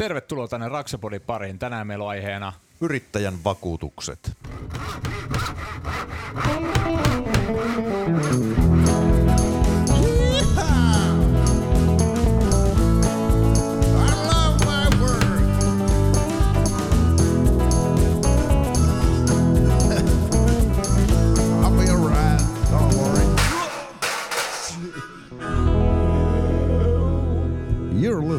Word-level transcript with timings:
Tervetuloa 0.00 0.48
tänne 0.48 0.68
Raksapodin 0.68 1.20
pariin. 1.20 1.58
Tänään 1.58 1.86
meillä 1.86 2.04
on 2.04 2.10
aiheena 2.10 2.52
Yrittäjän 2.80 3.34
vakuutukset. 3.44 4.32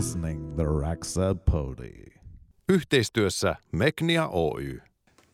Listening 0.01 0.40
Pody. 1.51 2.05
Yhteistyössä 2.69 3.55
Meknia 3.71 4.27
Oy. 4.27 4.81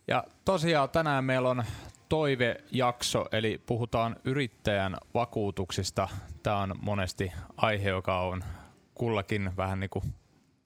Ja 0.07 0.23
tosiaan 0.45 0.89
tänään 0.89 1.23
meillä 1.25 1.49
on 1.49 1.63
toivejakso, 2.09 3.25
eli 3.31 3.61
puhutaan 3.65 4.15
yrittäjän 4.23 4.97
vakuutuksista. 5.13 6.07
Tämä 6.43 6.57
on 6.57 6.75
monesti 6.81 7.31
aihe, 7.57 7.89
joka 7.89 8.21
on 8.21 8.43
kullakin 8.93 9.51
vähän 9.57 9.79
niin 9.79 9.89
kuin 9.89 10.13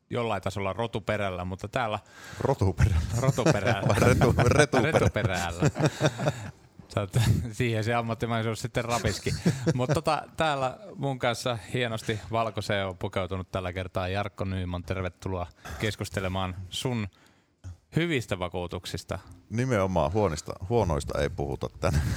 jollain 0.09 0.41
tasolla 0.41 0.73
rotuperällä, 0.73 1.45
mutta 1.45 1.67
täällä 1.67 1.99
Rotuperä. 2.39 2.95
rotuperällä. 3.21 3.95
Retu, 4.07 4.33
retuperä. 4.37 4.91
retuperällä. 4.91 5.69
Sä 6.93 7.07
Siihen 7.51 7.83
se 7.83 7.93
ammattimaisuus 7.93 8.61
sitten 8.61 8.85
rapiski. 8.85 9.33
Mutta 9.73 9.93
tota, 9.93 10.23
täällä 10.37 10.77
mun 10.95 11.19
kanssa 11.19 11.57
hienosti 11.73 12.19
valkoiseen 12.31 12.87
on 12.87 12.97
pukeutunut 12.97 13.51
tällä 13.51 13.73
kertaa 13.73 14.07
Jarkko 14.07 14.43
Nyyman. 14.45 14.83
Tervetuloa 14.83 15.47
keskustelemaan 15.79 16.55
sun 16.69 17.07
hyvistä 17.95 18.39
vakuutuksista. 18.39 19.19
Nimenomaan 19.49 20.13
huonista, 20.13 20.53
huonoista 20.69 21.21
ei 21.21 21.29
puhuta 21.29 21.69
tänään. 21.79 22.07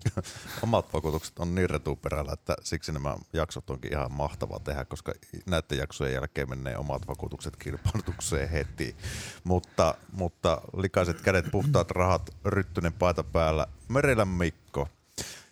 Omat 0.62 0.92
vakuutukset 0.92 1.38
on 1.38 1.54
niin 1.54 1.70
retuperällä, 1.70 2.32
että 2.32 2.56
siksi 2.62 2.92
nämä 2.92 3.16
jaksot 3.32 3.70
onkin 3.70 3.92
ihan 3.92 4.12
mahtava 4.12 4.58
tehdä, 4.58 4.84
koska 4.84 5.12
näiden 5.46 5.78
jaksojen 5.78 6.14
jälkeen 6.14 6.48
menee 6.50 6.76
omat 6.76 7.08
vakuutukset 7.08 7.56
kilpailutukseen 7.56 8.48
heti. 8.48 8.96
Mutta, 9.44 9.94
mutta 10.12 10.60
likaiset 10.76 11.20
kädet, 11.20 11.50
puhtaat 11.50 11.90
rahat, 11.90 12.30
ryttynen 12.44 12.92
paita 12.92 13.24
päällä. 13.24 13.66
Merelä 13.88 14.24
Mikko, 14.24 14.88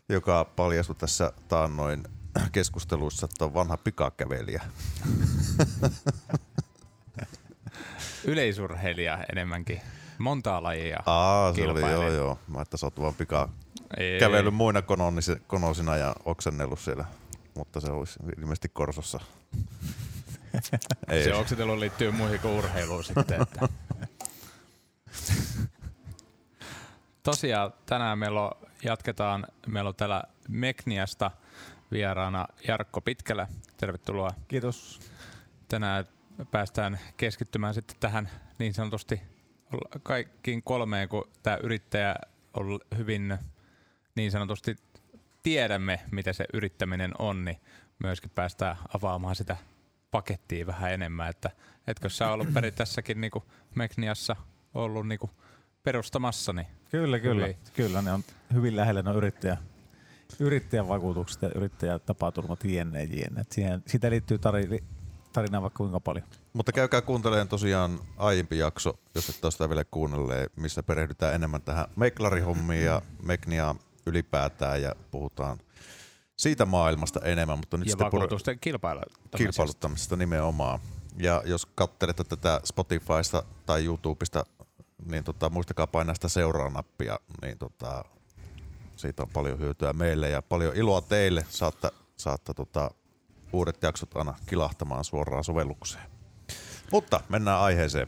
joka 0.09 0.45
paljastui 0.45 0.97
tässä 0.97 1.33
taannoin 1.48 2.05
keskusteluissa, 2.53 3.25
että 3.25 3.45
on 3.45 3.55
vanha 3.55 3.77
pikakävelijä. 3.77 4.62
Yleisurheilija 8.29 9.19
enemmänkin. 9.33 9.81
Montaa 10.19 10.62
lajia. 10.62 10.98
Aa, 11.07 11.55
se 11.55 11.69
oli 11.69 11.81
joo 11.81 12.12
joo. 12.12 12.39
Mä 12.48 12.62
että 12.62 12.77
sä 12.77 12.87
oot 12.87 13.01
vaan 13.01 13.15
pika 13.15 13.48
Ei, 13.97 14.21
kävellyt 14.21 14.55
muina 14.55 14.83
konosina 15.47 15.97
ja 15.97 16.15
oksennellut 16.25 16.81
siellä, 16.81 17.05
mutta 17.55 17.81
se 17.81 17.91
olisi 17.91 18.19
ilmeisesti 18.39 18.69
Korsossa. 18.69 19.21
Ei. 21.09 21.25
Se 21.25 21.34
oksitelu 21.34 21.81
liittyy 21.81 22.11
muihin 22.11 22.41
kuin 22.41 22.55
urheiluun 22.55 23.05
sitten. 23.05 23.43
Että. 23.43 23.69
Tosiaan 27.23 27.73
tänään 27.87 28.19
meillä 28.19 28.43
on, 28.43 28.51
jatketaan, 28.84 29.47
meillä 29.67 29.89
on 29.89 29.95
täällä 29.95 30.23
Mekniasta 30.49 31.31
vieraana 31.93 32.47
Jarkko 32.69 33.01
Pitkälä. 33.01 33.47
Tervetuloa. 33.77 34.31
Kiitos. 34.49 35.01
Tänään 35.69 36.05
päästään 36.50 36.98
keskittymään 37.17 37.75
sitten 37.75 37.97
tähän 38.00 38.31
niin 38.58 38.75
sanotusti 38.75 39.20
kaikkiin 40.03 40.62
kolmeen, 40.62 41.08
kun 41.08 41.28
tämä 41.42 41.56
yrittäjä 41.56 42.14
on 42.55 42.81
hyvin 42.97 43.39
niin 44.14 44.31
sanotusti 44.31 44.77
tiedämme, 45.43 46.00
mitä 46.10 46.32
se 46.32 46.44
yrittäminen 46.53 47.12
on, 47.19 47.44
niin 47.44 47.60
myöskin 47.98 48.31
päästään 48.34 48.77
avaamaan 48.94 49.37
sitä 49.37 49.56
pakettia 50.10 50.66
vähän 50.66 50.93
enemmän. 50.93 51.31
Että 51.31 51.50
etkö 51.87 52.09
sä 52.09 52.32
ollut 52.32 52.54
peri 52.54 52.72
tässäkin 52.72 53.21
niin 53.21 53.32
Mekniassa 53.75 54.37
ollut 54.75 55.09
niin 55.09 55.21
perustamassa, 55.82 56.53
niin 56.53 56.66
Kyllä, 56.91 57.19
kyllä. 57.19 57.47
Hyvin. 57.47 57.56
Kyllä, 57.77 58.03
ne 58.03 58.12
on 58.12 58.25
hyvin 58.53 58.77
lähellä 58.77 59.03
ne 59.03 59.10
yrittäjä, 59.12 59.56
yrittäjän 60.41 60.88
vakuutukset 60.88 61.43
ja 61.43 61.50
yrittäjätapaturmat 61.54 62.65
jne. 62.65 63.04
jne. 63.04 63.44
Siihen, 63.50 63.82
siitä 63.87 64.10
liittyy 64.10 64.38
tari, 64.38 64.84
tarinaa 65.33 65.62
vaikka 65.62 65.77
kuinka 65.77 66.00
paljon. 66.00 66.27
Mutta 66.53 66.72
käykää 66.72 67.03
kuuntelemaan 67.03 67.49
tosiaan 67.49 68.00
aiempi 68.16 68.59
jakso, 68.59 68.99
jos 69.15 69.28
et 69.28 69.44
ole 69.44 69.53
sitä 69.53 69.69
vielä 69.69 69.84
kuunnelleet, 69.84 70.56
missä 70.56 70.83
perehdytään 70.83 71.34
enemmän 71.34 71.62
tähän 71.62 71.87
meklarihommiin 71.97 72.84
ja 72.84 73.03
Mekniaan 73.22 73.78
ylipäätään 74.06 74.83
ja 74.83 74.94
puhutaan 75.11 75.59
siitä 76.37 76.66
maailmasta 76.66 77.21
enemmän, 77.21 77.59
mutta 77.59 77.77
nyt 77.77 77.87
ja 77.87 77.91
sitten 77.91 78.05
vakuutusten 78.05 78.59
kilpailuttamisesta. 78.61 79.39
kilpailuttamisesta 79.39 80.16
nimenomaan. 80.16 80.78
Ja 81.16 81.43
jos 81.45 81.66
katselette 81.66 82.25
tätä 82.25 82.60
Spotifysta 82.65 83.43
tai 83.66 83.84
YouTubesta, 83.84 84.45
niin 85.05 85.25
tota, 85.25 85.50
muistakaa 85.50 85.87
painaa 85.87 86.15
sitä 86.15 86.28
seuraa-nappia, 86.28 87.19
niin 87.43 87.59
tota, 87.59 88.05
siitä 88.97 89.22
on 89.22 89.28
paljon 89.33 89.59
hyötyä 89.59 89.93
meille 89.93 90.31
ja 90.31 90.43
paljon 90.43 90.77
iloa 90.77 91.00
teille. 91.00 91.47
Saatte, 91.49 91.91
saatte 92.16 92.55
tota, 92.55 92.91
uudet 93.53 93.82
jaksot 93.82 94.16
aina 94.16 94.34
kilahtamaan 94.47 95.04
suoraan 95.04 95.44
sovellukseen. 95.44 96.04
Mutta 96.92 97.20
mennään 97.28 97.60
aiheeseen. 97.60 98.06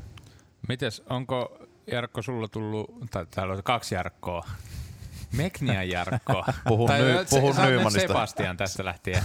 Mites, 0.68 1.02
onko 1.10 1.58
Jarkko 1.86 2.22
sulla 2.22 2.48
tullut, 2.48 2.90
tai 3.10 3.26
täällä 3.30 3.54
on 3.54 3.62
kaksi 3.62 3.94
Jarkkoa, 3.94 4.44
Meknian 5.36 5.88
Jarkko. 5.88 6.44
Puhun 6.68 6.86
Tai 6.88 7.00
Ny- 7.02 7.18
se- 7.18 7.24
puhun 7.30 7.56
nyt 7.56 7.64
Nymanista. 7.70 8.08
Sebastian 8.08 8.56
tästä 8.56 8.84
lähtien. 8.84 9.22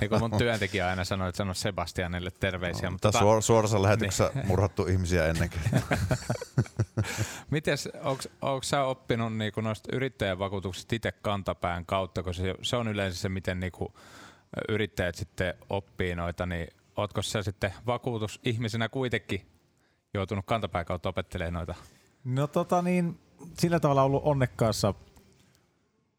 niin 0.00 0.08
kuin 0.10 0.20
mun 0.20 0.38
työntekijä 0.38 0.88
aina 0.88 1.04
sanoi, 1.04 1.28
että 1.28 1.36
sano 1.36 1.54
Sebastianille 1.54 2.30
terveisiä. 2.40 2.90
mutta 2.90 3.08
Mutta 3.08 3.18
tota, 3.18 3.18
suor- 3.24 3.42
suorassa 3.42 3.82
lähetyksessä 3.82 4.30
murhattu 4.46 4.86
ihmisiä 4.86 5.26
ennenkin. 5.26 5.60
mites, 7.50 7.88
onks 8.42 8.68
sä 8.70 8.82
oppinut 8.84 9.36
niinku 9.36 9.60
noista 9.60 9.88
yrittäjävakuutuksista 9.92 10.94
itse 10.96 11.12
kantapään 11.12 11.86
kautta, 11.86 12.22
kun 12.22 12.34
se, 12.34 12.54
se 12.62 12.76
on 12.76 12.88
yleensä 12.88 13.18
se, 13.18 13.28
miten 13.28 13.60
niinku 13.60 13.94
yrittäjät 14.68 15.14
sitten 15.14 15.54
oppii 15.70 16.14
noita, 16.14 16.46
niin 16.46 16.68
ootko 16.96 17.22
sä 17.22 17.42
sitten 17.42 17.74
vakuutusihmisenä 17.86 18.88
kuitenkin 18.88 19.46
joutunut 20.14 20.46
kantapään 20.46 20.84
kautta 20.84 21.08
opettelemaan 21.08 21.54
noita? 21.54 21.74
No 22.24 22.46
tota 22.46 22.82
niin, 22.82 23.18
sillä 23.58 23.80
tavalla 23.80 24.02
ollut 24.02 24.22
onnekkaassa 24.24 24.94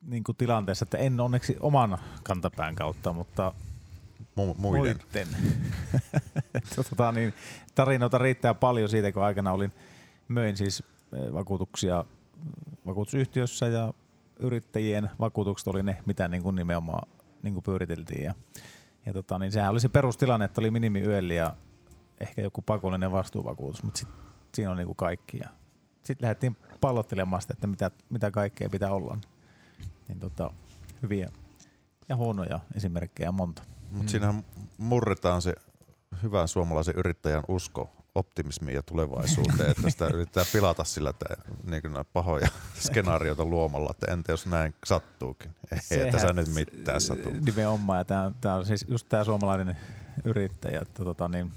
niin 0.01 0.23
kuin 0.23 0.35
tilanteessa, 0.35 0.83
että 0.83 0.97
en 0.97 1.19
onneksi 1.19 1.57
oman 1.59 1.97
kantapään 2.23 2.75
kautta, 2.75 3.13
mutta 3.13 3.53
Mu- 4.19 4.55
muiden. 4.57 4.99
muiden. 5.03 5.27
tota, 6.75 7.11
niin, 7.11 7.33
tarinoita 7.75 8.17
riittää 8.17 8.53
paljon 8.53 8.89
siitä, 8.89 9.11
kun 9.11 9.23
aikana 9.23 9.51
olin, 9.51 9.71
möin 10.27 10.57
siis 10.57 10.83
eh, 11.13 11.33
vakuutuksia 11.33 12.05
vakuutusyhtiössä 12.85 13.67
ja 13.67 13.93
yrittäjien 14.39 15.09
vakuutukset 15.19 15.67
oli 15.67 15.83
ne, 15.83 15.97
mitä 16.05 16.27
niin 16.27 16.43
kuin 16.43 16.55
nimenomaan 16.55 17.07
niin 17.45 17.53
kuin 17.53 17.63
pyöriteltiin. 17.63 18.23
Ja, 18.23 18.33
ja 19.05 19.13
tota, 19.13 19.39
niin 19.39 19.51
sehän 19.51 19.71
oli 19.71 19.79
se 19.79 19.89
perustilanne, 19.89 20.45
että 20.45 20.61
oli 20.61 20.71
minimiyöli 20.71 21.35
ja 21.35 21.55
ehkä 22.19 22.41
joku 22.41 22.61
pakollinen 22.61 23.11
vastuuvakuutus, 23.11 23.83
mutta 23.83 23.97
sit, 23.97 24.09
siinä 24.53 24.71
on 24.71 24.77
niin 24.77 24.87
kuin 24.87 24.95
kaikki. 24.95 25.37
Ja 25.37 25.49
sitten 26.03 26.25
lähdettiin 26.25 26.57
pallottelemaan 26.81 27.41
sitä, 27.41 27.53
että 27.53 27.67
mitä, 27.67 27.91
mitä 28.09 28.31
kaikkea 28.31 28.69
pitää 28.69 28.91
olla. 28.91 29.17
Niin 30.07 30.19
tota, 30.19 30.51
hyviä 31.01 31.29
ja 32.09 32.15
huonoja 32.15 32.59
esimerkkejä 32.75 33.31
monta. 33.31 33.63
Mutta 33.91 34.11
siinähän 34.11 34.45
murretaan 34.77 35.41
se 35.41 35.55
hyvän 36.23 36.47
suomalaisen 36.47 36.95
yrittäjän 36.97 37.43
usko 37.47 38.04
optimismiin 38.15 38.75
ja 38.75 38.83
tulevaisuuteen, 38.83 39.71
että 39.71 39.89
sitä 39.89 40.07
yritetään 40.07 40.45
pilata 40.53 40.83
sillä 40.83 41.09
että 41.09 41.25
niin 41.63 41.81
kuin 41.81 41.93
pahoja 42.13 42.47
skenaarioita 42.85 43.45
luomalla, 43.45 43.89
että 43.91 44.13
entä 44.13 44.31
jos 44.31 44.45
näin 44.45 44.75
sattuukin. 44.85 45.55
Ei, 45.91 46.01
että 46.01 46.19
sä 46.19 46.33
nyt 46.33 46.53
mitään 46.53 47.01
satu. 47.01 47.29
Nimenomaan, 47.45 47.99
ja 47.99 48.05
tämä, 48.05 48.31
tämä 48.41 48.55
on 48.55 48.65
siis 48.65 48.85
just 48.87 49.09
tämä 49.09 49.23
suomalainen 49.23 49.77
yrittäjä, 50.23 50.79
että 50.81 51.03
tota 51.03 51.27
niin, 51.27 51.51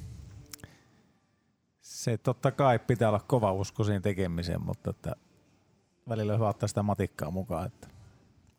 se 1.81 2.19
totta 2.19 2.51
kai 2.53 2.79
pitää 2.79 3.09
olla 3.09 3.21
kova 3.27 3.53
usko 3.53 3.85
siihen 3.85 4.03
tekemiseen, 4.03 4.63
mutta 4.63 4.91
että 4.91 5.17
välillä 6.09 6.33
on 6.33 6.39
hyvä 6.39 6.49
ottaa 6.49 6.69
sitä 6.69 6.83
matikkaa 6.83 7.31
mukaan, 7.31 7.67
että 7.67 7.89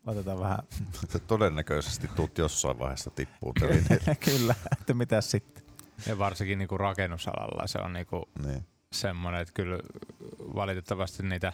laitetaan 0.06 0.40
vähän, 0.40 0.58
todennäköisesti 1.26 2.08
tuut 2.08 2.38
jossain 2.38 2.78
vaiheessa 2.78 3.10
tippuu 3.10 3.54
kyllä, 4.24 4.54
että 4.72 4.94
mitä 4.94 5.20
sitten. 5.20 5.59
Ja 6.06 6.18
varsinkin 6.18 6.58
niinku 6.58 6.78
rakennusalalla 6.78 7.66
se 7.66 7.78
on 7.78 7.92
niinku 7.92 8.28
niin. 8.46 8.66
semmoinen, 8.92 9.40
että 9.40 9.54
kyllä 9.54 9.78
valitettavasti 10.54 11.22
niitä 11.22 11.52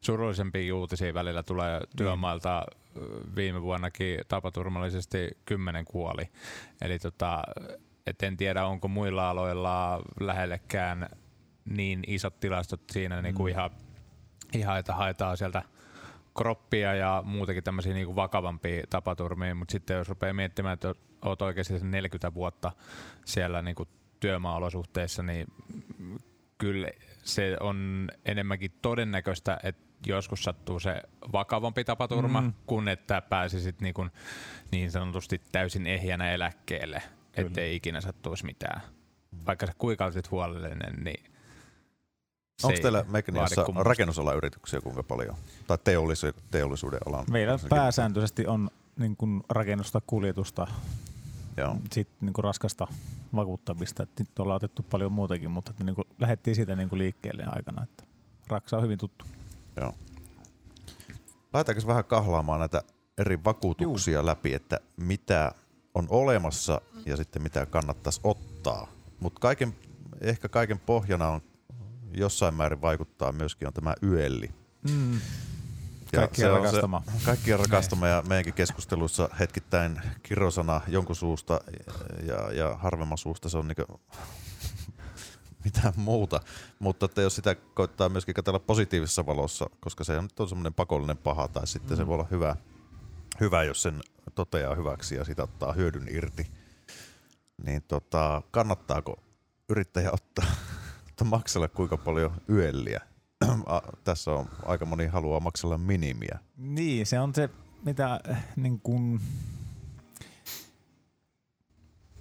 surullisempia 0.00 0.74
uutisia 0.74 1.14
välillä 1.14 1.42
tulee 1.42 1.80
työmailta. 1.96 2.66
Viime 3.36 3.62
vuonnakin 3.62 4.20
tapaturmallisesti 4.28 5.30
kymmenen 5.44 5.84
kuoli. 5.84 6.28
Eli 6.82 6.98
tota, 6.98 7.42
et 8.06 8.22
en 8.22 8.36
tiedä 8.36 8.66
onko 8.66 8.88
muilla 8.88 9.30
aloilla 9.30 10.02
lähellekään 10.20 11.08
niin 11.64 12.02
isot 12.06 12.40
tilastot 12.40 12.80
siinä 12.90 13.16
mm. 13.16 13.22
niinku 13.22 13.46
ihan, 13.46 13.70
ihan, 14.52 14.78
että 14.78 14.94
haetaan 14.94 15.36
sieltä 15.36 15.62
kroppia 16.36 16.94
ja 16.94 17.22
muutenkin 17.26 17.64
tämmöisiä 17.64 17.94
niinku 17.94 18.16
vakavampia 18.16 18.82
tapaturmia, 18.90 19.54
mutta 19.54 19.72
sitten 19.72 19.96
jos 19.96 20.08
rupeaa 20.08 20.34
miettimään, 20.34 20.74
että 20.74 20.94
oot 21.22 21.42
oikeasti 21.42 21.78
sen 21.78 21.90
40 21.90 22.34
vuotta 22.34 22.72
siellä 23.24 23.62
niinku 23.62 23.88
työmaaolosuhteissa, 24.20 25.22
niin 25.22 25.46
kyllä 26.58 26.88
se 27.22 27.56
on 27.60 28.08
enemmänkin 28.24 28.72
todennäköistä, 28.82 29.60
että 29.62 29.82
joskus 30.06 30.44
sattuu 30.44 30.80
se 30.80 31.02
vakavampi 31.32 31.84
tapaturma, 31.84 32.40
mm. 32.40 32.52
kun 32.66 32.88
että 32.88 33.22
pääsisit 33.22 33.80
niin, 33.80 33.94
kuin, 33.94 34.10
niin 34.72 34.90
sanotusti 34.90 35.40
täysin 35.52 35.86
ehjänä 35.86 36.32
eläkkeelle, 36.32 37.02
ettei 37.34 37.76
ikinä 37.76 38.00
sattuisi 38.00 38.44
mitään. 38.44 38.80
Vaikka 39.46 39.66
sä 39.66 39.72
kuinka 39.78 40.04
olisit 40.04 40.30
huolellinen, 40.30 41.04
niin 41.04 41.24
Onko 42.62 42.78
teillä 42.82 43.04
Mekniassa 43.08 43.64
rakennusalan 43.76 44.36
yrityksiä 44.36 44.80
kuinka 44.80 45.02
paljon? 45.02 45.36
Tai 45.66 45.78
teollisu- 45.84 46.40
teollisuuden 46.50 47.00
alan? 47.06 47.24
Meillä 47.30 47.58
pääsääntöisesti 47.68 48.46
on 48.46 48.70
niin 48.96 49.16
kuin 49.16 49.42
rakennusta, 49.48 50.00
kuljetusta, 50.06 50.66
Joo. 51.56 51.76
sitten 51.92 52.16
niin 52.20 52.32
kuin 52.32 52.44
raskasta 52.44 52.86
vakuuttamista. 53.36 54.02
Et 54.02 54.18
nyt 54.18 54.38
ollaan 54.38 54.56
otettu 54.56 54.82
paljon 54.90 55.12
muutakin, 55.12 55.50
mutta 55.50 55.70
että 55.70 55.84
niin 55.84 55.94
kuin 55.94 56.08
lähdettiin 56.18 56.56
siitä 56.56 56.76
niin 56.76 56.88
kuin 56.88 56.98
liikkeelle 56.98 57.44
aikana. 57.46 57.82
Että 57.82 58.04
Raksa 58.48 58.76
on 58.76 58.82
hyvin 58.82 58.98
tuttu. 58.98 59.24
Joo. 59.76 59.94
Laitetaanko 61.52 61.88
vähän 61.88 62.04
kahlaamaan 62.04 62.60
näitä 62.60 62.82
eri 63.18 63.44
vakuutuksia 63.44 64.18
Juu. 64.18 64.26
läpi, 64.26 64.54
että 64.54 64.80
mitä 64.96 65.52
on 65.94 66.06
olemassa 66.10 66.80
ja 67.06 67.16
sitten 67.16 67.42
mitä 67.42 67.66
kannattaisi 67.66 68.20
ottaa. 68.24 68.86
Mutta 69.20 69.40
kaiken, 69.40 69.74
ehkä 70.20 70.48
kaiken 70.48 70.78
pohjana 70.78 71.28
on 71.28 71.40
jossain 72.14 72.54
määrin 72.54 72.82
vaikuttaa 72.82 73.32
myöskin 73.32 73.68
on 73.68 73.74
tämä 73.74 73.94
yölli. 74.02 74.50
Mm. 74.90 75.20
Kaikki 76.16 76.42
rakastama. 76.42 77.02
Se, 77.06 77.24
kaikki 77.24 77.56
rakastama 77.56 78.08
ja 78.08 78.22
meidänkin 78.28 78.54
keskusteluissa 78.54 79.28
hetkittäin 79.40 80.00
kirosana 80.22 80.80
jonkun 80.88 81.16
suusta 81.16 81.60
ja, 82.26 82.52
ja 82.52 82.76
harvemman 82.76 83.18
suusta 83.18 83.48
se 83.48 83.58
on 83.58 83.68
niinku 83.68 84.00
mitään 85.64 85.94
muuta. 85.96 86.40
Mutta 86.78 87.06
että 87.06 87.22
jos 87.22 87.36
sitä 87.36 87.54
koittaa 87.54 88.08
myöskin 88.08 88.34
katsella 88.34 88.58
positiivisessa 88.58 89.26
valossa, 89.26 89.70
koska 89.80 90.04
se 90.04 90.18
on 90.18 90.24
nyt 90.24 90.40
on 90.40 90.48
semmoinen 90.48 90.74
pakollinen 90.74 91.16
paha 91.16 91.48
tai 91.48 91.66
sitten 91.66 91.90
mm. 91.90 91.96
se 91.96 92.06
voi 92.06 92.14
olla 92.14 92.28
hyvä, 92.30 92.56
hyvä, 93.40 93.64
jos 93.64 93.82
sen 93.82 94.00
toteaa 94.34 94.74
hyväksi 94.74 95.14
ja 95.14 95.24
sitä 95.24 95.42
ottaa 95.42 95.72
hyödyn 95.72 96.08
irti, 96.10 96.46
niin 97.64 97.82
tota, 97.82 98.42
kannattaako 98.50 99.22
yrittäjä 99.68 100.10
ottaa, 100.12 100.44
ottaa 101.08 101.28
maksella 101.28 101.68
kuinka 101.68 101.96
paljon 101.96 102.32
yölliä? 102.48 103.11
Tässä 104.04 104.30
on 104.30 104.48
aika 104.64 104.86
moni 104.86 105.06
haluaa 105.06 105.40
maksella 105.40 105.78
minimiä. 105.78 106.38
Niin, 106.56 107.06
se 107.06 107.20
on 107.20 107.34
se, 107.34 107.50
mitä 107.84 108.20
äh, 108.30 108.44
niin 108.56 108.80
kun, 108.80 109.20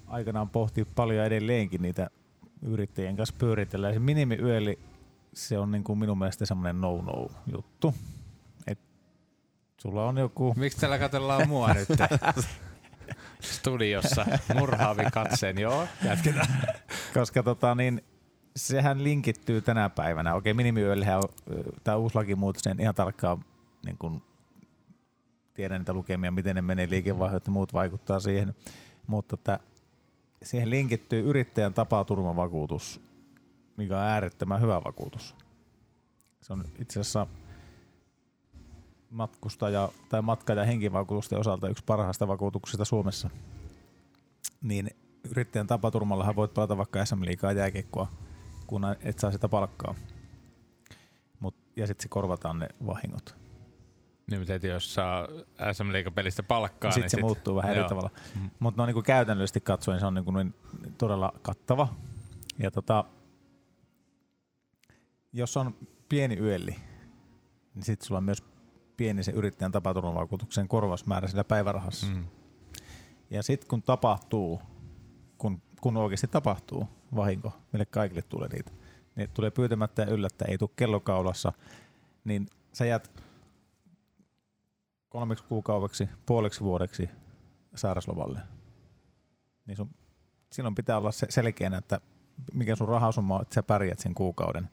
aikanaan 0.07 0.49
pohtii 0.49 0.85
paljon 0.95 1.25
edelleenkin 1.25 1.81
niitä 1.81 2.09
yrittäjien 2.61 3.17
kanssa 3.17 3.35
pyöritellään. 3.37 3.93
Se 3.93 3.99
minimiyöli, 3.99 4.79
se 5.33 5.57
on 5.57 5.71
niin 5.71 5.83
kuin 5.83 5.99
minun 5.99 6.17
mielestä 6.17 6.45
semmoinen 6.45 6.81
no-no 6.81 7.27
juttu. 7.51 7.95
Et 8.67 8.79
sulla 9.77 10.05
on 10.05 10.17
joku... 10.17 10.53
Miksi 10.57 10.79
täällä 10.79 10.99
katsellaan 10.99 11.47
mua 11.47 11.73
nyt? 11.73 11.87
Studiossa 13.41 14.25
murhaavi 14.55 15.03
katseen, 15.13 15.57
joo, 15.57 15.87
jatketaan. 16.03 16.47
Koska 17.13 17.43
tota 17.43 17.75
niin, 17.75 18.03
sehän 18.55 19.03
linkittyy 19.03 19.61
tänä 19.61 19.89
päivänä. 19.89 20.35
Okei, 20.35 20.53
minimiyöllihän 20.53 21.17
on, 21.17 21.29
tämä 21.83 21.97
uusi 21.97 22.15
laki 22.15 22.37
sen 22.57 22.79
ihan 22.79 22.95
tarkkaan 22.95 23.45
niin 23.85 23.97
kuin 23.97 24.21
tiedän 25.53 25.81
niitä 25.81 25.93
lukemia, 25.93 26.31
miten 26.31 26.55
ne 26.55 26.61
menee 26.61 26.89
liikevaihdot 26.89 27.45
ja 27.45 27.51
muut 27.51 27.73
vaikuttaa 27.73 28.19
siihen. 28.19 28.55
Mutta 29.07 29.33
että 29.33 29.59
siihen 30.43 30.69
linkittyy 30.69 31.29
yrittäjän 31.29 31.73
tapaturmavakuutus, 31.73 33.01
mikä 33.77 33.97
on 33.97 34.03
äärettömän 34.03 34.61
hyvä 34.61 34.81
vakuutus. 34.85 35.35
Se 36.41 36.53
on 36.53 36.63
itse 36.79 36.99
asiassa 36.99 37.27
matkustaja 39.09 39.89
tai 40.09 40.21
matka- 40.21 40.53
ja 40.53 40.65
henkivakuutusten 40.65 41.39
osalta 41.39 41.69
yksi 41.69 41.83
parhaista 41.83 42.27
vakuutuksista 42.27 42.85
Suomessa. 42.85 43.29
Niin 44.61 44.89
yrittäjän 45.31 45.67
tapaturmallahan 45.67 46.35
voit 46.35 46.53
palata 46.53 46.77
vaikka 46.77 47.05
SM 47.05 47.25
Liigaa 47.25 47.51
jääkiekkoa, 47.51 48.07
kun 48.71 48.81
et 49.01 49.19
saa 49.19 49.31
sitä 49.31 49.49
palkkaa. 49.49 49.95
Mut, 51.39 51.55
ja 51.75 51.87
sitten 51.87 52.03
se 52.03 52.09
korvataan 52.09 52.59
ne 52.59 52.69
vahingot. 52.85 53.35
Niin, 54.31 54.41
mutta 54.41 54.67
jos 54.67 54.93
saa 54.93 55.27
SM 55.73 56.13
pelistä 56.15 56.43
palkkaa, 56.43 56.91
sitten 56.91 57.01
niin 57.01 57.09
se 57.09 57.15
sit, 57.15 57.21
muuttuu 57.21 57.55
vähän 57.55 57.71
eri 57.71 57.83
tavalla. 57.89 58.09
Mm. 58.35 58.49
Mutta 58.59 58.81
no, 58.81 58.85
niin 58.85 59.03
käytännöllisesti 59.03 59.61
katsoen 59.61 59.99
se 59.99 60.05
on 60.05 60.13
niin 60.13 60.25
kuin 60.25 60.35
niin 60.35 60.53
todella 60.97 61.33
kattava. 61.41 61.87
Ja 62.59 62.71
tota, 62.71 63.05
jos 65.33 65.57
on 65.57 65.75
pieni 66.09 66.37
yölli, 66.37 66.75
niin 67.75 67.83
sitten 67.83 68.07
sulla 68.07 68.17
on 68.17 68.23
myös 68.23 68.43
pieni 68.97 69.23
se 69.23 69.31
yrittäjän 69.31 69.71
tapaturmavakuutuksen 69.71 70.67
korvausmäärä 70.67 71.27
sillä 71.27 71.43
päivärahassa. 71.43 72.07
Mm. 72.07 72.25
Ja 73.29 73.43
sitten 73.43 73.67
kun 73.67 73.83
tapahtuu, 73.83 74.61
kun, 75.37 75.61
kun 75.81 75.97
oikeasti 75.97 76.27
tapahtuu 76.27 76.87
vahinko, 77.15 77.53
mille 77.71 77.85
kaikille 77.85 78.21
tulee 78.21 78.47
niitä, 78.47 78.71
niin 79.15 79.29
tulee 79.33 79.51
pyytämättä 79.51 80.01
ja 80.01 80.07
yllättä, 80.07 80.45
ei 80.45 80.57
tule 80.57 80.69
kellokaulassa, 80.75 81.53
niin 82.23 82.47
sä 82.73 82.85
jäät 82.85 83.11
kolmeksi 85.09 85.43
kuukaudeksi, 85.43 86.09
puoleksi 86.25 86.61
vuodeksi 86.61 87.09
sairaslovalle. 87.75 88.39
Niin 89.65 89.77
sun, 89.77 89.89
silloin 90.51 90.75
pitää 90.75 90.97
olla 90.97 91.11
se 91.11 91.27
selkeänä, 91.29 91.77
että 91.77 92.01
mikä 92.53 92.75
sun 92.75 92.87
rahasumma 92.87 93.35
on, 93.35 93.41
että 93.41 93.55
sä 93.55 93.63
pärjät 93.63 93.99
sen 93.99 94.13
kuukauden, 94.13 94.69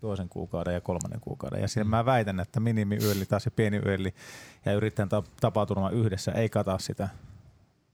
toisen 0.00 0.28
kuukauden 0.28 0.74
ja 0.74 0.80
kolmannen 0.80 1.20
kuukauden. 1.20 1.62
Ja 1.62 1.68
siinä 1.68 1.84
mm. 1.84 1.90
mä 1.90 2.04
väitän, 2.04 2.40
että 2.40 2.60
minimiyöli 2.60 3.26
tai 3.26 3.40
se 3.40 3.50
pieni 3.50 3.76
yöli 3.86 4.14
ja 4.64 4.72
yrittäjän 4.72 5.08
tapaturma 5.40 5.90
yhdessä 5.90 6.32
ei 6.32 6.48
kata 6.48 6.78
sitä 6.78 7.08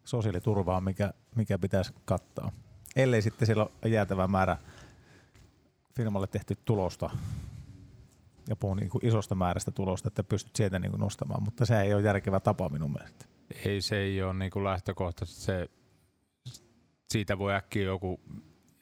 sosiaaliturvaa, 0.06 0.80
mikä, 0.80 1.12
mikä 1.36 1.58
pitäisi 1.58 1.94
kattaa. 2.04 2.52
Ellei 2.96 3.22
sitten 3.22 3.46
siellä 3.46 3.62
ole 3.62 3.92
jäätävä 3.92 4.28
määrä 4.28 4.56
firmalle 5.96 6.26
tehty 6.26 6.56
tulosta 6.64 7.10
ja 8.48 8.56
puhun 8.56 8.76
niin 8.76 8.90
kuin 8.90 9.06
isosta 9.06 9.34
määrästä 9.34 9.70
tulosta, 9.70 10.08
että 10.08 10.24
pystyt 10.24 10.56
sieltä 10.56 10.78
niin 10.78 10.90
kuin 10.90 11.00
nostamaan, 11.00 11.42
mutta 11.42 11.66
se 11.66 11.80
ei 11.80 11.94
ole 11.94 12.02
järkevä 12.02 12.40
tapa 12.40 12.68
minun 12.68 12.92
mielestä. 12.92 13.24
Ei 13.64 13.80
se 13.80 13.96
ei 13.96 14.22
ole 14.22 14.34
niin 14.34 14.50
kuin 14.50 14.64
lähtökohtaisesti 14.64 15.42
se, 15.42 15.70
siitä 17.08 17.38
voi 17.38 17.54
äkkiä 17.54 17.82
joku, 17.82 18.20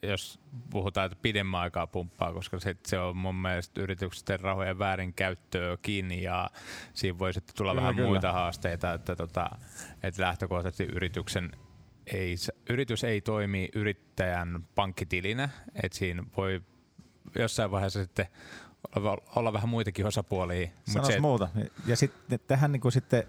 jos 0.05 0.39
puhutaan, 0.69 1.05
että 1.05 1.17
pidemmän 1.21 1.61
aikaa 1.61 1.87
pumppaa, 1.87 2.33
koska 2.33 2.59
se, 2.59 2.75
se 2.85 2.99
on 2.99 3.17
mun 3.17 3.35
mielestä 3.35 3.81
yritysten 3.81 4.39
rahojen 4.39 4.79
väärinkäyttöä 4.79 5.77
kiinni 5.81 6.23
ja 6.23 6.49
siinä 6.93 7.19
voi 7.19 7.33
sitten 7.33 7.55
tulla 7.55 7.71
kyllä, 7.71 7.81
vähän 7.81 7.95
kyllä. 7.95 8.09
muita 8.09 8.31
haasteita, 8.31 8.93
että, 8.93 9.15
tota, 9.15 9.49
että 10.03 10.21
lähtökohtaisesti 10.21 10.83
yrityksen 10.83 11.51
ei, 12.13 12.35
yritys 12.69 13.03
ei 13.03 13.21
toimi 13.21 13.69
yrittäjän 13.75 14.63
pankkitilinä, 14.75 15.49
että 15.83 15.97
siinä 15.97 16.23
voi 16.37 16.61
jossain 17.39 17.71
vaiheessa 17.71 18.03
sitten 18.03 18.27
olla 19.35 19.53
vähän 19.53 19.69
muitakin 19.69 20.05
osapuolia. 20.05 20.69
Sanois 20.87 21.13
se, 21.13 21.19
muuta. 21.19 21.49
Ja 21.85 21.95
sitten 21.95 22.39
tähän 22.47 22.71
niin 22.71 22.81
kuin 22.81 22.91
sitten, 22.91 23.23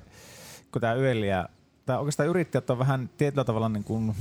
kun 0.73 0.81
tämä 0.81 0.95
yöliä, 0.95 1.49
tai 1.87 1.99
oikeastaan 1.99 2.29
yrittäjät 2.29 2.71
on 2.71 2.79
vähän 2.79 3.11
tietyllä 3.17 3.45
tavalla 3.45 3.69
niin 3.69 3.85
kuin 3.85 4.15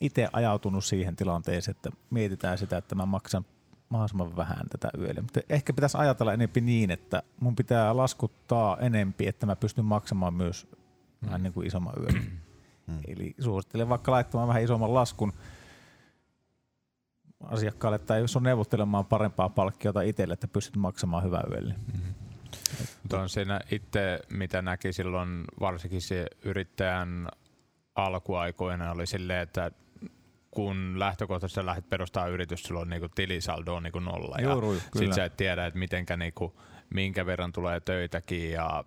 itse 0.00 0.28
ajautunut 0.32 0.84
siihen 0.84 1.16
tilanteeseen, 1.16 1.76
että 1.76 1.90
mietitään 2.10 2.58
sitä, 2.58 2.76
että 2.76 2.94
mä 2.94 3.06
maksan 3.06 3.44
mahdollisimman 3.88 4.36
vähän 4.36 4.68
tätä 4.68 4.90
yöliä. 4.98 5.22
Mutta 5.22 5.40
ehkä 5.48 5.72
pitäisi 5.72 5.98
ajatella 5.98 6.32
enempi 6.32 6.60
niin, 6.60 6.90
että 6.90 7.22
mun 7.40 7.56
pitää 7.56 7.96
laskuttaa 7.96 8.76
enempi, 8.80 9.26
että 9.26 9.46
mä 9.46 9.56
pystyn 9.56 9.84
maksamaan 9.84 10.34
myös 10.34 10.66
vähän 11.26 11.42
niin 11.42 11.52
kuin 11.52 11.66
isomman 11.66 11.94
yöllä. 12.00 12.20
Mm. 12.86 12.98
Eli 13.08 13.34
suosittelen 13.40 13.88
vaikka 13.88 14.12
laittamaan 14.12 14.48
vähän 14.48 14.62
isomman 14.62 14.94
laskun, 14.94 15.32
asiakkaalle 17.44 17.98
tai 17.98 18.20
jos 18.20 18.36
on 18.36 18.42
neuvottelemaan 18.42 19.06
parempaa 19.06 19.48
palkkiota 19.48 20.02
itselle, 20.02 20.34
että 20.34 20.48
pystyt 20.48 20.76
maksamaan 20.76 21.24
hyvää 21.24 21.44
yölle. 21.50 21.74
Mm-hmm. 21.74 22.14
Mutta 23.02 23.20
on 23.20 23.28
siinä 23.28 23.60
itse, 23.70 24.20
mitä 24.30 24.62
näki 24.62 24.92
silloin, 24.92 25.44
varsinkin 25.60 26.02
se 26.02 26.26
yrittäjän 26.44 27.28
alkuaikoina 27.94 28.90
oli 28.90 29.06
silleen, 29.06 29.42
että 29.42 29.70
kun 30.54 30.98
lähtökohtaisesti 30.98 31.66
lähdet 31.66 31.88
perustamaan 31.90 32.32
yritys, 32.32 32.62
sulla 32.62 32.80
on 32.80 32.88
niinku 32.88 33.08
tilisaldo 33.08 33.74
on 33.74 33.82
niinku 33.82 33.98
nolla. 33.98 34.36
Juuri, 34.40 34.76
ja 34.76 34.98
sit 34.98 35.12
sä 35.12 35.24
et 35.24 35.36
tiedä, 35.36 35.66
että 35.66 35.78
mitenkä 35.78 36.16
niinku, 36.16 36.60
minkä 36.94 37.26
verran 37.26 37.52
tulee 37.52 37.80
töitäkin 37.80 38.50
ja 38.50 38.84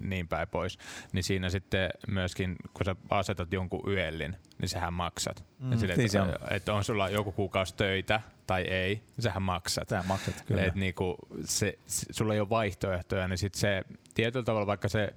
niin 0.00 0.28
päin 0.28 0.48
pois, 0.48 0.78
niin 1.12 1.24
siinä 1.24 1.50
sitten 1.50 1.90
myöskin, 2.08 2.56
kun 2.74 2.84
sä 2.84 2.96
asetat 3.10 3.52
jonkun 3.52 3.92
yöllin, 3.92 4.36
niin 4.60 4.68
sähän 4.68 4.92
maksat. 4.92 5.44
Mm, 5.58 5.72
ja 5.72 5.78
sille, 5.78 5.94
niin 5.94 6.04
että, 6.04 6.12
se 6.12 6.20
on. 6.20 6.34
että 6.50 6.74
on 6.74 6.84
sulla 6.84 7.08
joku 7.08 7.32
kuukausi 7.32 7.74
töitä 7.76 8.20
tai 8.46 8.62
ei, 8.62 8.94
niin 8.94 9.22
sähän 9.22 9.42
maksat. 9.42 9.88
Sä 9.88 10.04
maksat 10.06 10.42
kyllä. 10.46 10.64
Et 10.64 10.74
niinku, 10.74 11.16
se, 11.44 11.78
se, 11.86 12.06
sulla 12.10 12.34
ei 12.34 12.40
ole 12.40 12.48
vaihtoehtoja, 12.48 13.28
niin 13.28 13.38
sit 13.38 13.54
se 13.54 13.82
tietyllä 14.14 14.44
tavalla 14.44 14.66
vaikka 14.66 14.88
se 14.88 15.14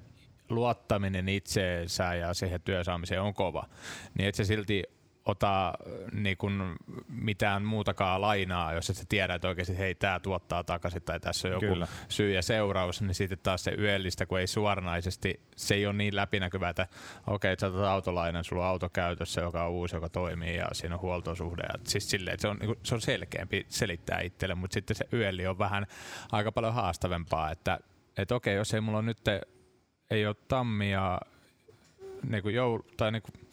luottaminen 0.50 1.29
itseensä 1.29 2.15
ja 2.15 2.34
siihen 2.34 2.62
työsaamiseen 2.62 3.22
on 3.22 3.34
kova, 3.34 3.65
niin 4.17 4.29
et 4.29 4.36
se 4.36 4.43
silti 4.43 4.84
ota 5.25 5.67
äh, 5.67 5.73
niin 6.11 6.37
kun 6.37 6.75
mitään 7.07 7.63
muutakaan 7.65 8.21
lainaa, 8.21 8.73
jos 8.73 8.89
et 8.89 8.95
sä 8.95 9.03
tiedä, 9.09 9.33
että 9.33 9.47
oikeasti 9.47 9.77
hei, 9.77 9.95
tämä 9.95 10.19
tuottaa 10.19 10.63
takaisin 10.63 11.01
tai 11.01 11.19
tässä 11.19 11.47
on 11.47 11.53
joku 11.53 11.65
Kyllä. 11.65 11.87
syy 12.09 12.33
ja 12.33 12.41
seuraus, 12.41 13.01
niin 13.01 13.15
sitten 13.15 13.39
taas 13.43 13.63
se 13.63 13.71
yöllistä, 13.71 14.25
kun 14.25 14.39
ei 14.39 14.47
suoranaisesti, 14.47 15.39
se 15.55 15.75
ei 15.75 15.85
ole 15.85 15.93
niin 15.93 16.15
läpinäkyvää, 16.15 16.69
että 16.69 16.87
okei, 17.27 17.53
okay, 17.53 17.59
sä 17.59 17.67
otat 17.67 17.85
autolainan, 17.85 18.43
sulla 18.43 18.63
on 18.63 18.69
auto 18.69 18.89
käytössä, 18.89 19.41
joka 19.41 19.63
on 19.63 19.71
uusi, 19.71 19.95
joka 19.95 20.09
toimii 20.09 20.55
ja 20.55 20.67
siinä 20.71 20.95
on 20.95 21.01
huoltosuhde. 21.01 21.63
Ja 21.63 21.79
siis 21.87 22.09
silleen, 22.09 22.33
että 22.33 22.41
se 22.41 22.47
on, 22.47 22.57
niinku- 22.57 22.79
se 22.83 22.95
on 22.95 23.01
selkeämpi 23.01 23.65
selittää 23.69 24.19
itselle, 24.19 24.55
mutta 24.55 24.73
sitten 24.73 24.95
se 24.95 25.05
yöli 25.13 25.47
on 25.47 25.59
vähän 25.59 25.87
aika 26.31 26.51
paljon 26.51 26.73
haastavempaa, 26.73 27.51
että 27.51 27.79
et 28.17 28.31
okei, 28.31 28.55
jos 28.55 28.73
ei 28.73 28.81
mulla 28.81 29.01
nyt 29.01 29.19
ei 30.11 30.25
ole 30.27 30.35
tammia 30.47 31.19
niin 32.29 32.43
kuin 32.43 32.55
joulu, 32.55 32.85
tai 32.97 33.11
niin 33.11 33.21
kuin 33.21 33.51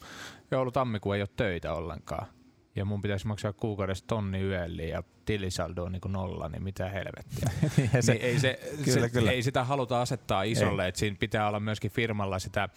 joulu-tammikuu 0.51 1.13
ei 1.13 1.21
ole 1.21 1.29
töitä 1.35 1.73
ollenkaan. 1.73 2.27
Ja 2.75 2.85
mun 2.85 3.01
pitäisi 3.01 3.27
maksaa 3.27 3.53
kuukaudessa 3.53 4.07
tonni 4.07 4.41
yölle 4.41 4.83
ja 4.83 5.03
tilisaldo 5.25 5.83
on 5.83 5.91
niin 5.91 6.01
kuin 6.01 6.11
nolla, 6.11 6.49
niin 6.49 6.63
mitä 6.63 6.89
helvettiä. 6.89 7.49
Ja 7.93 8.01
se- 8.01 8.13
niin 8.13 8.25
ei, 8.25 8.39
se, 8.39 8.59
kyllä, 8.85 9.07
se, 9.07 9.09
kyllä. 9.09 9.31
ei 9.31 9.43
sitä 9.43 9.63
haluta 9.63 10.01
asettaa 10.01 10.43
isolle, 10.43 10.87
että 10.87 10.99
siinä 10.99 11.17
pitää 11.19 11.47
olla 11.47 11.59
myöskin 11.59 11.91
firmalla 11.91 12.39
sitä 12.39 12.69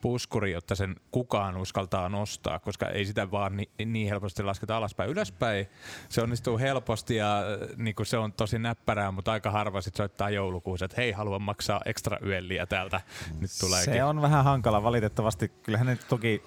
puskuri, 0.00 0.52
jotta 0.52 0.74
sen 0.74 0.96
kukaan 1.10 1.56
uskaltaa 1.56 2.08
nostaa, 2.08 2.58
koska 2.58 2.88
ei 2.88 3.04
sitä 3.04 3.30
vaan 3.30 3.56
ni, 3.56 3.70
niin 3.84 4.08
helposti 4.08 4.42
lasketa 4.42 4.76
alaspäin. 4.76 5.10
Ylöspäin 5.10 5.66
se 6.08 6.22
onnistuu 6.22 6.58
helposti 6.58 7.16
ja 7.16 7.38
äh, 7.38 7.76
niin 7.76 7.94
kuin 7.94 8.06
se 8.06 8.18
on 8.18 8.32
tosi 8.32 8.58
näppärää, 8.58 9.10
mutta 9.10 9.32
aika 9.32 9.50
harva 9.50 9.80
sit 9.80 9.94
soittaa 9.94 10.30
joulukuussa, 10.30 10.84
että 10.84 10.96
hei, 10.96 11.12
haluan 11.12 11.42
maksaa 11.42 11.80
ekstra 11.84 12.18
yölliä 12.24 12.66
täältä. 12.66 13.00
Nyt 13.40 13.50
tuleekin. 13.60 13.94
Se 13.94 14.04
on 14.04 14.22
vähän 14.22 14.44
hankala 14.44 14.82
valitettavasti. 14.82 15.48
Kyllähän 15.48 15.86
ne 15.86 15.98
toki 16.08 16.42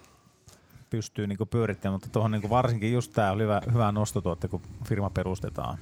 pystyy 0.89 1.27
niinku 1.27 1.45
pyörittämään, 1.45 1.93
mutta 1.93 2.09
tuohon 2.09 2.31
niinku 2.31 2.49
varsinkin 2.49 2.93
just 2.93 3.13
tämä 3.13 3.31
oli 3.31 3.43
hyvä, 3.43 3.61
hyvä 3.73 3.91
nostotuotte, 3.91 4.47
kun 4.47 4.61
firma 4.85 5.09
perustetaan. 5.09 5.77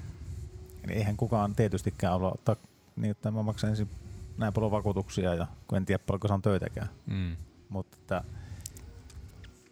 Niin 0.88 0.98
eihän 0.98 1.18
kukaan 1.18 1.56
tietystikään 1.56 2.14
olla 2.14 2.32
ottaa 2.32 2.56
niin, 2.96 3.12
että 3.12 3.32
mä 3.32 3.44
maksan 3.44 3.70
ensin 3.70 3.90
näin 4.38 4.54
paljon 4.54 4.72
vakuutuksia 4.72 5.36
ja 5.36 5.48
kun 5.68 5.78
en 5.78 5.86
tiedä 5.86 6.04
paljonko 6.08 6.28
saan 6.28 6.42
töitäkään. 6.42 6.90
Mm. 7.06 7.36
Mutta 7.70 7.98
että 8.02 8.24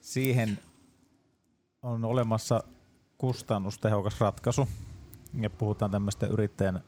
siihen 0.01 0.59
on 1.81 2.05
olemassa 2.05 2.63
kustannustehokas 3.17 4.19
ratkaisu. 4.19 4.67
Ja 5.39 5.49
puhutaan 5.49 5.91
tämmöistä 5.91 6.27
yrittäjän, 6.27 6.83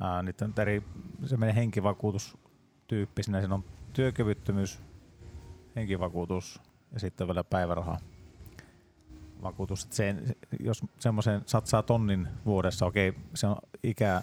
ää, 0.00 0.22
nyt 0.22 0.42
on 0.42 0.54
eri, 0.58 0.82
se 1.26 1.36
menee 1.36 1.54
henkivakuutustyyppisenä. 1.54 3.40
Siinä 3.40 3.54
on 3.54 3.64
työkyvyttömyys, 3.92 4.78
henkivakuutus 5.76 6.60
ja 6.92 7.00
sitten 7.00 7.26
vielä 7.26 7.44
päiväraha 7.44 7.98
vakuutus. 9.42 9.84
Et 9.84 9.92
se, 9.92 10.14
jos 10.60 10.84
semmoisen 10.98 11.42
satsaa 11.46 11.82
tonnin 11.82 12.28
vuodessa, 12.46 12.86
okei, 12.86 13.14
se 13.34 13.46
on 13.46 13.56
ikä, 13.82 14.22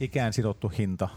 ikään 0.00 0.32
sidottu 0.32 0.72
hinta, 0.78 1.08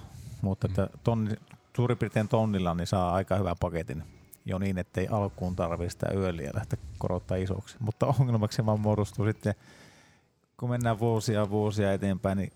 mutta 0.41 0.67
että 0.67 0.89
tonni, 1.03 1.35
suurin 1.75 1.97
piirtein 1.97 2.27
tonnilla 2.27 2.73
niin 2.73 2.87
saa 2.87 3.13
aika 3.13 3.35
hyvän 3.35 3.55
paketin 3.59 4.03
jo 4.45 4.57
niin, 4.57 4.77
ettei 4.77 5.07
alkuun 5.07 5.55
tarvitse 5.55 5.91
sitä 5.91 6.13
yöliä 6.13 6.51
lähteä 6.53 6.79
korottaa 6.97 7.37
isoksi. 7.37 7.77
Mutta 7.79 8.05
ongelmaksi 8.19 8.55
se 8.55 8.65
vaan 8.65 8.79
muodostuu 8.79 9.25
sitten, 9.25 9.55
kun 10.57 10.69
mennään 10.69 10.99
vuosia 10.99 11.39
ja 11.39 11.49
vuosia 11.49 11.93
eteenpäin, 11.93 12.37
niin 12.37 12.51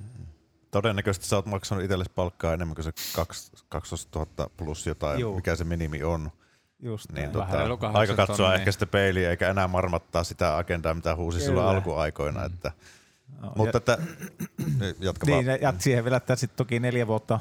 Todennäköisesti 0.72 1.28
sä 1.28 1.36
oot 1.36 1.46
maksanut 1.46 1.84
itsellesi 1.84 2.12
palkkaa 2.16 2.54
enemmän 2.54 2.76
kuin 2.76 2.86
se 2.86 2.92
kaksi- 3.16 3.52
12 3.70 4.20
000 4.20 4.50
plus 4.58 4.88
jotain, 4.88 5.20
Juu. 5.20 5.36
mikä 5.36 5.56
se 5.56 5.64
minimi 5.64 6.04
on. 6.04 6.32
Just 6.80 7.12
Niin 7.12 7.32
tota, 7.32 7.46
aika 7.94 8.16
katsoa 8.16 8.36
tonnia. 8.38 8.56
ehkä 8.56 8.72
sitä 8.72 8.86
peiliä 8.86 9.30
eikä 9.30 9.50
enää 9.50 9.68
marmattaa 9.68 10.24
sitä 10.24 10.58
agendaa, 10.58 10.94
mitä 10.94 11.16
huusi 11.16 11.40
silloin 11.40 11.56
Kyllä. 11.66 11.70
alkuaikoina. 11.70 12.44
Että, 12.46 12.72
No, 13.42 13.52
mutta 13.56 13.82
ja- 13.92 13.98
että, 13.98 13.98
jatka 15.00 15.26
Niin, 15.26 15.46
vaan. 15.46 15.62
ja 15.62 15.74
siihen 15.78 16.04
vielä 16.04 16.18
että 16.18 16.36
sitten 16.36 16.58
toki 16.58 16.80
neljä 16.80 17.08
vuotta, 17.08 17.40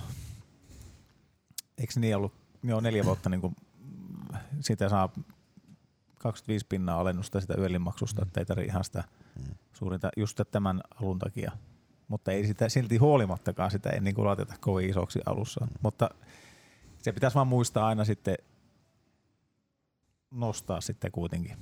eikö 1.79 1.93
niin 2.01 2.17
ollut, 2.17 2.33
joo 2.63 2.81
neljä 2.81 3.05
vuotta 3.05 3.29
niin 3.31 3.41
kuin, 3.41 3.57
siitä 4.61 4.89
saa 4.89 5.09
25 6.19 6.67
pinnaa 6.69 7.01
alennusta 7.01 7.41
sitä 7.41 7.55
yölinmaksusta, 7.59 8.23
että 8.23 8.41
ei 8.41 8.47
tarvitse 8.47 8.71
ihan 8.71 8.85
sitä 8.85 9.05
suurinta 9.73 10.11
just 10.17 10.41
tämän 10.51 10.81
alun 11.03 11.19
takia. 11.19 11.53
Mutta 12.09 12.33
ei 12.33 12.47
sitä 12.47 12.69
silti 12.69 12.97
huolimattakaan 12.97 13.71
sitä 13.71 13.91
ei 13.91 14.01
niin 14.01 14.15
kuin 14.15 14.27
laiteta 14.27 14.55
kovin 14.61 14.91
isoksi 14.91 15.21
alussa. 15.27 15.67
Mutta 15.83 16.11
se 17.03 17.13
pitäisi 17.13 17.35
vaan 17.35 17.47
muistaa 17.47 17.87
aina 17.87 18.05
sitten 18.05 18.37
nostaa 20.31 20.81
sitten 20.81 21.13
kuitenkin. 21.13 21.57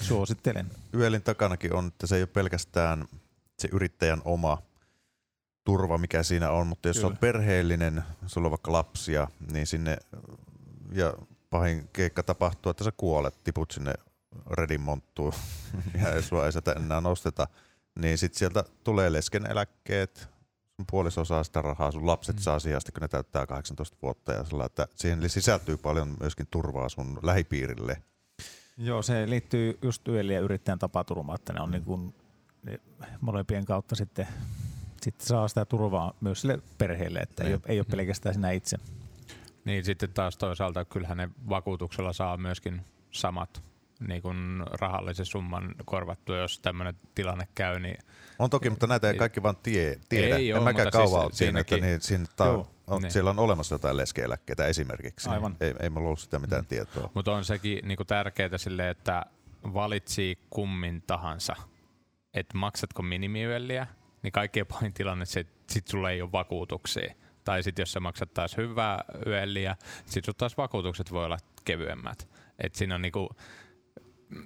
Suosittelen. 0.00 0.70
Yölin 0.94 1.22
takanakin 1.22 1.74
on, 1.74 1.86
että 1.86 2.06
se 2.06 2.16
ei 2.16 2.22
ole 2.22 2.26
pelkästään 2.26 3.04
se 3.58 3.68
yrittäjän 3.72 4.22
oma 4.24 4.62
turva, 5.64 5.98
mikä 5.98 6.22
siinä 6.22 6.50
on, 6.50 6.66
mutta 6.66 6.88
jos 6.88 6.96
Kyllä. 6.96 7.08
on 7.08 7.16
perheellinen, 7.16 8.02
sulla 8.26 8.46
on 8.46 8.50
vaikka 8.50 8.72
lapsia, 8.72 9.28
niin 9.52 9.66
sinne, 9.66 9.96
ja 10.92 11.14
pahin 11.50 11.88
keikka 11.92 12.22
tapahtuu, 12.22 12.70
että 12.70 12.84
sä 12.84 12.92
kuolet, 12.96 13.44
tiput 13.44 13.70
sinne 13.70 13.94
redin 14.50 14.80
monttuun, 14.80 15.32
ja 16.02 16.12
ei 16.12 16.22
sua 16.22 16.46
ei 16.46 16.52
sitä 16.52 16.72
enää 16.72 17.00
nosteta, 17.00 17.46
niin 17.98 18.18
sitten 18.18 18.38
sieltä 18.38 18.64
tulee 18.84 19.12
leskeneläkkeet, 19.12 20.28
sun 20.78 20.86
puoliso 20.90 21.24
saa 21.24 21.44
sitä 21.44 21.62
rahaa, 21.62 21.90
sun 21.90 22.06
lapset 22.06 22.36
Mm. 22.36 22.40
saa 22.42 22.58
siihen 22.58 22.76
asti, 22.76 22.92
kun 22.92 23.00
ne 23.00 23.08
täyttää 23.08 23.46
18 23.46 23.96
vuotta, 24.02 24.32
ja 24.32 24.44
sillä, 24.44 24.64
että 24.64 24.88
siihen 24.94 25.30
sisältyy 25.30 25.76
paljon 25.76 26.16
myöskin 26.20 26.46
turvaa 26.50 26.88
sun 26.88 27.18
lähipiirille. 27.22 28.02
Joo, 28.76 29.02
se 29.02 29.30
liittyy 29.30 29.78
just 29.82 30.08
yöllä 30.08 30.32
ja 30.32 30.40
yrittäjän 30.40 30.78
tapaturmaan, 30.78 31.38
että 31.40 31.52
ne 31.52 31.60
on 31.60 31.70
niin 31.70 31.84
kuin, 31.84 32.14
ne 32.62 32.80
molempien 33.20 33.64
kautta 33.64 33.94
sitten, 33.94 34.28
sitten 35.02 35.26
saa 35.26 35.48
sitä 35.48 35.64
turvaa 35.64 36.14
myös 36.20 36.40
sille 36.40 36.58
perheelle, 36.78 37.18
että 37.18 37.42
ei, 37.44 37.48
Niin. 37.48 37.54
ole, 37.64 37.72
ei 37.72 37.78
ole 37.80 37.86
pelkästään 37.90 38.34
sinä 38.34 38.50
itse. 38.50 38.76
Niin 39.64 39.84
sitten 39.84 40.12
taas 40.12 40.36
toisaalta 40.36 40.84
kyllähän 40.84 41.16
ne 41.16 41.30
vakuutuksella 41.48 42.12
saa 42.12 42.36
myöskin 42.36 42.80
samat 43.10 43.62
niin 44.08 44.22
kuin 44.22 44.62
rahallisen 44.80 45.26
summan 45.26 45.74
korvattua, 45.84 46.36
jos 46.36 46.58
tämmöinen 46.60 46.94
tilanne 47.14 47.48
käy, 47.54 47.80
niin 47.80 47.98
On 48.38 48.50
toki, 48.50 48.70
mutta 48.70 48.86
näitä 48.86 49.08
ei 49.10 49.14
kaikki 49.18 49.42
vaan 49.42 49.56
tie, 49.56 49.98
tiedä. 50.08 50.36
Ei 50.36 50.50
en 50.50 50.62
mäkään 50.62 50.86
mutta 50.86 50.98
kauan 50.98 51.20
siis 51.22 51.28
siis 51.28 51.38
siinä, 51.38 51.60
että 51.60 51.76
niin, 51.76 52.00
siinä 52.00 52.24
ta- 52.36 52.44
Joo, 52.44 52.70
on, 52.86 53.02
niin. 53.02 53.10
siellä 53.12 53.30
on 53.30 53.38
olemassa 53.38 53.74
jotain 53.74 53.96
leskeeläkkeitä 53.96 54.66
esimerkiksi. 54.66 55.28
Aivan. 55.30 55.56
Ei, 55.60 55.74
ei 55.80 55.90
mulla 55.90 56.06
ollut 56.06 56.20
sitä 56.20 56.38
mitään 56.38 56.62
Mm. 56.62 56.66
tietoa. 56.68 57.10
Mutta 57.14 57.32
on 57.32 57.44
sekin 57.44 57.88
niinku 57.88 58.04
tärkeää 58.04 58.58
sille, 58.58 58.90
että 58.90 59.26
valitsii 59.74 60.38
kummin 60.50 61.02
tahansa, 61.06 61.56
että 62.34 62.58
maksatko 62.58 63.02
minimiyölliä, 63.02 63.86
niin 64.22 64.32
kaikkein 64.32 64.66
pahin 64.66 64.92
tilanne 64.92 65.24
se, 65.26 65.40
että 65.40 65.74
sit 65.74 65.88
sulla 65.88 66.10
ei 66.10 66.22
ole 66.22 66.32
vakuutuksia. 66.32 67.14
Tai 67.44 67.62
sitten 67.62 67.82
jos 67.82 67.92
sä 67.92 68.00
maksat 68.00 68.34
taas 68.34 68.56
hyvää 68.56 69.04
yölliä, 69.26 69.76
sit 70.06 70.24
sun 70.24 70.34
taas 70.38 70.56
vakuutukset 70.56 71.12
voi 71.12 71.24
olla 71.24 71.38
kevyemmät. 71.64 72.28
Et 72.58 72.74
siinä 72.74 72.94
on 72.94 73.02
niinku, 73.02 73.28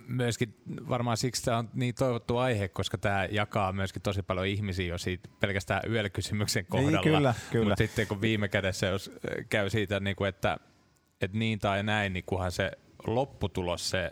myöskin 0.09 0.55
varmaan 0.89 1.17
siksi 1.17 1.43
tämä 1.43 1.59
on 1.59 1.71
niin 1.75 1.95
toivottu 1.95 2.37
aihe, 2.37 2.69
koska 2.69 2.99
tämä 2.99 3.25
jakaa 3.31 3.73
myöskin 3.73 4.03
tosi 4.03 4.23
paljon 4.23 4.47
ihmisiä 4.47 4.87
jo 4.87 4.99
siitä 4.99 5.29
pelkästään 5.41 5.83
yöl-kysymyksen 5.91 6.67
kohdalla. 6.67 6.91
Niin, 6.91 7.03
kyllä, 7.03 7.35
kyllä. 7.51 7.69
Mutta 7.69 7.85
sitten 7.85 8.07
kun 8.07 8.21
viime 8.21 8.49
kädessä 8.49 8.87
jos 8.87 9.13
käy 9.49 9.71
siitä, 9.71 10.01
niin 10.01 10.17
kuin, 10.17 10.29
että, 10.29 10.57
että 11.21 11.39
niin 11.39 11.59
tai 11.59 11.83
näin, 11.83 12.13
niin 12.13 12.25
kunhan 12.27 12.53
se 12.53 12.71
lopputulos, 13.07 13.91
se 13.91 14.11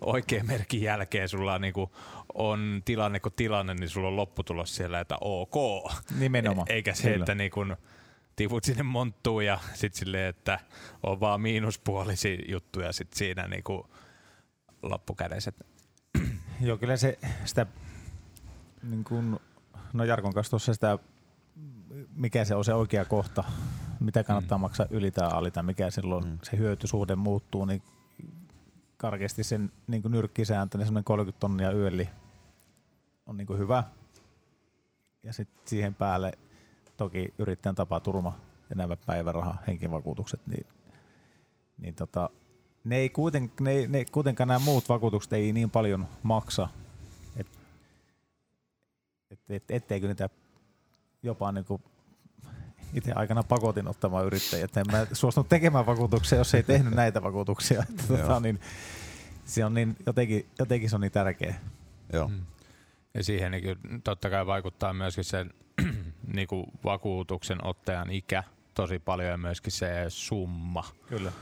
oikea 0.00 0.44
merkin 0.44 0.82
jälkeen 0.82 1.28
sulla 1.28 1.54
on, 1.54 1.60
niin 1.60 1.74
kuin, 1.74 1.90
on 2.34 2.82
tilanne 2.84 3.20
kuin 3.20 3.34
tilanne, 3.36 3.74
niin 3.74 3.88
sulla 3.88 4.08
on 4.08 4.16
lopputulos 4.16 4.76
siellä, 4.76 5.00
että 5.00 5.16
ok. 5.20 5.92
Nimenomaan. 6.18 6.66
E- 6.70 6.74
eikä 6.74 6.94
se, 6.94 7.02
Kyllä. 7.02 7.16
että 7.22 7.34
niin 7.34 7.50
kuin, 7.50 7.76
tivut 8.36 8.64
sinne 8.64 8.82
monttuu 8.82 9.40
ja 9.40 9.58
sitten 9.74 9.98
silleen, 9.98 10.28
että 10.28 10.60
on 11.02 11.20
vaan 11.20 11.40
miinuspuolisia 11.40 12.38
juttuja 12.48 12.92
sit 12.92 13.12
siinä 13.12 13.48
niin 13.48 13.62
kuin 13.62 13.82
loppukädessä. 14.90 15.52
Joo, 16.60 16.76
kyllä 16.76 16.96
se 16.96 17.18
sitä, 17.44 17.66
niin 18.82 19.04
kuin, 19.04 19.38
no 19.92 20.04
Jarkon 20.04 20.32
kanssa 20.32 20.50
tuossa 20.50 20.74
sitä, 20.74 20.98
mikä 22.14 22.44
se 22.44 22.54
on 22.54 22.64
se 22.64 22.74
oikea 22.74 23.04
kohta, 23.04 23.44
mitä 24.00 24.24
kannattaa 24.24 24.58
Mm. 24.58 24.62
maksaa 24.62 24.86
yli 24.90 25.10
tai 25.10 25.28
ali 25.32 25.50
tai 25.50 25.62
mikä 25.62 25.90
silloin 25.90 26.24
Mm. 26.24 26.38
se 26.42 26.56
hyötysuhde 26.56 27.16
muuttuu, 27.16 27.64
niin 27.64 27.82
karkeasti 28.96 29.44
sen 29.44 29.72
niin 29.86 30.02
kuin 30.02 30.12
nyrkkisääntö, 30.12 30.78
niin 30.78 30.86
semmoinen 30.86 31.04
30 31.04 31.40
tonnia 31.40 31.72
yöli 31.72 32.08
on 33.26 33.36
niin 33.36 33.46
kuin 33.46 33.58
hyvä. 33.58 33.84
Ja 35.22 35.32
sitten 35.32 35.62
siihen 35.68 35.94
päälle 35.94 36.32
toki 36.96 37.34
yrittäjän 37.38 37.74
tapaturma 37.74 38.38
ja 38.70 38.76
nämä 38.76 38.96
päiväraha, 38.96 39.56
henkivakuutukset, 39.66 40.40
niin, 40.46 40.66
niin 41.78 41.94
tota, 41.94 42.30
ne 42.88 42.96
ei 42.96 43.08
kuiten, 43.08 43.52
ne, 43.60 43.86
ne, 43.86 44.04
kuitenkaan 44.04 44.48
nämä 44.48 44.58
muut 44.58 44.88
vakuutukset 44.88 45.32
ei 45.32 45.52
niin 45.52 45.70
paljon 45.70 46.08
maksa, 46.22 46.68
että 47.36 47.58
et, 49.30 49.40
et, 49.48 49.64
etteikö 49.70 50.06
niitä 50.06 50.28
jopa 51.22 51.52
niin 51.52 51.64
kuin 51.64 51.82
itse 52.94 53.12
aikana 53.12 53.42
pakotin 53.42 53.88
ottamaan 53.88 54.26
yrittäjiä, 54.26 54.64
että 54.64 54.80
en 54.80 54.86
mä 54.92 55.06
suostunut 55.12 55.48
tekemään 55.48 55.86
vakuutuksia, 55.86 56.38
jos 56.38 56.54
ei 56.54 56.62
tehnyt 56.62 56.94
näitä 56.94 57.22
vakuutuksia. 57.22 57.84
Että, 57.90 58.02
tota, 58.08 58.40
niin, 58.40 58.60
se 59.44 59.64
on 59.64 59.74
niin, 59.74 59.96
jotenkin, 60.06 60.46
jotenkin 60.58 60.90
se 60.90 60.96
on 60.96 61.00
niin 61.00 61.12
tärkeä. 61.12 61.54
Joo. 62.12 62.28
Mm. 62.28 62.40
Ja 63.14 63.24
siihen 63.24 63.52
niin 63.52 63.62
kyllä 63.62 64.00
totta 64.04 64.30
kai 64.30 64.46
vaikuttaa 64.46 64.92
myöskin 64.92 65.24
sen 65.24 65.50
niin 66.34 66.48
kuin 66.48 66.66
vakuutuksen 66.84 67.66
ottajan 67.66 68.10
ikä 68.10 68.44
tosi 68.74 68.98
paljon 68.98 69.30
ja 69.30 69.36
myöskin 69.36 69.72
se 69.72 70.04
summa. 70.08 70.84
Kyllä. 71.06 71.32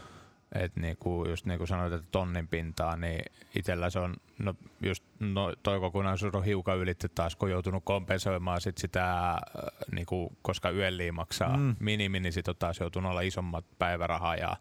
Et 0.54 0.76
niinku, 0.76 1.24
just 1.28 1.46
niin 1.46 1.58
kuin 1.58 1.68
sanoit, 1.68 1.92
että 1.92 2.08
tonnin 2.10 2.48
pintaa, 2.48 2.96
niin 2.96 3.24
itsellä 3.54 3.90
se 3.90 3.98
on, 3.98 4.16
no 4.38 4.54
just 4.82 5.04
no, 5.20 5.54
toi 5.62 5.80
kokonaisuus 5.80 6.34
on 6.34 6.44
hiukan 6.44 6.78
ylitty 6.78 7.08
taas, 7.08 7.36
kun 7.36 7.50
joutunut 7.50 7.84
kompensoimaan 7.84 8.60
sit 8.60 8.78
sitä, 8.78 9.30
äh, 9.30 9.40
niinku, 9.92 10.32
koska 10.42 10.70
yölliin 10.70 11.14
maksaa 11.14 11.56
Mm. 11.56 11.62
mm. 11.62 11.76
minimi, 11.80 12.20
niin 12.20 12.32
sit 12.32 12.48
on 12.48 12.56
taas 12.58 12.80
joutunut 12.80 13.10
olla 13.10 13.20
isommat 13.20 13.64
päivärahaa 13.78 14.36
ja 14.36 14.56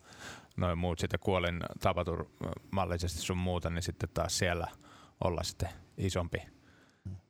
noin 0.57 0.77
muut 0.77 0.99
sitten 0.99 1.19
kuolin 1.19 1.59
tapaturmallisesti 1.79 3.19
sun 3.19 3.37
muuta, 3.37 3.69
niin 3.69 3.83
sitten 3.83 4.09
taas 4.13 4.37
siellä 4.37 4.67
olla 5.23 5.43
sitten 5.43 5.69
isompi, 5.97 6.37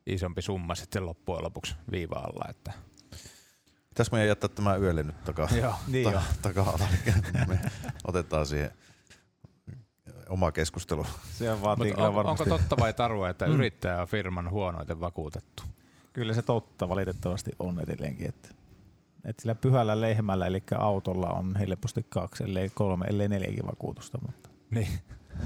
isompi 0.06 0.42
summa 0.42 0.74
sitten 0.74 1.06
loppujen 1.06 1.44
lopuksi 1.44 1.74
viiva 1.90 2.16
alla. 2.16 2.44
Että. 2.50 2.72
Pitäisikö 3.96 4.16
meidän 4.16 4.28
jättää 4.28 4.48
tämä 4.48 4.76
yölle 4.76 5.02
nyt 5.02 5.24
takaa? 5.24 5.48
Joo, 5.62 5.74
niin 5.86 6.12
joo. 6.12 6.20
takaa 6.42 6.78
me 7.48 7.58
otetaan 8.04 8.46
siihen 8.46 8.70
oma 10.28 10.52
keskustelu. 10.52 11.06
Se 11.32 11.62
vaatii 11.62 11.86
Mut 11.86 11.94
kyllä 11.94 12.08
on, 12.08 12.14
varmasti. 12.14 12.42
onko 12.50 12.58
totta 12.58 12.76
vai 12.80 12.92
tarua, 12.92 13.28
että 13.28 13.46
Mm. 13.46 13.52
yrittäjä 13.54 14.00
on 14.00 14.08
firman 14.08 14.50
huonoiten 14.50 15.00
vakuutettu? 15.00 15.62
Kyllä 16.12 16.34
se 16.34 16.42
totta 16.42 16.88
valitettavasti 16.88 17.50
on 17.58 17.80
edelleenkin. 17.80 18.28
Että, 18.28 18.48
että 19.24 19.42
sillä 19.42 19.54
pyhällä 19.54 20.00
lehmällä, 20.00 20.46
eli 20.46 20.62
autolla 20.78 21.28
on 21.28 21.56
helposti 21.56 22.06
kaksi, 22.08 22.44
ellei 22.44 22.70
kolme, 22.74 23.06
ellei 23.06 23.28
neljäkin 23.28 23.66
vakuutusta. 23.66 24.18
Mutta, 24.26 24.48
Niin. 24.70 24.88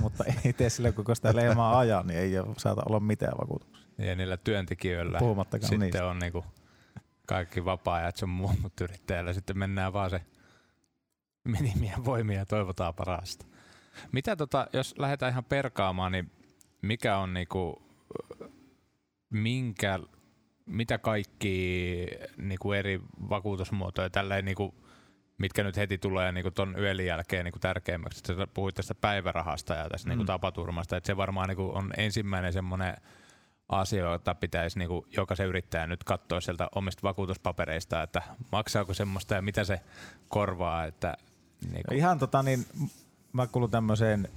mutta 0.01 0.25
ei 0.45 0.53
tee 0.53 0.71
sillä, 0.71 0.93
koko 0.93 1.15
sitä 1.15 1.37
lehmää 1.37 1.79
ajaa, 1.79 2.03
niin 2.03 2.19
ei 2.19 2.33
saata 2.57 2.83
olla 2.89 3.01
mitään 3.01 3.39
vakuutuksia. 3.41 3.87
Ja 3.99 4.15
niillä 4.17 4.37
työntekijöillä 4.37 5.19
Puhumattakaan 5.19 5.69
sitten 5.69 5.81
niistä. 5.81 6.07
on 6.07 6.19
niinku 6.19 6.45
kaikki 7.31 7.65
vapaa-ajat 7.65 8.17
sun 8.17 8.29
muu, 8.29 8.55
mutta 8.63 8.85
yrittäjällä 8.85 9.33
sitten 9.33 9.59
mennään 9.59 9.93
vaan 9.93 10.11
se 10.11 10.21
minimien 11.45 12.05
voimia 12.05 12.39
ja 12.39 12.47
toivotaan 12.47 12.95
parasta. 12.95 13.47
Mitä 14.13 14.37
tota, 14.37 14.67
jos 14.73 14.95
lähdetään 14.99 15.33
ihan 15.33 15.45
perkaamaan, 15.45 16.13
niin 16.13 16.31
mikä 16.83 17.17
on 17.17 17.35
niinku, 17.35 17.83
minkä, 19.31 19.99
mitä 20.67 20.99
kaikki 20.99 22.07
niinku 22.37 22.73
eri 22.73 23.01
vakuutusmuotoja 23.29 24.11
tälleen 24.11 24.45
niinku, 24.45 24.75
mitkä 25.39 25.63
nyt 25.63 25.77
heti 25.77 25.99
tulee 25.99 26.33
niinku 26.33 26.51
ton 26.51 26.75
yölin 26.79 27.07
jälkeen 27.07 27.45
niinku 27.45 27.59
tärkeimmäksi. 27.59 28.21
Sä 28.27 28.47
puhuit 28.55 28.75
tästä 28.75 28.95
päivärahasta 28.95 29.75
ja 29.75 29.89
tästä 29.89 30.09
Mm. 30.09 30.11
niinku 30.11 30.25
tapaturmasta, 30.25 30.97
että 30.97 31.07
se 31.07 31.17
varmaan 31.17 31.49
niinku 31.49 31.71
on 31.75 31.91
ensimmäinen 31.97 32.53
semmoinen 32.53 32.97
asia, 33.71 34.13
jota 34.13 34.35
pitäisi 34.35 34.79
niinku 34.79 35.07
jokaisen 35.17 35.47
yrittäjän 35.47 35.89
nyt 35.89 36.05
katsoa 36.05 36.41
sieltä 36.41 36.69
omista 36.75 37.03
vakuutuspapereista, 37.03 38.03
että 38.03 38.23
maksaako 38.53 38.95
semmoista 38.95 39.35
ja 39.35 39.43
mitä 39.43 39.65
se 39.65 39.81
korvaa. 40.29 40.85
Että, 40.85 41.17
niinku, 41.73 41.95
Ihan 41.95 42.19
tota 42.19 42.43
niin, 42.43 42.67
mä 43.33 43.47
kuulun 43.47 43.71
tämmöiseen, 43.71 44.29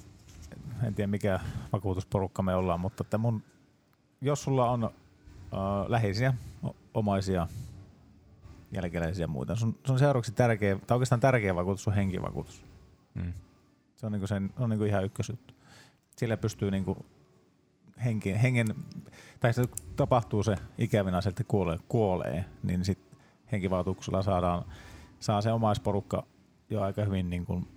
en 0.88 0.96
tiedä 0.96 1.08
mikä 1.08 1.40
vakuutusporukka 1.74 2.42
me 2.44 2.56
ollaan, 2.56 2.80
mutta 2.80 3.04
että 3.04 3.18
mun, 3.18 3.44
jos 4.22 4.44
sulla 4.44 4.70
on 4.70 4.84
äh, 4.84 4.90
läheisiä, 5.88 6.34
omaisia, 6.94 7.48
jälkeläisiä 8.72 9.24
ja 9.24 9.28
muita, 9.28 9.56
sun, 9.56 9.78
sun 9.88 10.00
seuraavaksi 10.00 10.32
tärkeä, 10.32 10.78
tai 10.88 10.96
oikeastaan 10.96 11.22
tärkeä 11.22 11.56
vakuutus 11.56 11.88
on 11.88 11.94
henkivakuutus. 11.94 12.66
mm, 13.14 13.34
Se 13.96 14.06
on, 14.06 14.12
niinku 14.12 14.28
sen, 14.28 14.50
on 14.60 14.70
niinku 14.70 14.86
ihan 14.86 15.06
ykkösjuttu. 15.06 15.54
Sillä 16.18 16.38
pystyy 16.38 16.72
niinku 16.72 17.06
henki, 18.06 18.42
hengen, 18.42 18.76
tai 19.40 19.54
se 19.54 19.64
tapahtuu 19.96 20.44
se 20.44 20.56
ikävinä 20.78 21.18
asia, 21.18 21.30
että 21.30 21.44
kuolee, 21.44 21.78
kuolee 21.88 22.46
niin 22.64 22.86
sit 22.86 23.00
henkivakuutuksella 23.52 24.22
saadaan, 24.22 24.66
saa 25.20 25.42
se 25.42 25.52
omaisporukka 25.52 26.24
jo 26.70 26.82
aika 26.82 27.06
hyvin 27.06 27.30
niin 27.30 27.46
kuin, 27.46 27.68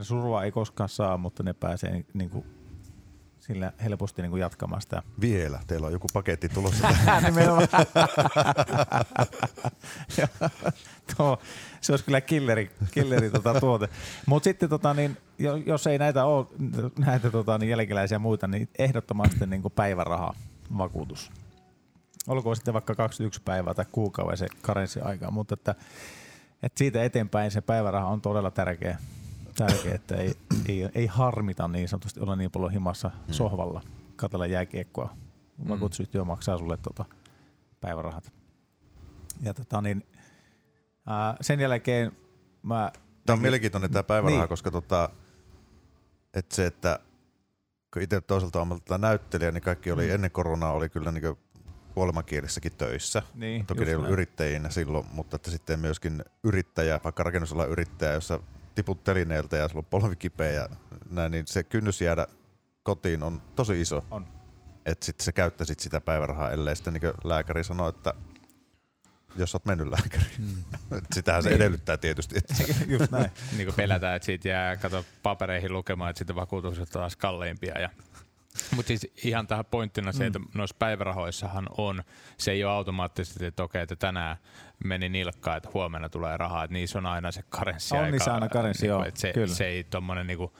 surua 0.00 0.44
ei 0.44 0.52
koskaan 0.52 0.88
saa, 0.88 1.18
mutta 1.18 1.42
ne 1.42 1.52
pääsee 1.52 2.04
niin 2.14 2.30
kuin, 2.30 2.44
sillä 3.46 3.72
helposti 3.84 4.22
niin 4.22 4.30
kuin 4.30 4.40
jatkamaan 4.40 4.82
sitä. 4.82 5.02
Vielä, 5.20 5.60
teillä 5.66 5.86
on 5.86 5.92
joku 5.92 6.06
paketti 6.12 6.48
tulossa. 6.48 6.88
Nimenomaan. 7.24 7.68
Tuo, 11.16 11.38
se 11.80 11.92
olisi 11.92 12.04
kyllä 12.04 12.20
killeri, 12.20 12.70
killeri 12.90 13.30
tota 13.30 13.60
tuote. 13.60 13.88
Mutta 14.26 14.44
sitten 14.44 14.68
tota, 14.68 14.94
niin, 14.94 15.16
jo- 15.38 15.56
jos 15.56 15.86
ei 15.86 15.98
näitä 15.98 16.24
ole, 16.24 16.46
näitä 16.98 17.30
tota, 17.30 17.58
niin 17.58 17.70
jälkeläisiä 17.70 18.18
muita, 18.18 18.46
niin 18.46 18.68
ehdottomasti 18.78 19.46
niin 19.46 19.62
kuin 19.62 19.72
päiväraha 19.72 20.34
vakuutus. 20.78 21.32
Olkoon 22.28 22.56
sitten 22.56 22.74
vaikka 22.74 22.94
21 22.94 23.42
päivää 23.44 23.74
tai 23.74 23.84
kuukauden 23.92 24.36
se 24.36 24.46
karenssiaika, 24.62 25.30
mutta 25.30 25.54
että, 25.54 25.74
että 26.62 26.78
siitä 26.78 27.04
eteenpäin 27.04 27.50
se 27.50 27.60
päiväraha 27.60 28.08
on 28.08 28.20
todella 28.20 28.50
tärkeä, 28.50 28.98
tärkeä 29.56 29.94
että 29.94 30.16
ei, 30.16 30.34
ei, 30.68 30.88
ei 30.94 31.06
harmita 31.06 31.68
niin 31.68 31.88
sanotusti 31.88 32.20
olla 32.20 32.36
niin 32.36 32.50
paljon 32.50 32.72
himassa 32.72 33.10
sohvalla, 33.30 33.82
katsella 34.16 34.46
jääkiekkoa. 34.46 35.16
Vakuutusyhtiö 35.68 36.24
maksaa 36.24 36.58
sulle 36.58 36.76
tota 36.76 37.04
päivärahat. 37.80 38.32
Ja 39.42 39.54
tota 39.54 39.80
niin, 39.82 40.06
ää, 41.06 41.36
sen 41.40 41.60
jälkeen 41.60 42.12
mä... 42.62 42.92
Tämä 43.26 43.34
on 43.34 43.42
mielenkiintoinen 43.42 43.90
tämä 43.90 44.02
päiväraha, 44.02 44.40
Niin. 44.42 44.48
koska 44.48 44.70
tota, 44.70 45.08
et 46.34 46.52
se, 46.52 46.66
että 46.66 46.98
kun 47.92 48.02
itse 48.02 48.20
toiselta 48.20 48.60
ammatilta 48.60 48.98
näyttelijä, 48.98 49.50
niin 49.52 49.62
kaikki 49.62 49.92
oli 49.92 50.06
Mm. 50.08 50.14
ennen 50.14 50.30
koronaa 50.30 50.72
oli 50.72 50.88
kyllä 50.88 51.12
niin 51.12 51.36
kuolemakielissäkin 51.94 52.72
töissä. 52.72 53.22
Niin, 53.34 53.66
Toki 53.66 53.84
ei 53.84 53.94
ollut 53.94 54.02
näin. 54.04 54.12
yrittäjinä 54.12 54.70
silloin, 54.70 55.06
mutta 55.12 55.36
että 55.36 55.50
sitten 55.50 55.80
myöskin 55.80 56.24
yrittäjä, 56.44 57.00
vaikka 57.04 57.22
rakennusalan 57.22 57.70
yrittäjä, 57.70 58.12
jossa 58.12 58.40
tiput 58.76 59.04
telineeltä 59.04 59.56
ja 59.56 59.68
sulla 59.68 59.78
on 59.80 59.84
polvi 59.90 60.16
kipeä 60.16 60.50
ja 60.52 60.68
näin, 61.10 61.32
niin 61.32 61.46
se 61.46 61.62
kynnys 61.64 62.00
jäädä 62.00 62.26
kotiin 62.82 63.22
on 63.22 63.42
tosi 63.56 63.80
iso. 63.80 64.04
On. 64.10 64.26
Että 64.86 65.06
sitten 65.06 65.24
sä 65.24 65.32
käyttäisit 65.32 65.80
sitä 65.80 66.00
päivärahaa, 66.00 66.50
ellei 66.50 66.76
sitten 66.76 66.92
niin 66.94 67.12
lääkäri 67.24 67.64
sanoo, 67.64 67.88
että 67.88 68.14
jos 69.36 69.54
oot 69.54 69.64
mennyt 69.64 69.88
lääkäriin. 69.88 70.30
mm. 70.38 71.00
Sitähän 71.14 71.42
se 71.42 71.48
Niin. 71.48 71.56
edellyttää 71.56 71.96
tietysti. 71.96 72.38
Että 72.38 72.54
Just 72.98 73.10
näin. 73.10 73.30
niin 73.56 73.66
kuin 73.66 73.74
pelätään, 73.76 74.16
että 74.16 74.26
siitä 74.26 74.48
jää 74.48 74.76
kato 74.76 75.04
papereihin 75.22 75.72
lukemaan, 75.72 76.10
että 76.10 76.18
sitten 76.18 76.36
vakuutukset 76.36 76.82
on 76.82 77.00
taas 77.00 77.16
kalleimpia. 77.16 77.78
Ja 77.80 77.90
mutta 78.76 78.88
siis 78.88 79.06
ihan 79.24 79.46
tähän 79.46 79.64
pointtina 79.64 80.12
se, 80.12 80.26
että 80.26 80.40
noissa 80.54 80.76
päivärahoissahan 80.78 81.66
on, 81.78 82.02
se 82.38 82.50
ei 82.50 82.64
ole 82.64 82.72
automaattisesti, 82.72 83.44
että 83.46 83.62
okei, 83.62 83.82
että 83.82 83.96
tänään 83.96 84.36
meni 84.84 85.08
nilkkaan, 85.08 85.56
että 85.56 85.68
huomenna 85.74 86.08
tulee 86.08 86.36
rahaa, 86.36 86.64
että 86.64 86.72
niissä 86.72 86.98
on 86.98 87.06
aina 87.06 87.32
se 87.32 87.42
karenssi. 87.48 87.96
On 87.96 88.10
niissä 88.10 88.34
aina 88.34 88.48
karenssi, 88.48 88.86
joo, 88.86 89.04
että 89.04 89.20
se, 89.20 89.32
kyllä. 89.32 89.54
se 89.54 89.66
ei 89.66 89.84
tommonen 89.84 90.26
niinku 90.26 90.52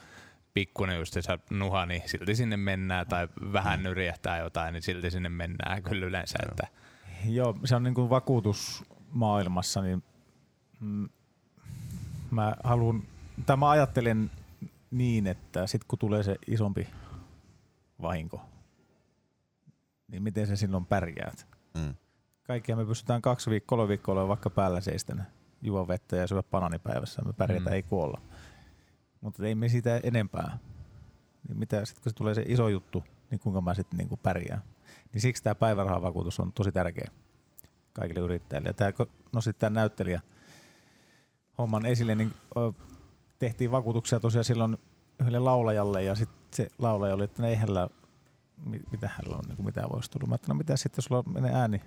pikkuinen 0.53 0.97
just 0.97 1.13
se 1.13 1.21
nuha, 1.49 1.85
niin 1.85 2.01
silti 2.05 2.35
sinne 2.35 2.57
mennään, 2.57 3.07
tai 3.07 3.27
vähän 3.53 3.83
nyrjähtää 3.83 4.37
jotain, 4.37 4.73
niin 4.73 4.81
silti 4.81 5.11
sinne 5.11 5.29
mennään 5.29 5.83
kyllä 5.83 6.05
yleensä. 6.05 6.39
Että, 6.49 6.67
Joo, 7.25 7.55
se 7.65 7.75
on 7.75 7.83
niin 7.83 7.93
kuin 7.93 8.09
vakuutusmaailmassa, 8.09 9.81
niin 9.81 10.03
mm, 10.79 11.09
mä 12.31 12.55
haluan, 12.63 13.03
tai 13.45 13.57
mä 13.57 13.69
ajattelen 13.69 14.31
niin, 14.91 15.27
että 15.27 15.67
sit 15.67 15.83
kun 15.83 15.99
tulee 15.99 16.23
se 16.23 16.35
isompi 16.47 16.87
vahinko, 18.01 18.41
niin 20.07 20.23
miten 20.23 20.47
se 20.47 20.55
silloin 20.55 20.85
pärjäät? 20.85 21.47
mm. 21.73 21.95
Kaikkia 22.47 22.75
me 22.75 22.85
pystytään 22.85 23.21
kaksi 23.21 23.49
viikkoa, 23.49 23.77
kolme 23.77 23.87
viikkoa 23.89 24.13
olemaan 24.13 24.27
vaikka 24.29 24.49
päällä 24.49 24.81
seisten 24.81 25.23
juo 25.61 25.87
vettä 25.87 26.15
ja 26.15 26.27
syödä 26.27 26.43
bananipäivässä. 26.43 27.21
Me 27.21 27.33
pärjätään, 27.33 27.71
Mm. 27.71 27.73
ei 27.73 27.83
kuolla. 27.83 28.21
Mutta 29.21 29.45
ei 29.45 29.55
me 29.55 29.69
sitä 29.69 29.99
enempää. 30.03 30.57
Niin 31.47 31.59
mitä 31.59 31.85
sitten 31.85 32.03
kun 32.03 32.09
se 32.11 32.15
tulee 32.15 32.33
se 32.35 32.43
iso 32.47 32.67
juttu, 32.69 33.03
niin 33.31 33.39
kuinka 33.39 33.61
mä 33.61 33.73
sitten 33.73 33.97
niinku 33.97 34.17
pärjään. 34.17 34.61
Niin 35.13 35.21
siksi 35.21 35.43
tämä 35.43 35.55
päivärahavakuutus 35.55 36.39
on 36.39 36.53
tosi 36.53 36.71
tärkeä 36.71 37.11
kaikille 37.93 38.19
yrittäjille. 38.19 38.69
Ja 38.69 38.73
tää, 38.73 38.91
kun 38.91 39.07
nostit 39.33 39.59
tämän 39.59 39.73
näyttelijä 39.73 40.21
homman 41.57 41.85
esille, 41.85 42.15
niin 42.15 42.33
tehtiin 43.39 43.71
vakuutuksia 43.71 44.19
tosiaan 44.19 44.43
silloin 44.45 44.77
yhdelle 45.19 45.39
laulajalle 45.39 46.03
ja 46.03 46.15
sitten 46.15 46.37
se 46.53 46.67
laulaja 46.79 47.13
oli, 47.13 47.23
että 47.23 47.41
no 47.41 47.47
ei 47.47 47.55
hänellä, 47.55 47.89
mi- 48.65 48.83
mitä 48.91 49.09
hänellä 49.17 49.35
on, 49.37 49.43
niin 49.47 49.55
kuin 49.55 49.65
mitä 49.65 49.83
voisi 49.93 50.11
tulla. 50.11 50.27
Mä 50.27 50.33
ajattelin, 50.33 50.55
no 50.55 50.57
mitä 50.57 50.77
sitten, 50.77 51.01
sulla 51.01 51.23
menee 51.23 51.53
ääni, 51.53 51.81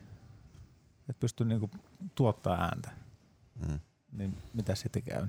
että 1.11 1.21
pystyy 1.21 1.47
niin 1.47 1.61
kuin 1.61 1.71
tuottaa 2.15 2.61
ääntä. 2.61 2.91
Mm. 3.69 3.81
niin 4.13 4.37
mitä 4.55 4.75
sitten 4.75 5.03
käy? 5.03 5.27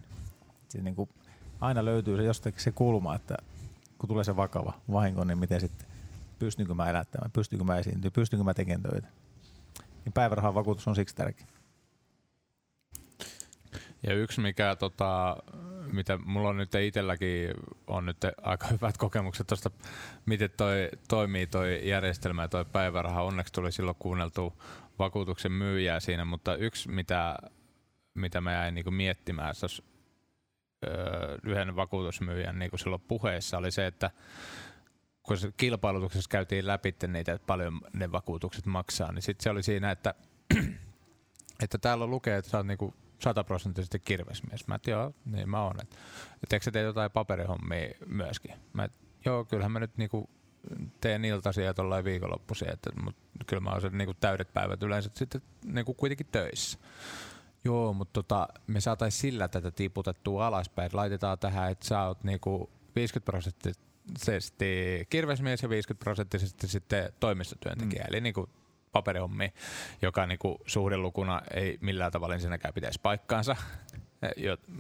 Siis 0.70 0.84
niin 0.84 0.96
kuin 0.96 1.10
aina 1.62 1.86
löytyy 1.86 2.18
se 2.18 2.24
jostakin 2.24 2.62
se 2.62 2.72
kulma, 2.72 3.16
että 3.16 3.38
kun 3.98 4.08
tulee 4.08 4.24
se 4.24 4.36
vakava 4.36 4.74
vahinko, 4.92 5.24
niin 5.24 5.38
miten 5.38 5.60
sitten, 5.60 5.88
pystynkö 6.40 6.74
mä 6.74 6.90
elättämään, 6.90 7.32
pystynkö 7.32 7.66
mä 7.66 7.78
esiintyä, 7.78 8.12
pystynkö 8.12 8.44
mä 8.44 8.54
tekemään 8.54 8.92
töitä. 8.92 9.08
Niin 10.06 10.14
päivärahan 10.14 10.56
vakuutus 10.56 10.88
on 10.88 10.96
siksi 10.96 11.16
tärkeä. 11.16 11.48
Ja 14.08 14.14
yksi, 14.14 14.42
mikä 14.42 14.76
tota, 14.76 15.38
mitä 15.92 16.18
mulla 16.18 16.50
on 16.50 16.58
nyt 16.58 16.76
itselläkin 16.76 17.50
on 17.88 18.06
nyt 18.06 18.18
aika 18.42 18.68
hyvät 18.72 18.98
kokemukset 18.98 19.48
tuosta, 19.48 19.72
miten 20.26 20.50
toi 20.58 20.90
toimii 21.08 21.48
toi 21.48 21.90
järjestelmä 21.90 22.42
ja 22.42 22.48
toi 22.48 22.66
päiväraha. 22.66 23.24
Onneksi 23.24 23.54
tuli 23.54 23.72
silloin 23.72 23.98
kuunneltu 24.00 24.54
vakuutuksen 25.02 25.52
myyjää 25.52 26.00
siinä, 26.00 26.26
mutta 26.26 26.56
yksi, 26.56 26.90
mitä, 26.90 27.36
mitä 28.14 28.42
mä 28.42 28.52
jäin 28.52 28.74
niinku 28.74 28.92
miettimään 28.92 29.56
tuossa 29.60 29.84
yhden 31.44 31.76
vakuutusmyyjän 31.76 32.60
niin 32.60 32.72
silloin 32.76 33.02
puheessa 33.08 33.58
oli 33.58 33.72
se, 33.72 33.88
että 33.88 34.12
kun 35.24 35.38
se 35.38 35.52
kilpailutuksessa 35.58 36.30
käytiin 36.30 36.68
läpi 36.68 36.96
niitä, 37.08 37.34
että 37.34 37.48
paljon 37.48 37.82
ne 37.94 38.12
vakuutukset 38.12 38.66
maksaa, 38.66 39.12
niin 39.12 39.22
sitten 39.22 39.44
se 39.44 39.50
oli 39.50 39.64
siinä, 39.64 39.92
että, 39.92 40.14
että 41.64 41.78
täällä 41.78 42.08
lukee, 42.08 42.38
että 42.38 42.52
sä 42.52 42.58
oot 42.58 42.68
niinku 42.68 42.94
sataprosenttisesti 43.20 44.00
kirvesmies. 44.00 44.68
Mä 44.68 44.76
et, 44.76 44.88
joo, 44.88 45.14
niin 45.26 45.50
mä 45.50 45.64
oon. 45.64 45.76
Että 45.82 45.98
et, 46.44 46.54
eikö 46.54 46.64
sä 46.64 46.72
tee 46.72 46.84
jotain 46.84 47.12
paperihommia 47.12 47.90
myöskin? 48.06 48.54
Mä 48.74 48.84
et, 48.84 48.92
joo, 49.26 49.46
kyllähän 49.46 49.72
mä 49.72 49.80
nyt 49.80 49.98
niinku 49.98 50.30
teen 51.02 51.26
iltaisia 51.26 51.66
ja 51.66 51.74
tuollain 51.74 52.06
viikonloppuisia, 52.06 52.72
että, 52.72 52.90
mutta 53.04 53.22
kyllä 53.48 53.62
mä 53.62 53.70
oon 53.70 53.82
sen 53.82 53.98
niinku 53.98 54.14
täydet 54.14 54.54
päivät 54.54 54.84
yleensä 54.84 55.10
sitten 55.14 55.42
niinku 55.66 55.94
kuitenkin 55.94 56.28
töissä. 56.32 56.80
Joo, 57.64 57.94
mutta 57.94 58.14
tota, 58.14 58.48
me 58.68 58.82
saatais 58.82 59.20
sillä 59.20 59.48
tätä 59.48 59.72
tiputettua 59.72 60.48
alaspäin. 60.48 60.90
Laitetaan 60.94 61.40
tähän, 61.40 61.72
että 61.72 61.88
sä 61.88 62.04
oot 62.04 62.24
niinku 62.24 62.70
50 62.96 63.32
prosenttisesti 63.32 65.06
kirvesmies 65.10 65.64
ja 65.64 65.70
50 65.70 66.04
prosenttisesti 66.04 66.68
sitten 66.68 67.14
toimistotyöntekijä. 67.20 68.04
Mm. 68.04 68.08
Eli 68.10 68.22
niinku 68.22 68.50
paperihommi, 68.92 69.54
joka 70.02 70.28
niinku 70.28 70.58
suhdelukuna 70.66 71.42
ei 71.54 71.78
millään 71.82 72.12
tavalla 72.12 72.36
ensinnäkään 72.36 72.74
pitäisi 72.74 73.00
paikkaansa. 73.04 73.56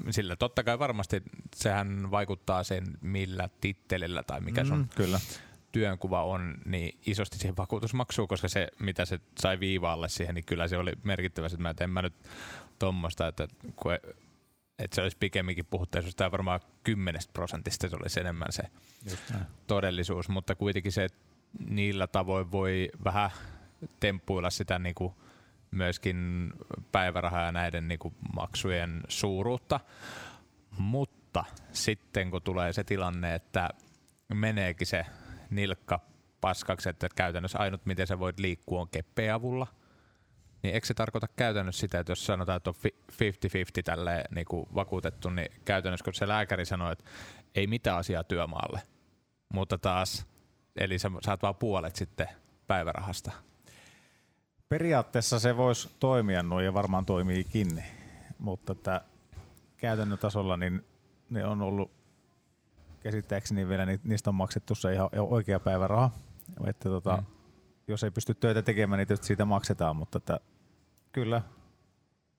Sillä 0.09 0.35
totta 0.35 0.63
kai 0.63 0.79
varmasti 0.79 1.23
sehän 1.55 2.11
vaikuttaa 2.11 2.63
sen, 2.63 2.83
millä 3.01 3.49
tittelillä 3.61 4.23
tai 4.23 4.41
mikä 4.41 4.65
sun 4.65 4.77
mm, 4.77 4.89
kyllä. 4.95 5.19
Työnkuva 5.71 6.23
on, 6.23 6.57
niin 6.65 6.99
isosti 7.05 7.37
siihen 7.37 7.57
vakuutusmaksuun, 7.57 8.27
koska 8.27 8.47
se, 8.47 8.67
mitä 8.79 9.05
se 9.05 9.19
sai 9.39 9.59
viivaalle 9.59 10.09
siihen, 10.09 10.35
niin 10.35 10.45
kyllä 10.45 10.67
se 10.67 10.77
oli 10.77 10.91
merkittävästi. 11.03 11.57
Mä 11.57 11.73
en 11.81 11.89
mä 11.89 12.01
nyt 12.01 12.13
tuommoista, 12.79 13.27
että 13.27 13.47
kun 13.75 13.93
että 14.79 14.95
se 14.95 15.01
olisi 15.01 15.17
pikemminkin 15.19 15.65
puhuttaisiin 15.65 16.07
jostain 16.07 16.31
varmaan 16.31 16.59
kymmenestä 16.83 17.33
prosentista, 17.33 17.89
se 17.89 17.95
olisi 17.95 18.19
enemmän 18.19 18.51
se 18.51 18.63
todellisuus, 19.67 20.29
mutta 20.29 20.55
kuitenkin 20.55 20.91
se, 20.91 21.03
että 21.03 21.19
niillä 21.69 22.07
tavoin 22.07 22.51
voi 22.51 22.89
vähän 23.03 23.29
temppuilla 23.99 24.49
sitä 24.49 24.79
niin 24.79 24.95
kuin 24.95 25.13
myöskin 25.71 26.49
päivärahaa 26.91 27.45
ja 27.45 27.51
näiden 27.51 27.87
niin 27.87 27.99
kuin 27.99 28.13
maksujen 28.35 29.01
suuruutta. 29.07 29.79
Mutta 30.77 31.45
sitten 31.71 32.31
kun 32.31 32.41
tulee 32.41 32.73
se 32.73 32.83
tilanne, 32.83 33.35
että 33.35 33.69
meneekin 34.33 34.87
se 34.87 35.05
nilkka 35.51 35.99
paskaksi, 36.41 36.89
että 36.89 37.07
käytännössä 37.15 37.59
ainut 37.59 37.85
miten 37.85 38.07
sä 38.07 38.19
voit 38.19 38.39
liikkua 38.39 38.81
on 38.81 38.89
keppeen 38.89 39.33
avulla, 39.33 39.67
niin 40.63 40.73
eikö 40.73 40.87
se 40.87 40.93
tarkoita 40.93 41.27
käytännössä 41.35 41.79
sitä, 41.79 41.99
että 41.99 42.11
jos 42.11 42.25
sanotaan, 42.25 42.57
että 42.57 42.69
on 42.69 42.75
50-50 43.11 43.83
tälle 43.83 44.23
niin 44.35 44.45
kuin 44.45 44.65
vakuutettu, 44.75 45.29
niin 45.29 45.51
käytännössä 45.65 46.03
kun 46.03 46.13
se 46.13 46.27
lääkäri 46.27 46.65
sanoo, 46.65 46.91
että 46.91 47.03
ei 47.55 47.67
mitään 47.67 47.97
asiaa 47.97 48.23
työmaalle, 48.23 48.81
mutta 49.53 49.77
taas, 49.77 50.25
eli 50.75 50.99
sä 50.99 51.11
saat 51.21 51.41
vaan 51.41 51.55
puolet 51.55 51.95
sitten 51.95 52.27
päivärahasta, 52.67 53.31
Periaatteessa 54.71 55.39
se 55.39 55.57
voisi 55.57 55.89
toimia 55.99 56.43
noin 56.43 56.65
ja 56.65 56.73
varmaan 56.73 57.05
toimiikin, 57.05 57.83
mutta 58.39 58.71
että 58.71 59.01
käytännön 59.77 60.17
tasolla 60.17 60.57
niin 60.57 60.85
ne 61.29 61.45
on 61.45 61.61
ollut 61.61 61.91
käsittääkseni 63.03 63.67
vielä, 63.67 63.85
niin 63.85 63.99
niistä 64.03 64.29
on 64.29 64.35
maksettu 64.35 64.75
se 64.75 64.93
ihan 64.93 65.09
oikea 65.13 65.59
päiväraha. 65.59 66.11
Että 66.65 66.89
tota, 66.89 67.17
mm. 67.17 67.25
Jos 67.87 68.03
ei 68.03 68.11
pysty 68.11 68.33
töitä 68.33 68.61
tekemään, 68.61 68.97
niin 68.97 69.07
tietysti 69.07 69.27
siitä 69.27 69.45
maksetaan, 69.45 69.95
mutta 69.95 70.17
että 70.17 70.39
kyllä 71.11 71.41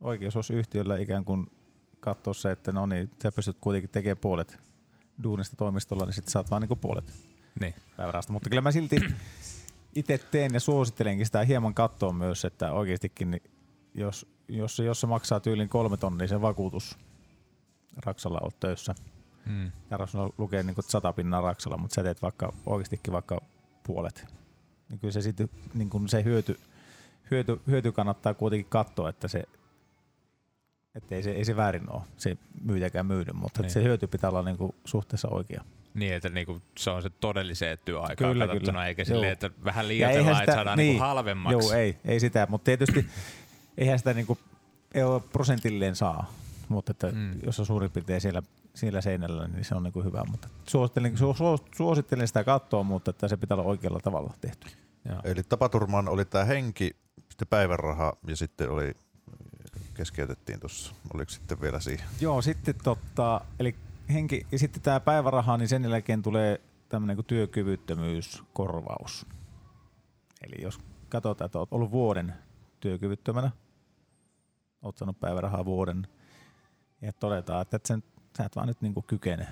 oikeus 0.00 0.36
olisi 0.36 0.54
yhtiöllä 0.54 0.98
ikään 0.98 1.24
kuin 1.24 1.46
katsoa 2.00 2.34
se, 2.34 2.50
että 2.50 2.72
no 2.72 2.86
niin, 2.86 3.10
sä 3.22 3.32
pystyt 3.32 3.56
kuitenkin 3.60 3.90
tekemään 3.90 4.16
puolet 4.16 4.58
duunista 5.22 5.56
toimistolla, 5.56 6.04
niin 6.04 6.14
sitten 6.14 6.32
saat 6.32 6.50
vaan 6.50 6.62
niin 6.62 6.78
puolet 6.78 7.12
niin. 7.60 7.74
päivärahasta. 7.96 8.32
Mutta 8.32 8.50
kyllä 8.50 8.62
mä 8.62 8.72
silti 8.72 8.96
itse 9.94 10.18
teen 10.18 10.54
ja 10.54 10.60
suosittelenkin 10.60 11.26
sitä 11.26 11.44
hieman 11.44 11.74
katsoa 11.74 12.12
myös, 12.12 12.44
että 12.44 12.72
oikeastikin 12.72 13.30
niin 13.30 13.42
jos, 13.94 14.26
jos, 14.48 14.78
jos 14.78 15.00
se 15.00 15.06
maksaa 15.06 15.40
tyylin 15.40 15.68
kolme 15.68 15.96
tonnia 15.96 16.28
se 16.28 16.40
vakuutus 16.40 16.98
Raksalla 17.96 18.40
olet 18.42 18.60
töissä, 18.60 18.94
hmm. 19.46 19.72
ja 19.90 19.96
Raksalla 19.96 20.32
lukee 20.38 20.62
niin 20.62 20.76
sata 20.80 21.12
pinnaa 21.12 21.40
Raksalla, 21.40 21.76
mutta 21.76 21.94
sä 21.94 22.02
teet 22.02 22.22
vaikka 22.22 22.52
oikeastikin 22.66 23.12
vaikka 23.12 23.40
puolet, 23.86 24.26
niin 24.88 24.98
kyllä 25.00 25.12
se 25.12 25.22
sitten 25.22 25.48
niin 25.74 25.90
kuin 25.90 26.08
se 26.08 26.24
hyöty, 26.24 26.60
hyöty, 27.30 27.60
hyöty, 27.66 27.92
kannattaa 27.92 28.34
kuitenkin 28.34 28.70
katsoa, 28.70 29.08
että 29.08 29.28
se 29.28 29.44
että 30.94 31.14
ei 31.14 31.22
se, 31.22 31.30
ei 31.30 31.44
se 31.44 31.56
väärin 31.56 31.92
ole, 31.92 32.02
se 32.16 32.36
myyjäkään 32.64 33.06
myydy, 33.06 33.32
mutta 33.32 33.62
niin. 33.62 33.70
se 33.70 33.82
hyöty 33.82 34.06
pitää 34.06 34.30
olla 34.30 34.42
niin 34.42 34.56
kuin 34.56 34.74
suhteessa 34.84 35.28
oikea. 35.28 35.64
Niin, 35.94 36.14
että 36.14 36.28
niinku 36.28 36.62
se 36.78 36.90
on 36.90 37.02
se 37.02 37.10
todelliseen 37.10 37.78
työaikaan 37.84 38.32
kyllä, 38.32 38.46
katsottuna, 38.46 38.72
kyllä. 38.72 38.86
eikä 38.86 39.04
silleen, 39.04 39.32
että 39.32 39.50
vähän 39.64 39.88
liioitellaan, 39.88 40.34
sitä, 40.34 40.42
että 40.42 40.54
saadaan 40.54 40.78
niin, 40.78 40.86
niinku 40.86 41.00
halvemmaksi. 41.00 41.68
Joo, 41.68 41.72
ei, 41.72 41.98
ei 42.04 42.20
sitä, 42.20 42.46
mutta 42.50 42.64
tietysti 42.64 43.06
eihän 43.78 43.98
sitä 43.98 44.14
niinku, 44.14 44.38
ei 44.94 45.02
ole 45.02 45.22
prosentilleen 45.32 45.96
saa, 45.96 46.32
mutta 46.68 46.90
että 46.90 47.06
mm. 47.06 47.30
jos 47.46 47.60
on 47.60 47.66
suurin 47.66 47.90
piirtein 47.90 48.20
siellä, 48.20 48.42
siellä 48.74 49.00
seinällä, 49.00 49.48
niin 49.48 49.64
se 49.64 49.74
on 49.74 49.82
niinku 49.82 50.02
hyvä. 50.02 50.24
Mutta 50.30 50.48
suosittelen, 50.68 51.16
su, 51.16 51.34
su, 51.34 51.58
suosittelen 51.76 52.28
sitä 52.28 52.44
katsoa, 52.44 52.82
mutta 52.82 53.10
että 53.10 53.28
se 53.28 53.36
pitää 53.36 53.56
olla 53.56 53.68
oikealla 53.68 54.00
tavalla 54.00 54.34
tehty. 54.40 54.68
Ja. 55.04 55.20
Eli 55.24 55.42
tapaturmaan 55.42 56.08
oli 56.08 56.24
tämä 56.24 56.44
henki, 56.44 56.96
sitten 57.28 57.48
päiväraha 57.48 58.12
ja 58.26 58.36
sitten 58.36 58.70
oli 58.70 58.94
keskeytettiin 59.94 60.60
tuossa. 60.60 60.94
Oliko 61.14 61.30
sitten 61.30 61.60
vielä 61.60 61.80
siihen? 61.80 62.06
Joo, 62.20 62.42
sitten 62.42 62.74
totta, 62.84 63.40
eli 63.58 63.74
henki, 64.12 64.46
ja 64.52 64.58
sitten 64.58 64.82
tämä 64.82 65.00
päiväraha, 65.00 65.56
niin 65.56 65.68
sen 65.68 65.84
jälkeen 65.84 66.22
tulee 66.22 66.60
tämmöinen 66.88 67.16
kuin 67.16 67.26
työkyvyttömyyskorvaus. 67.26 69.26
Eli 70.46 70.62
jos 70.62 70.80
katsotaan, 71.08 71.46
että 71.46 71.58
olet 71.58 71.72
ollut 71.72 71.90
vuoden 71.90 72.34
työkyvyttömänä, 72.80 73.50
olet 74.82 74.96
saanut 74.96 75.20
päivärahaa 75.20 75.64
vuoden, 75.64 76.06
ja 77.02 77.12
todetaan, 77.12 77.62
että 77.62 77.76
et 77.76 77.86
sen, 77.86 78.02
sä 78.38 78.44
et 78.44 78.56
vaan 78.56 78.68
nyt 78.68 78.82
niin 78.82 78.94
kykene 79.06 79.48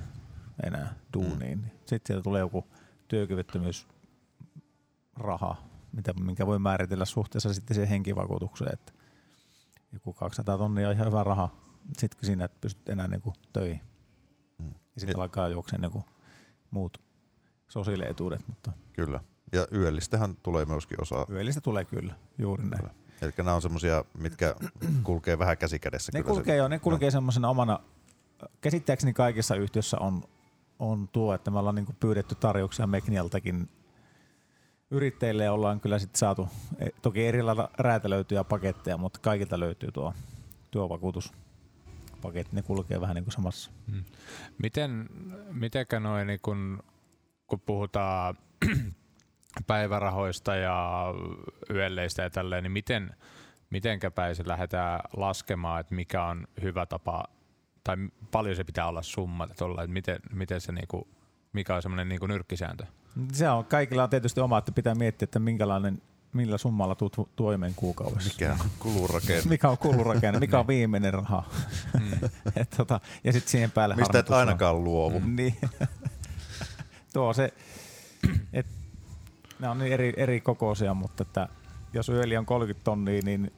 enää 0.62 0.94
duuniin. 1.14 1.58
Mm. 1.58 1.64
Sitten 1.78 2.06
sieltä 2.06 2.22
tulee 2.22 2.40
joku 2.40 2.66
työkyvyttömyysraha, 3.08 5.56
mitä, 5.92 6.12
minkä 6.12 6.46
voi 6.46 6.58
määritellä 6.58 7.04
suhteessa 7.04 7.54
sitten 7.54 7.74
siihen 7.74 7.88
henkivakuutukseen, 7.88 8.72
että 8.72 8.92
joku 9.92 10.12
200 10.12 10.58
tonnia 10.58 10.88
on 10.88 10.94
ihan 10.94 11.06
hyvä 11.06 11.24
raha, 11.24 11.48
sitten 11.98 12.26
sinä 12.26 12.44
et 12.44 12.60
pystyt 12.60 12.88
enää 12.88 13.08
niin 13.08 13.22
töihin. 13.52 13.80
Ja 14.94 15.00
sitten 15.00 15.20
alkaa 15.20 15.48
juokseen 15.48 15.82
niin 15.82 16.04
muut 16.70 17.02
sosiaalietuudet. 17.68 18.48
Mutta 18.48 18.72
kyllä. 18.92 19.20
Ja 19.52 19.66
yöllistähän 19.72 20.36
tulee 20.36 20.64
myöskin 20.64 21.02
osa. 21.02 21.26
Yöllistä 21.30 21.60
tulee 21.60 21.84
kyllä, 21.84 22.14
juuri 22.38 22.62
näin. 22.62 22.80
Kyllä. 22.80 22.94
Eli 23.22 23.32
nämä 23.36 23.54
on 23.54 23.62
semmoisia, 23.62 24.04
mitkä 24.18 24.54
kulkee 25.02 25.38
vähän 25.38 25.58
käsikädessä. 25.58 26.12
Ne 26.14 26.22
kulkee, 26.22 26.54
se, 26.54 26.56
jo, 26.56 26.68
ne 26.68 26.78
kulkee 26.78 27.06
no. 27.06 27.10
semmoisena 27.10 27.48
omana, 27.48 27.80
käsittääkseni 28.60 29.12
kaikissa 29.12 29.54
yhtiössä 29.54 29.96
on, 30.00 30.22
on 30.78 31.08
tuo, 31.08 31.34
että 31.34 31.50
me 31.50 31.58
ollaan 31.58 31.74
niin 31.74 31.96
pyydetty 32.00 32.34
tarjouksia 32.34 32.86
Meknialtakin 32.86 33.68
yrittäjille 34.90 35.44
ja 35.44 35.52
ollaan 35.52 35.80
kyllä 35.80 35.98
sitten 35.98 36.18
saatu, 36.18 36.48
e, 36.78 36.86
toki 37.02 37.26
eri 37.26 37.42
lailla 37.42 37.70
räätälöityjä 37.78 38.44
paketteja, 38.44 38.96
mutta 38.96 39.20
kaikilta 39.22 39.60
löytyy 39.60 39.92
tuo, 39.92 40.14
tuo 40.70 40.88
vakuutus 40.88 41.32
paketti, 42.22 42.56
ne 42.56 42.62
kulkee 42.62 43.00
vähän 43.00 43.14
niin 43.14 43.24
kuin 43.24 43.32
samassa. 43.32 43.70
Hmm. 43.90 44.04
Miten, 44.58 45.08
mitenkä 45.52 46.00
noin, 46.00 46.26
niin 46.26 46.40
kun, 46.42 46.82
kun 47.46 47.60
puhutaan 47.60 48.38
päivärahoista 49.66 50.54
ja 50.54 51.04
yölleistä 51.70 52.22
ja 52.22 52.30
tälleen, 52.30 52.62
niin 52.62 52.72
miten, 52.72 53.16
mitenkä 53.70 54.10
päin 54.10 54.36
se 54.36 54.42
lähdetään 54.46 55.00
laskemaan, 55.16 55.80
että 55.80 55.94
mikä 55.94 56.24
on 56.24 56.46
hyvä 56.62 56.86
tapa, 56.86 57.24
tai 57.96 58.08
paljon 58.30 58.56
se 58.56 58.64
pitää 58.64 58.88
olla 58.88 59.02
summa, 59.02 59.44
että, 59.44 59.64
olla, 59.64 59.82
että 59.82 59.92
miten, 59.92 60.20
miten 60.32 60.60
se 60.60 60.72
niinku, 60.72 61.08
mikä 61.52 61.76
on 61.76 61.82
semmoinen 61.82 62.08
niinku 62.08 62.26
nyrkkisääntö? 62.26 62.86
Se 63.32 63.50
on, 63.50 63.64
kaikilla 63.64 64.02
on 64.02 64.10
tietysti 64.10 64.40
oma, 64.40 64.58
että 64.58 64.72
pitää 64.72 64.94
miettiä, 64.94 65.24
että 65.24 65.38
minkälainen 65.38 66.02
millä 66.32 66.58
summalla 66.58 66.94
tuut 66.94 67.36
toimeen 67.36 67.74
kuukaudessa. 67.76 68.30
Mikä 68.32 68.52
on 68.52 68.70
kulurakenne? 68.78 69.42
mikä 69.48 69.68
on 69.68 69.78
kulurakenne, 69.78 70.40
mikä 70.40 70.58
on 70.58 70.66
viimeinen 70.76 71.14
raha. 71.14 71.44
Mm. 72.00 72.28
Et 72.60 72.70
tota, 72.76 73.00
ja 73.24 73.32
sitten 73.32 73.50
siihen 73.50 73.70
päälle 73.70 73.96
Mistä 73.96 74.18
et 74.18 74.28
harmitus 74.28 74.32
on- 74.34 74.38
ainakaan 74.38 74.84
luovu. 74.84 75.20
Niin. 75.26 75.56
Tuo 77.12 77.32
se, 77.32 77.54
et, 78.52 78.66
nämä 79.58 79.70
on 79.70 79.78
niin 79.78 79.92
eri, 79.92 80.12
eri 80.16 80.40
kokoisia, 80.40 80.94
mutta 80.94 81.22
että 81.22 81.48
jos 81.92 82.08
yöli 82.08 82.36
on 82.36 82.46
30 82.46 82.84
tonnia, 82.84 83.22
niin 83.24 83.52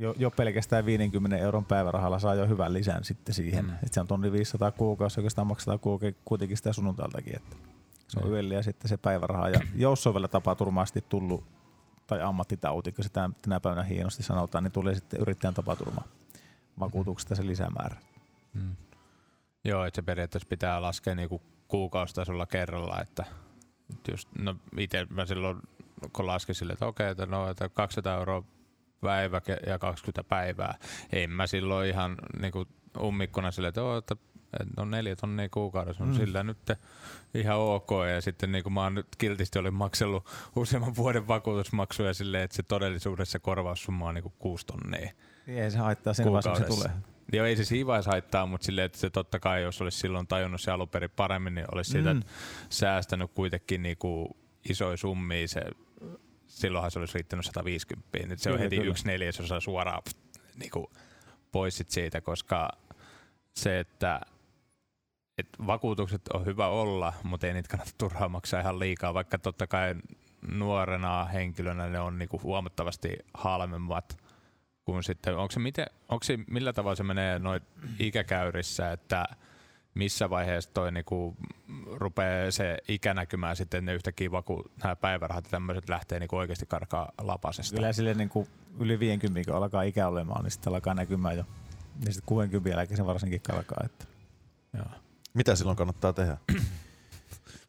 jo, 0.00 0.14
jo 0.18 0.30
pelkästään 0.30 0.86
50 0.86 1.36
euron 1.36 1.64
päivärahalla 1.64 2.18
saa 2.18 2.34
jo 2.34 2.46
hyvän 2.46 2.72
lisän 2.72 3.04
sitten 3.04 3.34
siihen. 3.34 3.64
Mm. 3.64 3.70
Mm. 3.70 3.74
Että 3.76 3.94
se 3.94 4.00
on 4.00 4.06
tonni 4.06 4.32
500 4.32 4.70
kuukausi, 4.70 5.20
oikeastaan 5.20 5.46
maksetaan 5.46 5.78
kuuke- 5.80 6.14
kuitenkin 6.24 6.56
sitä 6.56 6.72
sunnuntailtakin. 6.72 7.36
Että 7.36 7.56
se 8.08 8.18
on 8.18 8.24
Niin. 8.24 8.32
yöli 8.34 8.54
ja 8.54 8.62
sitten 8.62 8.88
se 8.88 8.96
päiväraha. 8.96 9.48
Ja 9.48 9.60
jos 9.76 10.06
on 10.06 10.14
vielä 10.14 10.28
tapaturmaasti 10.28 11.04
tullut, 11.08 11.44
tai 12.06 12.22
ammattitauti, 12.22 12.92
kun 12.92 13.04
sitä 13.04 13.30
tänä 13.42 13.60
päivänä 13.60 13.82
hienosti 13.82 14.22
sanotaan, 14.22 14.64
niin 14.64 14.72
tulee 14.72 14.94
sitten 14.94 15.20
yrittäjän 15.20 15.54
tapaturma 15.54 16.02
vakuutuksesta 16.80 17.34
se 17.34 17.46
lisämäärä. 17.46 17.96
Mm. 18.54 18.76
Joo, 19.64 19.84
että 19.84 19.96
se 19.96 20.02
periaatteessa 20.02 20.48
pitää 20.48 20.82
laskea 20.82 21.14
niinku 21.14 21.42
kuukausitasolla 21.68 22.46
kerralla, 22.46 23.00
että 23.00 23.24
just, 24.10 24.28
no 24.38 24.56
itse 24.78 25.06
mä 25.10 25.26
silloin 25.26 25.58
kun 26.12 26.26
laskin 26.26 26.54
sille, 26.54 26.72
että 26.72 26.86
okei, 26.86 27.08
että 27.08 27.26
no, 27.26 27.50
että 27.50 27.68
200 27.68 28.16
euroa 28.18 28.42
päivä 29.00 29.40
ja 29.66 29.78
20 29.78 30.24
päivää. 30.24 30.74
En 31.12 31.30
mä 31.30 31.46
silloin 31.46 31.88
ihan 31.88 32.16
niinku 32.40 32.66
ummikkona 33.00 33.50
sille, 33.50 33.68
että, 33.68 33.80
että 33.98 34.16
on 34.82 34.90
neljä 34.90 35.16
tonnia 35.16 35.48
kuukaudessa, 35.48 36.04
on 36.04 36.10
Mm. 36.10 36.16
sillä 36.16 36.42
nyt 36.42 36.58
ihan 37.34 37.56
ok. 37.58 37.90
Ja 38.14 38.20
sitten 38.20 38.52
niin 38.52 38.62
kuin 38.62 38.72
mä 38.72 38.82
oon 38.82 38.94
nyt 38.94 39.06
kiltisti 39.18 39.58
olin 39.58 39.74
maksellut 39.74 40.26
useamman 40.56 40.96
vuoden 40.96 41.28
vakuutusmaksuja 41.28 42.14
silleen, 42.14 42.44
että 42.44 42.56
se 42.56 42.62
todellisuudessa 42.62 43.38
korvaussumma 43.38 44.08
on 44.08 44.14
niin 44.14 44.22
kuin 44.22 44.34
kuusi 44.38 44.66
tonnia. 44.66 45.10
Ei 45.46 45.70
se 45.70 45.78
haittaa 45.78 46.14
sen 46.14 46.26
kun 46.28 46.42
se 46.42 46.64
tulee. 46.64 46.90
Joo, 47.32 47.46
ei 47.46 47.56
se 47.56 47.64
siinä 47.64 47.86
vaiheessa 47.86 48.10
haittaa, 48.10 48.46
mutta 48.46 48.64
silleen, 48.64 48.84
että 48.86 48.98
se 48.98 49.10
totta 49.10 49.38
kai, 49.40 49.62
jos 49.62 49.80
olisi 49.82 49.98
silloin 49.98 50.26
tajunnut 50.26 50.60
se 50.60 50.70
alun 50.70 50.88
perin 50.88 51.10
paremmin, 51.16 51.54
niin 51.54 51.66
olisi 51.74 51.90
siitä 51.90 52.14
Mm. 52.14 52.22
säästänyt 52.68 53.30
kuitenkin 53.34 53.82
niinku 53.82 54.36
isoja 54.68 54.96
summia. 54.96 55.48
Se, 55.48 55.60
silloinhan 56.50 56.90
se 56.90 56.98
olisi 56.98 57.14
riittänyt 57.14 57.46
150. 57.46 58.18
Nyt 58.26 58.38
se 58.38 58.50
on 58.50 58.52
Kyllä, 58.52 58.64
heti 58.64 58.76
kyllä. 58.76 58.90
yksi 58.90 59.06
neljäsosa 59.06 59.60
suoraan 59.60 60.02
pff, 60.02 60.14
niinku 60.56 60.90
pois 61.52 61.76
sit 61.76 61.90
siitä, 61.90 62.20
koska 62.20 62.70
se, 63.56 63.80
että 63.80 64.20
et 65.38 65.48
vakuutukset 65.66 66.28
on 66.28 66.46
hyvä 66.46 66.66
olla, 66.68 67.12
mutta 67.22 67.46
ei 67.46 67.52
niitä 67.52 67.68
kannata 67.68 67.90
turhaan 67.98 68.30
maksaa 68.30 68.60
ihan 68.60 68.78
liikaa, 68.78 69.14
vaikka 69.14 69.38
totta 69.38 69.66
kai 69.66 69.94
nuorena 70.48 71.24
henkilönä 71.24 71.88
ne 71.88 72.00
on 72.00 72.18
niinku 72.18 72.40
huomattavasti 72.42 73.18
halvemmat 73.34 74.18
kuin 74.84 75.04
sitten, 75.04 75.36
onko 75.36 75.52
se, 75.52 75.60
miten, 75.60 75.86
onko 76.08 76.24
se 76.24 76.38
millä 76.50 76.72
tavalla 76.72 76.96
se 76.96 77.02
menee 77.02 77.38
noin 77.38 77.60
ikäkäyrissä, 77.98 78.92
että 78.92 79.24
missä 79.94 80.30
vaiheessa 80.30 80.70
toi 80.74 80.92
niinku 80.92 81.36
rupeaa 81.86 82.50
se 82.50 82.78
ikä 82.88 83.14
näkymään 83.14 83.56
sitten 83.56 83.84
ne 83.84 83.94
yhtäkkiä 83.94 84.30
vaku, 84.30 84.64
nämä 84.82 84.96
päivärahat 84.96 85.44
ja 85.44 85.50
tämmöiset 85.50 85.88
lähtee 85.88 86.18
niinku 86.20 86.36
oikeasti 86.36 86.66
karkaa 86.66 87.12
lapasesta. 87.18 87.76
Kyllä 87.76 87.92
sille 87.92 88.14
niin 88.14 88.28
kuin 88.28 88.48
yli 88.78 88.98
50, 88.98 89.50
kun 89.50 89.62
alkaa 89.62 89.82
ikä 89.82 90.08
olemaan, 90.08 90.44
niin 90.44 90.50
sitten 90.50 90.72
alkaa 90.72 90.94
näkymään 90.94 91.36
jo. 91.36 91.44
Ja 92.06 92.12
sitten 92.12 92.26
60 92.26 92.70
jälkeen 92.70 92.96
se 92.96 93.06
varsinkin 93.06 93.40
alkaa. 93.52 93.78
Että. 93.84 94.04
Joo. 94.76 94.86
Mitä 95.34 95.54
silloin 95.56 95.76
kannattaa 95.76 96.12
tehdä? 96.12 96.36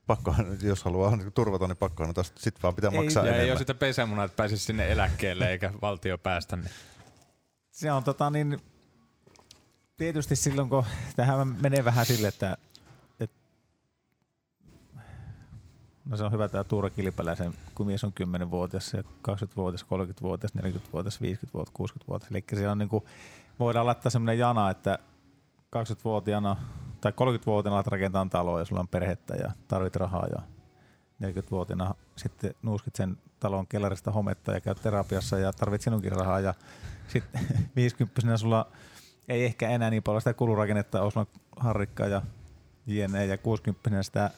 Pakkohan, 0.07 0.57
jos 0.61 0.83
haluaa 0.83 1.15
niin 1.15 1.33
turvata, 1.33 1.67
niin 1.67 1.77
pakkohan 1.77 2.13
sitten 2.25 2.63
vaan 2.63 2.75
pitää 2.75 2.91
Ei, 2.93 2.97
maksaa 2.97 3.25
Ja 3.25 3.29
ei 3.29 3.33
ole 3.33 3.41
enemmän. 3.41 3.57
sitä 3.57 3.73
pesämunaa, 3.73 4.25
että 4.25 4.35
pääsisi 4.35 4.65
sinne 4.65 4.91
eläkkeelle 4.91 5.51
eikä 5.51 5.73
valtio 5.81 6.17
päästä. 6.17 6.55
Niin. 6.55 6.69
Se 7.71 7.91
on 7.91 8.03
tota 8.03 8.29
niin, 8.29 8.59
tietysti 9.97 10.35
silloin, 10.35 10.69
kun 10.69 10.83
tähän 11.15 11.47
menee 11.61 11.85
vähän 11.85 12.05
sille, 12.05 12.27
että, 12.27 12.57
että 13.19 13.37
no 16.05 16.17
se 16.17 16.23
on 16.23 16.31
hyvä 16.31 16.49
tämä 16.49 16.63
Tuura 16.63 16.89
Kilpeläisen, 16.89 17.53
kun 17.75 17.87
mies 17.87 18.03
on 18.03 18.13
10-vuotias, 18.23 18.93
ja 18.93 19.01
20-vuotias, 19.01 19.85
30-vuotias, 19.85 20.51
40-vuotias, 20.57 21.19
50-vuotias, 21.21 21.91
60-vuotias. 21.91 22.31
Eli 22.31 22.43
se 22.53 22.69
on 22.69 22.77
niin 22.77 22.89
kuin, 22.89 23.03
voidaan 23.59 23.85
laittaa 23.85 24.09
semmoinen 24.09 24.39
jana, 24.39 24.69
että 24.69 24.99
20-vuotiaana 25.75 26.55
tai 27.01 27.11
30-vuotiaana 27.11 27.75
alat 27.75 27.87
rakentaa 27.87 28.27
taloa 28.29 28.59
ja 28.59 28.65
sulla 28.65 28.81
on 28.81 28.87
perhettä 28.87 29.35
ja 29.35 29.51
tarvit 29.67 29.95
rahaa 29.95 30.27
ja 30.27 30.41
40-vuotiaana 31.29 31.95
sitten 32.15 32.55
nuuskit 32.61 32.95
sen 32.95 33.17
talon 33.39 33.67
kellarista 33.67 34.11
hometta 34.11 34.51
ja 34.51 34.61
käyt 34.61 34.81
terapiassa 34.81 35.39
ja 35.39 35.53
tarvit 35.53 35.81
sinunkin 35.81 36.11
rahaa 36.11 36.39
ja 36.39 36.53
sitten 37.07 37.41
50 37.75 38.37
sulla 38.37 38.67
ei 39.31 39.45
ehkä 39.45 39.69
enää 39.69 39.89
niin 39.89 40.03
paljon 40.03 40.21
sitä 40.21 40.33
kulurakennetta 40.33 41.01
on 41.01 41.11
harrikkaa 41.55 42.07
ja 42.07 42.21
jne. 42.87 43.25
Ja 43.25 43.37
60 43.37 44.03
sitä 44.03 44.29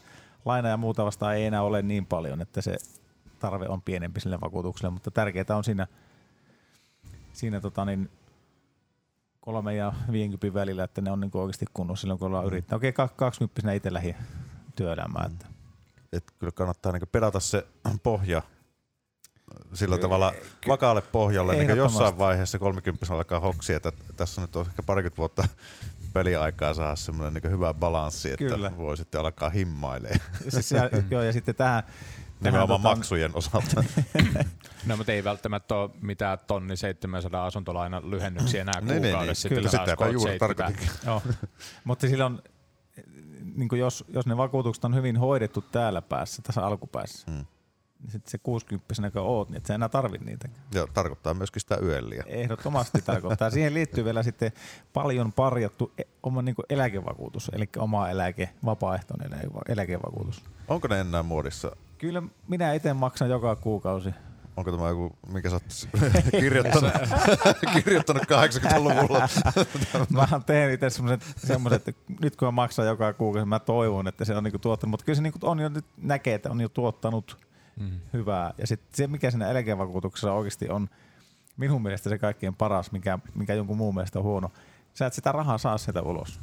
laina 0.45 0.69
ja 0.69 0.77
muuta 0.77 1.06
vastaan 1.06 1.36
ei 1.36 1.45
enää 1.45 1.63
ole 1.63 1.82
niin 1.82 2.06
paljon, 2.06 2.41
että 2.41 2.62
se 2.62 2.77
tarve 3.39 3.67
on 3.67 3.82
pienempi 3.82 4.19
sille 4.19 4.41
vakuutukselle, 4.41 4.93
mutta 4.93 5.12
tärkeää 5.12 5.58
on 5.58 5.63
siinä, 5.63 5.88
siinä 7.34 7.62
tota 7.62 7.86
niin, 7.86 8.10
kolme 9.39 9.75
ja 9.75 9.93
50 10.12 10.60
välillä, 10.60 10.84
että 10.84 11.01
ne 11.01 11.12
on 11.12 11.19
niin 11.19 11.32
oikeasti 11.34 11.65
kunnossa 11.73 12.01
silloin, 12.01 12.19
kun 12.19 12.27
ollaan 12.27 12.45
yrittänyt. 12.45 12.77
Okei, 12.77 12.89
okay, 12.89 13.08
20 13.15 13.73
itse 13.73 13.93
lähi 13.93 14.15
työelämään. 14.75 15.32
Että. 15.32 15.45
Et 16.13 16.23
kyllä 16.39 16.51
kannattaa 16.51 16.91
niin 16.91 17.01
pedata 17.12 17.39
se 17.39 17.67
pohja 18.03 18.41
sillä 19.73 19.97
tavalla 19.97 20.34
vakaalle 20.67 21.01
pohjalle, 21.01 21.56
niin 21.56 21.77
jossain 21.77 22.17
vaiheessa 22.17 22.60
30 22.60 23.13
alkaa 23.13 23.39
hoksi, 23.39 23.73
että 23.73 23.91
tässä 24.17 24.41
nyt 24.41 24.56
on 24.56 24.65
ehkä 24.69 24.84
parikymmentä 24.84 25.17
vuotta 25.17 25.47
peliaikaa 26.13 26.73
saada 26.73 26.95
semmoinen 26.95 27.34
niin 27.43 27.51
hyvä 27.51 27.73
balanssi, 27.73 28.32
että 28.32 28.45
Kyllä. 28.45 28.77
Voi 28.77 28.97
sitten 28.97 29.21
alkaa 29.21 29.49
himmailemaan 29.49 30.19
Siis, 30.49 30.71
ja, 30.77 30.89
joo, 31.10 31.21
ja 31.21 31.34
sitten 31.34 31.56
tähän, 31.56 31.84
nimenomaan 32.41 32.79
tota- 32.79 32.84
maksujen 32.84 33.32
osalta. 33.34 33.84
No, 34.86 34.97
mutta 34.97 35.12
ei 35.12 35.23
välttämättä 35.23 35.75
ole 35.75 35.89
mitään 36.01 36.38
tonni 36.47 36.77
700 36.77 37.45
asuntolainan 37.45 38.12
lyhennyksiä 38.12 38.62
enää 38.62 38.73
Niin, 38.82 38.88
niin, 38.88 39.01
niin. 39.01 39.12
kuukaudessa. 39.12 39.41
Sitten 39.41 39.58
Kyllä. 39.58 39.69
taas 39.71 39.82
Sitäpä 39.89 40.06
juuri 40.10 40.32
70. 40.32 40.63
tarkoitinkin. 40.63 40.89
Joo. 41.06 41.21
Mutta 41.84 42.08
silloin, 42.08 42.39
niin 43.56 43.69
jos, 43.79 44.06
jos 44.08 44.25
ne 44.25 44.38
vakuutukset 44.38 44.86
on 44.86 44.95
hyvin 44.95 45.17
hoidettu 45.17 45.62
täällä 45.62 46.01
päässä, 46.01 46.41
tässä 46.41 46.65
alkupäässä, 46.65 47.32
Mm. 47.32 47.45
Niin 48.03 48.11
sitten 48.11 48.31
se 48.31 48.37
60 48.37 49.11
kun 49.13 49.21
oot, 49.21 49.49
niin 49.49 49.57
et 49.57 49.65
sä 49.65 49.75
enää 49.75 49.89
tarvit 49.89 50.21
niitä. 50.21 50.49
Ja 50.73 50.87
tarkoittaa 50.93 51.33
myöskin 51.33 51.59
sitä 51.59 51.77
yölliä. 51.81 52.23
Ehdottomasti 52.27 53.01
tarkoittaa. 53.01 53.49
Siihen 53.49 53.73
liittyy 53.73 54.05
vielä 54.05 54.23
sitten 54.23 54.51
paljon 54.93 55.33
parjattu 55.33 55.91
e- 55.97 56.03
oma 56.23 56.41
niin 56.41 56.55
kuin 56.55 56.65
eläkevakuutus, 56.69 57.51
eli 57.53 57.69
oma 57.77 58.09
eläke, 58.09 58.49
vapaaehtoinen 58.65 59.31
eläke- 59.33 59.71
eläkevakuutus. 59.71 60.43
Onko 60.67 60.87
ne 60.87 60.99
enää 60.99 61.23
muodissa? 61.23 61.75
Kyllä 61.97 62.23
minä 62.47 62.73
itse 62.73 62.93
maksan 62.93 63.29
joka 63.29 63.55
kuukausi. 63.55 64.09
Onko 64.57 64.71
tämä 64.71 64.89
joku, 64.89 65.15
minkä 65.27 65.49
sä 65.49 65.55
oot 65.55 65.63
kirjoittanut, 66.31 66.91
kirjoittanut 67.83 68.23
80-luvulla? 68.23 69.29
Mä 70.09 70.27
oon 70.31 70.43
tehnyt 70.43 70.73
itse 70.73 70.89
semmoiset, 71.37 71.87
että 71.87 72.01
nyt 72.21 72.35
kun 72.35 72.47
mä 72.47 72.51
maksan 72.51 72.85
joka 72.87 73.13
kuukausi, 73.13 73.45
mä 73.45 73.59
toivon, 73.59 74.07
että 74.07 74.25
se 74.25 74.35
on 74.35 74.43
niinku 74.43 74.59
tuottanut, 74.59 74.91
mutta 74.91 75.05
kyllä 75.05 75.15
se 75.15 75.21
niinku 75.21 75.39
on 75.41 75.59
jo 75.59 75.69
nyt 75.69 75.85
näkee, 75.97 76.33
että 76.33 76.51
on 76.51 76.61
jo 76.61 76.69
tuottanut 76.69 77.37
Mm. 77.79 77.99
hyvää. 78.13 78.53
Ja 78.57 78.67
sitten 78.67 78.97
se, 78.97 79.07
mikä 79.07 79.31
siinä 79.31 79.49
eläkevakuutuksessa 79.49 80.33
oikeasti 80.33 80.69
on 80.69 80.89
minun 81.57 81.81
mielestä 81.81 82.09
se 82.09 82.17
kaikkein 82.17 82.55
paras, 82.55 82.91
mikä, 82.91 83.19
mikä 83.36 83.53
jonkun 83.53 83.77
muun 83.77 83.95
mielestä 83.95 84.19
on 84.19 84.25
huono. 84.25 84.51
Sä 84.93 85.05
et 85.05 85.13
sitä 85.13 85.31
rahaa 85.31 85.57
saa 85.57 85.77
sieltä 85.77 86.01
ulos 86.01 86.39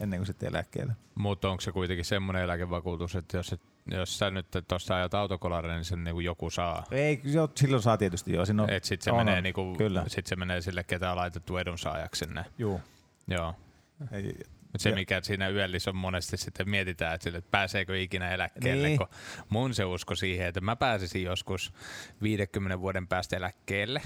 ennen 0.00 0.18
kuin 0.18 0.26
sitten 0.26 0.48
eläkkeelle. 0.48 0.92
Mutta 1.14 1.50
onko 1.50 1.60
se 1.60 1.72
kuitenkin 1.72 2.04
semmoinen 2.04 2.42
eläkevakuutus, 2.42 3.16
että 3.16 3.36
jos, 3.36 3.52
et, 3.52 3.60
jos 3.86 4.18
sä 4.18 4.30
nyt 4.30 4.46
tuossa 4.68 4.96
ajat 4.96 5.14
autokolarin, 5.14 5.74
niin 5.74 5.84
sen 5.84 6.04
niinku 6.04 6.20
joku 6.20 6.50
saa. 6.50 6.84
Ei, 6.90 7.20
jo, 7.24 7.50
silloin 7.54 7.82
saa 7.82 7.96
tietysti 7.96 8.32
jo. 8.32 8.46
Siinä 8.46 8.62
on, 8.62 8.70
Et 8.70 8.84
sit 8.84 9.02
se, 9.02 9.10
on, 9.10 9.16
menee 9.16 9.40
niinku, 9.40 9.74
Kyllä. 9.78 10.04
sit 10.06 10.26
se 10.26 10.36
menee 10.36 10.60
sille, 10.60 10.84
ketä 10.84 11.10
on 11.10 11.16
laitettu 11.16 11.56
edunsaajaksi 11.56 12.24
sinne. 12.24 12.44
Juu. 12.58 12.80
Joo. 13.28 13.54
Ei, 14.12 14.38
Mut 14.76 14.80
se, 14.80 14.92
mikä 14.92 15.20
siinä 15.22 15.48
yöllissä 15.48 15.90
on 15.90 15.96
monesti 15.96 16.36
sitten 16.36 16.70
mietitään, 16.70 17.14
että, 17.14 17.24
sille, 17.24 17.38
että 17.38 17.50
pääseekö 17.50 18.00
ikinä 18.00 18.30
eläkkeelle, 18.30 18.88
niin. 18.88 18.98
kun 18.98 19.08
mun 19.48 19.74
se 19.74 19.84
usko 19.84 20.14
siihen, 20.14 20.46
että 20.46 20.60
mä 20.60 20.76
pääsisin 20.76 21.22
joskus 21.22 21.72
50 22.22 22.80
vuoden 22.80 23.08
päästä 23.08 23.36
eläkkeelle, 23.36 24.02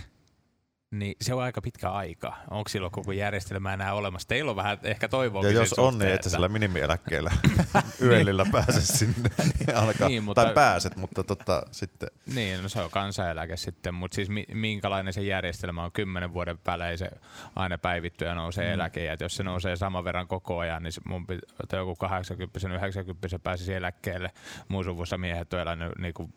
niin 0.90 1.16
se 1.20 1.34
on 1.34 1.42
aika 1.42 1.60
pitkä 1.62 1.90
aika. 1.90 2.36
Onko 2.50 2.68
silloin 2.68 2.92
koko 2.92 3.12
järjestelmä 3.12 3.74
enää 3.74 3.94
olemassa? 3.94 4.28
Teillä 4.28 4.50
on 4.50 4.56
vähän 4.56 4.78
ehkä 4.82 5.08
toivoa. 5.08 5.44
Ja 5.44 5.50
jos 5.50 5.72
on, 5.72 5.98
niin 5.98 6.10
et 6.12 6.22
sä 6.22 6.30
sillä 6.30 6.48
minimieläkkeellä 6.48 7.30
yöllillä 8.02 8.46
pääse 8.52 8.80
sinne. 8.80 9.30
Ainakaan, 9.74 10.10
Niin, 10.10 10.24
mutta- 10.24 10.44
Tai 10.44 10.54
pääset, 10.54 10.96
mutta 10.96 11.24
tota, 11.24 11.62
sitten 11.70 12.08
Niin, 12.34 12.62
no 12.62 12.68
se 12.68 12.80
on 12.80 12.90
kansaneläke 12.90 13.56
sitten, 13.56 13.94
mutta 13.94 14.14
siis 14.14 14.28
mi- 14.28 14.46
minkälainen 14.54 15.12
se 15.12 15.22
järjestelmä 15.22 15.84
on 15.84 15.92
kymmenen 15.92 16.32
vuoden 16.34 16.58
välein 16.66 16.98
se 16.98 17.10
aina 17.56 17.78
päivittyy 17.78 18.28
ja 18.28 18.34
nousee 18.34 18.66
mm. 18.66 18.74
eläke. 18.74 19.04
Ja 19.04 19.16
jos 19.20 19.36
se 19.36 19.42
nousee 19.42 19.76
saman 19.76 20.04
verran 20.04 20.28
koko 20.28 20.58
ajan, 20.58 20.82
niin 20.82 20.92
mun 21.04 21.26
pitää 21.26 21.78
joku 21.78 21.96
80 21.96 22.58
90 22.68 23.38
pääsisi 23.38 23.74
eläkkeelle. 23.74 24.30
Mun 24.68 24.84
suvussa 24.84 25.18
miehet 25.18 25.52
on 25.52 25.60
elänyt 25.60 25.92
niin 25.98 26.14
kuin 26.14 26.34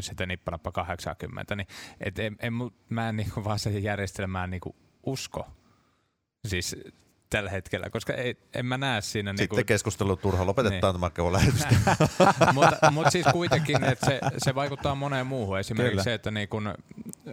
sitten 0.00 0.28
nippalappa 0.28 0.72
80, 0.72 1.56
niin 1.56 1.66
et 2.00 2.18
en, 2.18 2.36
en, 2.40 2.52
mä 2.88 3.08
en 3.08 3.16
niinku 3.16 3.44
vaan 3.44 3.58
siihen 3.58 3.82
järjestelmään 3.82 4.50
niinku 4.50 4.76
usko. 5.06 5.46
Siis 6.46 6.76
tällä 7.30 7.50
hetkellä, 7.50 7.90
koska 7.90 8.12
ei, 8.12 8.36
en 8.54 8.66
mä 8.66 8.78
näe 8.78 9.00
siinä... 9.00 9.30
Sitten 9.30 9.56
niinku, 9.56 9.66
keskustelu 9.66 10.16
turha, 10.16 10.46
lopetetaan 10.46 10.94
Niin. 10.94 11.00
tämä 11.00 11.10
kevon 11.10 11.32
lähetystä. 11.32 11.68
mutta 12.54 12.90
mut 12.90 13.06
siis 13.10 13.26
kuitenkin, 13.32 13.84
että 13.84 14.06
se, 14.06 14.20
se 14.38 14.54
vaikuttaa 14.54 14.94
moneen 14.94 15.26
muuhun. 15.26 15.58
Esimerkiksi 15.58 15.90
Kyllä. 15.90 16.02
se, 16.02 16.14
että 16.14 16.30
niin 16.30 16.48
kun, 16.48 16.74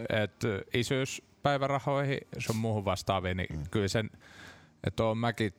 et 0.08 0.42
isyyspäivärahoihin, 0.74 2.18
sun 2.38 2.56
muuhun 2.56 2.84
vastaaviin, 2.84 3.36
niin 3.36 3.58
mm. 3.58 3.64
kyllä 3.70 3.88
sen, 3.88 4.10
että 4.84 5.04
on 5.04 5.18
mäkin 5.18 5.54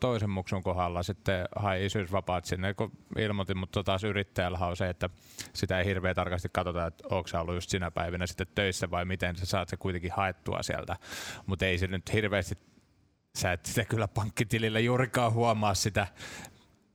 toisen 0.00 0.30
muksun 0.30 0.62
kohdalla 0.62 1.02
sitten 1.02 1.44
hai 1.56 1.86
isyysvapaat 1.86 2.44
sinne, 2.44 2.74
kun 2.74 2.92
ilmoitin, 3.18 3.58
mutta 3.58 3.84
taas 3.84 4.04
yrittäjällä 4.04 4.58
on 4.58 4.76
se, 4.76 4.88
että 4.88 5.10
sitä 5.52 5.78
ei 5.78 5.84
hirveän 5.84 6.14
tarkasti 6.14 6.48
katsota, 6.52 6.86
että 6.86 7.04
onko 7.10 7.28
sä 7.28 7.40
ollut 7.40 7.54
just 7.54 7.70
sinä 7.70 7.90
päivinä 7.90 8.26
sitten 8.26 8.46
töissä 8.54 8.90
vai 8.90 9.04
miten 9.04 9.36
sä 9.36 9.46
saat 9.46 9.68
se 9.68 9.76
kuitenkin 9.76 10.12
haettua 10.16 10.62
sieltä. 10.62 10.96
Mutta 11.46 11.66
ei 11.66 11.78
se 11.78 11.86
nyt 11.86 12.12
hirveästi, 12.12 12.54
sä 13.34 13.52
et 13.52 13.66
sitä 13.66 13.84
kyllä 13.84 14.08
pankkitilillä 14.08 14.80
juurikaan 14.80 15.32
huomaa 15.32 15.74
sitä, 15.74 16.06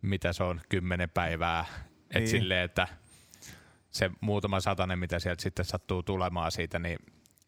mitä 0.02 0.34
se 0.34 0.44
on, 0.44 0.62
kymmenen 0.70 1.10
päivää. 1.10 1.66
Et 2.10 2.16
Niin. 2.16 2.28
silleen, 2.28 2.66
että 2.66 2.88
se 3.92 4.12
muutama 4.22 4.60
satanen, 4.60 5.00
mitä 5.00 5.20
sieltä 5.20 5.42
sitten 5.42 5.66
sattuu 5.66 6.04
tulemaan 6.04 6.52
siitä, 6.52 6.80
niin 6.80 7.00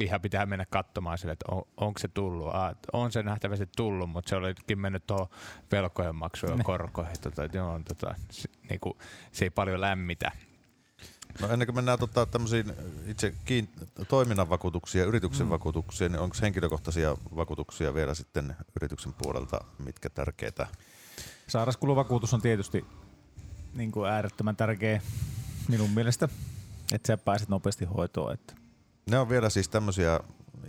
ihan 0.03 0.21
pitää 0.21 0.45
mennä 0.45 0.65
katsomaan 0.69 1.17
sille, 1.17 1.33
että 1.33 1.45
on, 1.51 1.63
onko 1.77 1.99
se 1.99 2.07
tullut. 2.07 2.55
Ah, 2.55 2.75
on 2.93 3.11
se 3.11 3.23
nähtävästi 3.23 3.69
tullut, 3.77 4.09
mutta 4.09 4.29
se 4.29 4.35
olikin 4.35 4.79
mennyt 4.79 5.07
tuohon 5.07 5.27
velkojen 5.71 6.15
maksuun 6.15 6.57
ja 6.57 6.63
korkoihin. 6.63 7.15
Tota, 7.21 7.45
joo, 7.53 7.81
tota, 7.87 8.15
se, 8.31 8.49
niinku, 8.69 8.97
se 9.31 9.45
ei 9.45 9.49
paljon 9.49 9.81
lämmitä. 9.81 10.31
No 11.41 11.49
ennen 11.49 11.67
kuin 11.67 11.75
mennään 11.75 11.99
tota, 11.99 12.25
tämmöisiin 12.25 12.73
itse 13.05 13.33
kiin- 13.45 13.69
toiminnan 14.07 14.49
vakuutuksia, 14.49 15.05
yrityksen 15.05 15.45
mm. 15.45 15.49
vakuutuksia, 15.49 16.09
niin 16.09 16.19
onko 16.19 16.35
henkilökohtaisia 16.41 17.17
vakuutuksia 17.35 17.93
vielä 17.93 18.13
sitten 18.13 18.55
yrityksen 18.81 19.13
puolelta, 19.13 19.61
mitkä 19.83 20.09
tärkeitä? 20.09 20.67
Sairauskuluvakuutus 21.47 22.33
on 22.33 22.41
tietysti 22.41 22.85
niin 23.73 23.91
kuin 23.91 24.09
äärettömän 24.09 24.55
tärkeä 24.55 25.01
minun 25.67 25.89
mielestä, 25.89 26.29
että 26.93 27.07
sä 27.07 27.17
pääset 27.17 27.49
nopeasti 27.49 27.85
hoitoon. 27.85 28.33
Että 28.33 28.60
Ne 29.09 29.19
on 29.19 29.29
vielä 29.29 29.49
siis 29.49 29.69
tämmöisiä 29.69 30.19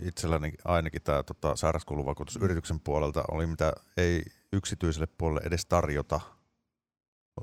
itselläni 0.01 0.53
ainakin 0.65 1.01
tämä 1.01 1.23
tota, 1.23 1.55
sairauskuluvakuutus 1.55 2.39
Mm. 2.39 2.45
yrityksen 2.45 2.79
puolelta 2.79 3.23
oli, 3.31 3.45
mitä 3.47 3.73
ei 3.97 4.23
yksityiselle 4.53 5.07
puolelle 5.17 5.41
edes 5.47 5.65
tarjota. 5.65 6.19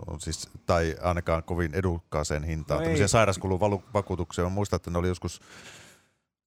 On 0.07 0.20
Siis, 0.20 0.48
tai 0.66 0.96
ainakaan 1.03 1.42
kovin 1.42 1.74
edukkaaseen 1.74 2.44
hintaan. 2.44 2.79
No. 2.79 2.85
Tämmöisiä 2.85 3.09
sairauskuluvakuutuksia. 3.09 4.44
Mä 4.44 4.50
muistan, 4.50 4.76
että 4.76 4.90
ne 4.90 4.98
oli 4.98 5.09
joskus, 5.09 5.40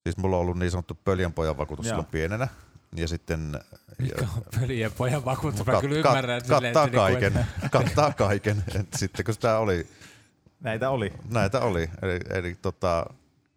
siis 0.03 0.17
mulla 0.17 0.35
on 0.35 0.41
ollut 0.41 0.59
niin 0.59 0.71
sanottu 0.71 0.97
pöljänpojan 1.03 1.57
vakuutus 1.57 1.85
silloin 1.85 2.05
pienenä. 2.07 2.47
Ja 2.95 3.07
sitten 3.07 3.59
Mikä 3.99 4.21
on 4.37 4.43
pöliä 4.59 4.89
pojan 4.89 5.25
vakuutus? 5.25 5.65
Mä 5.65 5.73
kat- 5.73 5.81
kyllä 5.81 6.01
kat- 6.01 6.07
ymmärrän. 6.07 6.37
että 6.37 6.55
silleen, 6.55 6.73
kattaa 6.73 6.85
niinku, 7.07 7.29
kaiken. 7.29 7.45
kattaa 7.71 8.13
kaiken. 8.13 8.63
Et 8.79 8.87
sitten 8.95 9.25
kun 9.25 9.33
sitä 9.33 9.57
oli, 9.57 9.87
näitä 10.59 10.89
oli. 10.89 11.13
näitä 11.29 11.59
oli, 11.61 11.89
eli, 12.01 12.19
eli 12.29 12.55
tota, 12.61 13.05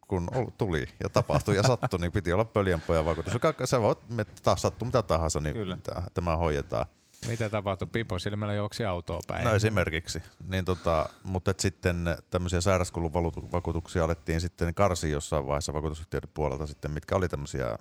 kun 0.09 0.29
tuli 0.59 0.89
ja 1.03 1.09
tapahtui 1.09 1.57
ja 1.57 1.63
sattui, 1.63 2.01
niin 2.01 2.13
piti 2.13 2.33
olla 2.33 2.45
pöljänpojan 2.45 3.05
vakuutus. 3.05 3.35
Sä 3.65 3.81
voit, 3.81 3.99
taas 4.43 4.63
sattuu 4.63 4.87
mitä 4.87 5.03
tahansa, 5.03 5.41
niin 5.41 5.55
Kyllä. 5.55 5.79
tämä 6.15 6.37
hoidetaan. 6.37 6.87
Mitä 7.29 7.51
tapahtui? 7.51 7.89
Pipo 7.93 8.19
silmällä 8.19 8.55
juoksi 8.55 8.85
autoa 8.85 9.21
päin. 9.27 9.45
No 9.45 9.55
esimerkiksi. 9.55 10.23
Niin 10.49 10.65
tota, 10.65 11.09
mutta 11.23 11.51
et 11.51 11.61
sitten 11.61 12.17
tämmöisiä 12.31 12.61
sairauskuluvakuutuksia 12.61 14.05
alettiin 14.05 14.41
sitten 14.41 14.75
karsia 14.75 15.11
jossain 15.11 15.47
vaiheessa 15.47 15.73
vakuutusyhtiöiden 15.73 16.31
puolelta 16.35 16.67
sitten, 16.67 16.91
mitkä 16.91 17.17
oli 17.17 17.29
tämmöisiä 17.29 17.79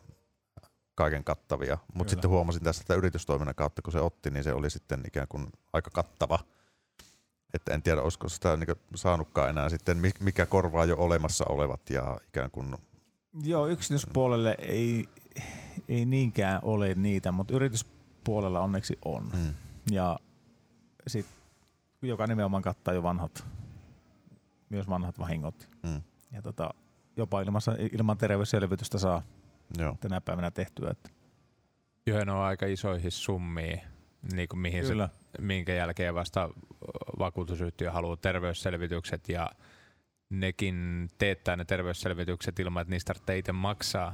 kaiken 0.96 1.24
kattavia. 1.24 1.78
Mutta 1.94 2.12
sitten 2.12 2.30
huomasin 2.30 2.64
tästä 2.64 2.82
että 2.82 2.96
yritystoiminnan 2.96 3.56
kautta, 3.56 3.82
kun 3.82 3.94
se 3.94 4.00
otti, 4.00 4.32
niin 4.32 4.44
se 4.44 4.54
oli 4.54 4.70
sitten 4.70 5.02
ikään 5.08 5.28
kuin 5.28 5.48
aika 5.74 5.90
kattava. 5.94 6.40
Että 7.56 7.74
en 7.74 7.82
tiedä, 7.82 8.02
olisiko 8.02 8.30
sitä 8.30 8.58
niin 8.58 8.68
saanutkaan 8.96 9.50
enää 9.50 9.70
sitten, 9.70 9.98
mi- 9.98 10.12
mikä 10.20 10.46
korvaa 10.46 10.86
jo 10.86 10.96
olemassa 10.98 11.46
olevat 11.50 11.90
ja 11.90 12.18
ikään 12.28 12.52
kuin, 12.52 12.76
Joo, 13.44 13.68
yksityispuolelle 13.68 14.56
ei, 14.60 15.06
ei 15.90 16.06
niinkään 16.06 16.60
ole 16.64 16.94
niitä, 16.96 17.32
mutta 17.32 17.54
yrityspuolella 17.54 18.60
onneksi 18.60 19.00
on. 19.06 19.24
mm, 19.34 19.54
Ja 19.92 20.20
sit, 21.08 21.26
joka 22.02 22.28
nimenomaan 22.28 22.64
kattaa 22.64 22.94
jo 22.94 23.04
vanhat, 23.04 23.46
myös 24.70 24.90
vanhat 24.90 25.20
vahingot. 25.20 25.70
mm, 25.84 26.02
Ja 26.32 26.42
tota, 26.42 26.70
jopa 27.18 27.42
ilmassa, 27.42 27.76
ilman 27.92 28.18
terveysselvitystä 28.18 28.98
saa 28.98 29.22
joo. 29.78 29.98
tänä 30.00 30.22
päivänä 30.22 30.52
tehtyä. 30.52 30.90
Että 30.92 31.10
Joo, 32.08 32.24
ne 32.26 32.32
on 32.32 32.40
aika 32.40 32.66
isoihin 32.66 33.12
summiin, 33.12 33.82
niin 34.34 34.48
kuin 34.50 34.60
mihin 34.60 34.86
Kyllä. 34.86 35.08
se, 35.14 35.25
minkä 35.40 35.74
jälkeen 35.74 36.16
vasta 36.16 36.50
vakuutusyhtiö 37.20 37.92
haluaa 37.92 38.18
terveysselvitykset 38.18 39.30
ja 39.30 39.50
nekin 40.30 41.10
teettää 41.18 41.56
ne 41.56 41.66
terveysselvitykset 41.66 42.60
ilman, 42.60 42.82
että 42.82 42.92
niistä 42.92 43.14
tarvitsee 43.14 43.38
itse 43.38 43.52
maksaa. 43.52 44.14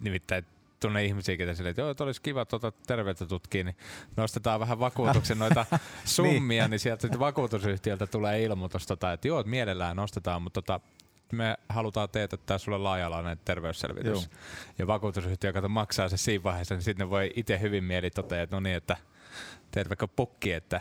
Nimittäin 0.00 0.46
tunne 0.80 1.04
ihmisiä, 1.04 1.36
ketä 1.36 1.54
silleen, 1.54 1.70
että 1.70 1.82
joo, 1.82 1.90
että 1.90 2.04
olisi 2.04 2.22
kiva 2.22 2.44
tuota 2.44 2.72
terveyttä 2.86 3.26
tutkia, 3.26 3.64
niin 3.64 3.76
nostetaan 4.16 4.60
vähän 4.60 4.78
vakuutuksen 4.78 5.38
noita 5.38 5.66
summia, 6.04 6.68
niin 6.68 6.80
sieltä 6.80 7.02
sitten 7.02 7.20
vakuutusyhtiöltä 7.20 8.06
tulee 8.06 8.42
ilmoitus, 8.42 8.86
tota, 8.86 9.12
että 9.12 9.28
joo, 9.28 9.40
että 9.40 9.50
mielellään 9.50 9.96
nostetaan, 9.96 10.42
mutta 10.42 10.62
tota, 10.62 10.80
me 11.32 11.56
halutaan 11.68 12.08
teetättää 12.08 12.58
sulle 12.58 12.78
laaja-alainen 12.78 13.40
terveysselvitys. 13.44 14.22
Joo. 14.22 14.38
Ja 14.78 14.86
vakuutusyhtiö, 14.86 15.52
kato, 15.52 15.68
maksaa 15.68 16.08
se 16.08 16.16
siinä 16.16 16.42
vaiheessa, 16.42 16.74
niin 16.74 16.82
sitten 16.82 17.06
ne 17.06 17.10
voi 17.10 17.32
itse 17.36 17.60
hyvin 17.60 17.84
mieli 17.84 18.10
totea, 18.10 18.42
että 18.42 18.56
no 18.56 18.60
niin, 18.60 18.76
että 18.76 18.96
teet 19.70 19.88
vaikka 19.88 20.08
pukki, 20.08 20.52
että, 20.52 20.80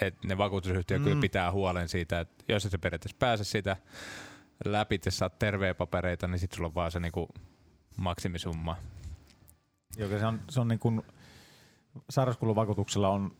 että 0.00 0.28
ne 0.28 0.38
vakuutusyhtiö 0.38 0.98
mm. 0.98 1.04
kyllä 1.04 1.20
pitää 1.20 1.52
huolen 1.52 1.88
siitä, 1.88 2.20
että 2.20 2.44
jos 2.48 2.64
et 2.64 2.72
sä 2.72 2.78
periaatteessa 2.78 3.16
pääse 3.18 3.44
siitä 3.44 3.76
läpi, 4.64 4.94
että 4.94 5.10
saat 5.10 5.38
terveä 5.38 5.74
papereita, 5.74 6.28
niin 6.28 6.38
sitten 6.38 6.56
sulla 6.56 6.68
on 6.68 6.74
vaan 6.74 6.92
se 6.92 7.00
niinku 7.00 7.28
maksimisumma. 7.96 8.76
Joka 9.96 10.18
se 10.18 10.26
on, 10.26 10.40
se 10.50 10.60
on 10.60 10.68
niin 10.68 10.78
kuin, 10.78 11.02
sairauskuluvakuutuksella 12.10 13.08
on, 13.08 13.36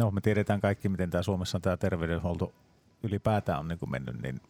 no 0.00 0.10
me 0.10 0.20
tiedetään 0.20 0.60
kaikki, 0.60 0.88
miten 0.88 1.10
tämä 1.10 1.22
Suomessa 1.22 1.60
tämä 1.60 1.76
terveydenhuolto 1.76 2.54
ylipäätään 3.02 3.58
on 3.58 3.68
niin 3.68 3.78
kuin 3.78 3.90
mennyt, 3.90 4.22
niin 4.22 4.40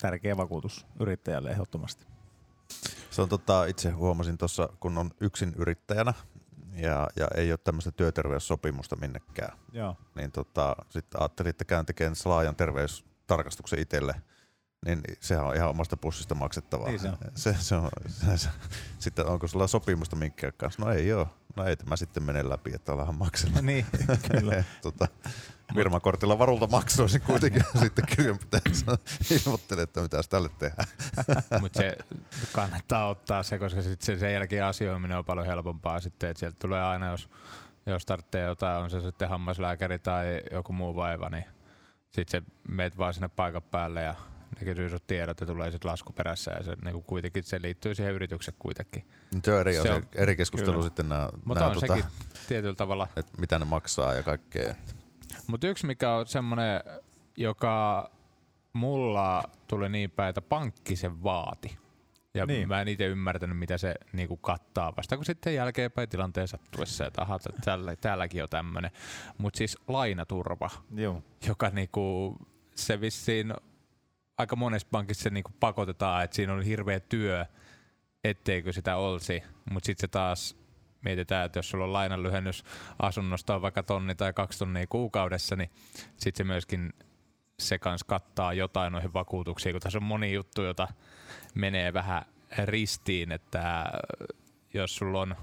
tärkeä 0.00 0.36
vakuutus 0.36 0.86
yrittäjälle 1.00 1.50
ehdottomasti. 1.50 2.06
Se 3.10 3.22
on 3.22 3.28
tota, 3.28 3.64
itse 3.64 3.90
huomasin 3.90 4.38
tuossa, 4.38 4.68
kun 4.80 4.98
on 4.98 5.10
yksin 5.20 5.52
yrittäjänä 5.56 6.14
ja, 6.76 7.08
ja 7.16 7.28
ei 7.34 7.52
ole 7.52 7.58
tämmöistä 7.58 7.90
työterveyssopimusta 7.90 8.96
minnekään, 8.96 9.58
Joo. 9.72 9.96
niin 10.14 10.32
tota, 10.32 10.76
sitten 10.90 11.20
ajattelin, 11.20 11.50
että 11.50 11.64
käyn 11.64 11.86
tekemään 11.86 12.16
laajan 12.24 12.56
terveystarkastuksen 12.56 13.78
itselle, 13.78 14.14
niin 14.86 15.02
sehän 15.20 15.44
on 15.44 15.56
ihan 15.56 15.70
omasta 15.70 15.96
pussista 15.96 16.34
maksettavaa. 16.34 16.88
Niin 16.88 17.00
se 17.00 17.08
on. 17.08 17.16
Se, 17.34 17.56
se 17.58 17.74
on 17.74 17.88
se, 18.06 18.38
se, 18.38 18.48
sitten 18.98 19.26
onko 19.26 19.48
sulla 19.48 19.66
sopimusta 19.66 20.16
minkään 20.16 20.52
kanssa? 20.56 20.82
No 20.84 20.92
ei 20.92 21.12
ole. 21.12 21.26
No 21.56 21.64
ei 21.64 21.76
tämä 21.76 21.96
sitten 21.96 22.22
mene 22.22 22.48
läpi, 22.48 22.70
että 22.74 22.92
ollaan 22.92 23.14
maksella. 23.14 23.60
niin, 23.60 23.86
kyllä. 24.32 24.64
tota, 24.82 25.08
firmakortilla 25.74 26.38
varulta 26.38 26.66
maksuisin 26.66 27.20
kuitenkin 27.20 27.62
sitten 27.82 28.04
kirjanpitäjässä 28.16 28.98
ilmoittelin, 29.30 29.82
että 29.82 30.00
mitä 30.00 30.20
tälle 30.30 30.48
tehdään. 30.58 30.88
Mutta 31.60 31.78
se 31.78 31.96
kannattaa 32.52 33.08
ottaa 33.08 33.42
se, 33.42 33.58
koska 33.58 33.82
sit 33.82 34.02
se, 34.02 34.18
sen 34.18 34.32
jälkeen 34.32 34.64
asioiminen 34.64 35.18
on 35.18 35.24
paljon 35.24 35.46
helpompaa 35.46 36.00
sitten, 36.00 36.30
että 36.30 36.38
sieltä 36.40 36.56
tulee 36.60 36.82
aina, 36.82 37.10
jos, 37.10 37.28
jos 37.86 38.06
tarvitsee 38.06 38.44
jotain, 38.44 38.82
on 38.82 38.90
se 38.90 39.00
sitten 39.00 39.28
hammaslääkäri 39.28 39.98
tai 39.98 40.40
joku 40.52 40.72
muu 40.72 40.96
vaiva, 40.96 41.28
niin 41.30 41.44
sitten 42.10 42.42
se 42.42 42.52
meet 42.68 42.98
vaan 42.98 43.14
sinne 43.14 43.28
paikan 43.28 43.62
päälle 43.62 44.02
ja 44.02 44.14
ne 44.60 44.64
kysyy 44.64 44.88
sut 44.90 45.06
tiedot 45.06 45.40
ja 45.40 45.46
tulee 45.46 45.70
sitten 45.70 45.90
lasku 45.90 46.12
perässä 46.12 46.50
ja 46.50 46.62
se 46.62 46.76
niinku 46.84 47.02
kuitenkin 47.02 47.44
se 47.44 47.62
liittyy 47.62 47.94
siihen 47.94 48.14
yritykseen 48.14 48.56
kuitenkin. 48.58 49.08
Se 49.44 49.52
on 49.54 49.60
eri, 49.60 49.74
Se 49.74 49.92
on- 49.92 50.06
eri 50.14 50.36
keskustelu 50.36 50.72
kyllä. 50.72 50.84
sitten 50.84 51.08
nämä, 51.08 51.28
Mutta 51.44 51.60
nämä 51.60 51.66
on 51.66 51.74
tota, 51.80 51.86
sekin 51.86 52.04
tietyllä 52.48 52.74
tavalla. 52.74 53.08
että 53.16 53.32
mitä 53.40 53.58
ne 53.58 53.64
maksaa 53.64 54.14
ja 54.14 54.22
kaikkea. 54.22 54.74
Mutta 55.46 55.66
yksi 55.66 55.86
mikä 55.86 56.14
on 56.14 56.26
semmoinen, 56.26 56.80
joka 57.36 58.10
mulla 58.72 59.42
tuli 59.66 59.88
niin 59.88 60.10
päin, 60.10 60.28
että 60.28 60.42
pankki 60.42 60.96
sen 60.96 61.22
vaati. 61.22 61.78
Ja 62.34 62.46
Niin. 62.46 62.68
mä 62.68 62.80
en 62.80 62.88
itse 62.88 63.06
ymmärtänyt, 63.06 63.58
mitä 63.58 63.78
se 63.78 63.94
niinku 64.12 64.36
kattaa 64.36 64.92
vasta, 64.96 65.16
kun 65.16 65.24
sitten 65.24 65.54
jälkeenpäin 65.54 66.08
tilanteen 66.08 66.48
sattuessa, 66.48 67.06
että 67.06 67.22
aha, 67.22 67.36
että 67.36 67.62
täällä, 67.64 67.96
täälläkin 67.96 68.42
on 68.42 68.48
tämmöinen. 68.48 68.90
Mutta 69.38 69.58
siis 69.58 69.78
lainaturva, 69.88 70.70
Joo. 70.94 71.22
joka 71.46 71.70
niinku, 71.70 72.36
se 72.74 73.00
vissiin 73.00 73.54
aika 74.38 74.56
monessa 74.56 74.88
pankissa 74.90 75.30
niinku 75.30 75.50
pakotetaan, 75.60 76.24
että 76.24 76.36
siinä 76.36 76.52
on 76.52 76.62
hirveä 76.62 77.00
työ, 77.00 77.46
etteikö 78.24 78.72
sitä 78.72 78.96
olisi. 78.96 79.42
Mutta 79.70 79.86
sitten 79.86 80.00
se 80.00 80.08
taas 80.08 80.56
mietitään, 81.04 81.46
että 81.46 81.58
jos 81.58 81.70
sulla 81.70 81.84
on 81.84 81.92
lainanlyhennys 81.92 82.64
asunnosta 82.98 83.54
on 83.54 83.62
vaikka 83.62 83.82
tonni 83.82 84.14
tai 84.14 84.32
kaksi 84.32 84.58
tonnia 84.58 84.86
kuukaudessa, 84.86 85.56
niin 85.56 85.70
sitten 86.16 86.36
se 86.36 86.44
myöskin 86.44 86.92
se 87.58 87.78
kans 87.78 88.04
kattaa 88.04 88.52
jotain 88.52 88.92
noihin 88.92 89.12
vakuutuksiin, 89.12 89.72
kun 89.72 89.80
tässä 89.80 89.98
on 89.98 90.02
moni 90.02 90.32
juttu, 90.32 90.62
jota 90.62 90.88
menee 91.54 91.92
vähän 91.92 92.22
ristiin, 92.64 93.32
että 93.32 93.84
jos 94.74 94.96
sulla 94.96 95.20
on 95.20 95.36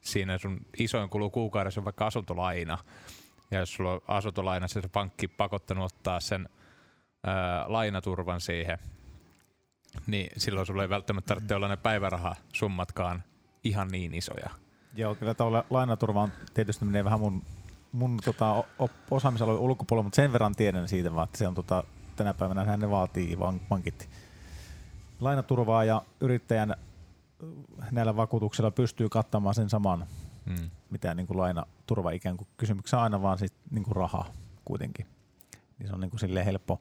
siinä 0.00 0.38
sun 0.38 0.60
isoin 0.78 1.10
kulu 1.10 1.30
kuukaudessa 1.30 1.80
on 1.80 1.84
vaikka 1.84 2.06
asuntolaina, 2.06 2.78
ja 3.50 3.58
jos 3.58 3.74
sulla 3.74 3.92
on 3.92 4.00
asuntolaina, 4.08 4.68
se 4.68 4.80
pankki 4.92 5.28
pakottanut 5.28 5.84
ottaa 5.84 6.20
sen 6.20 6.48
ää, 7.24 7.64
lainaturvan 7.68 8.40
siihen, 8.40 8.78
niin 10.06 10.30
silloin 10.36 10.66
sulla 10.66 10.82
ei 10.82 10.88
välttämättä 10.88 11.28
tarvitse 11.28 11.54
olla 11.54 11.68
ne 11.68 11.76
päivärahasummatkaan 11.76 13.22
ihan 13.64 13.88
niin 13.88 14.14
isoja. 14.14 14.50
Joo, 14.98 15.14
kyllä 15.14 15.34
tuolla 15.34 15.64
lainaturva 15.70 16.22
on 16.22 16.32
tietysti 16.54 16.84
menee 16.84 17.04
vähän 17.04 17.20
mun, 17.20 17.42
mun 17.92 18.18
tota, 18.24 18.64
osaamisalueen 19.10 19.60
ulkopuolella, 19.60 20.02
mutta 20.02 20.16
sen 20.16 20.32
verran 20.32 20.54
tiedän 20.54 20.88
siitä 20.88 21.14
vaan, 21.14 21.24
että 21.24 21.38
se 21.38 21.48
on 21.48 21.54
tota, 21.54 21.84
tänä 22.16 22.34
päivänä 22.34 22.76
ne 22.76 22.90
vaatii 22.90 23.38
pankit 23.68 24.08
lainaturvaa 25.20 25.84
ja 25.84 26.02
yrittäjän 26.20 26.70
äh, 26.70 27.92
näillä 27.92 28.16
vakuutuksilla 28.16 28.70
pystyy 28.70 29.08
kattamaan 29.08 29.54
sen 29.54 29.70
saman, 29.70 30.06
Mm. 30.48 30.70
mitä 30.90 31.14
niin 31.14 31.26
kuin 31.26 31.36
lainaturva 31.36 32.10
ikään 32.10 32.36
kuin 32.36 32.48
kysymyksessä 32.56 32.96
on 32.96 33.02
aina 33.02 33.22
vaan 33.22 33.38
sit, 33.38 33.52
niin 33.70 33.84
kuin 33.84 33.96
raha 33.96 34.24
kuitenkin. 34.64 35.06
Niin 35.78 35.86
se 35.88 35.94
on 35.94 36.00
niin 36.00 36.10
kuin 36.10 36.20
silleen 36.20 36.46
helppo, 36.46 36.80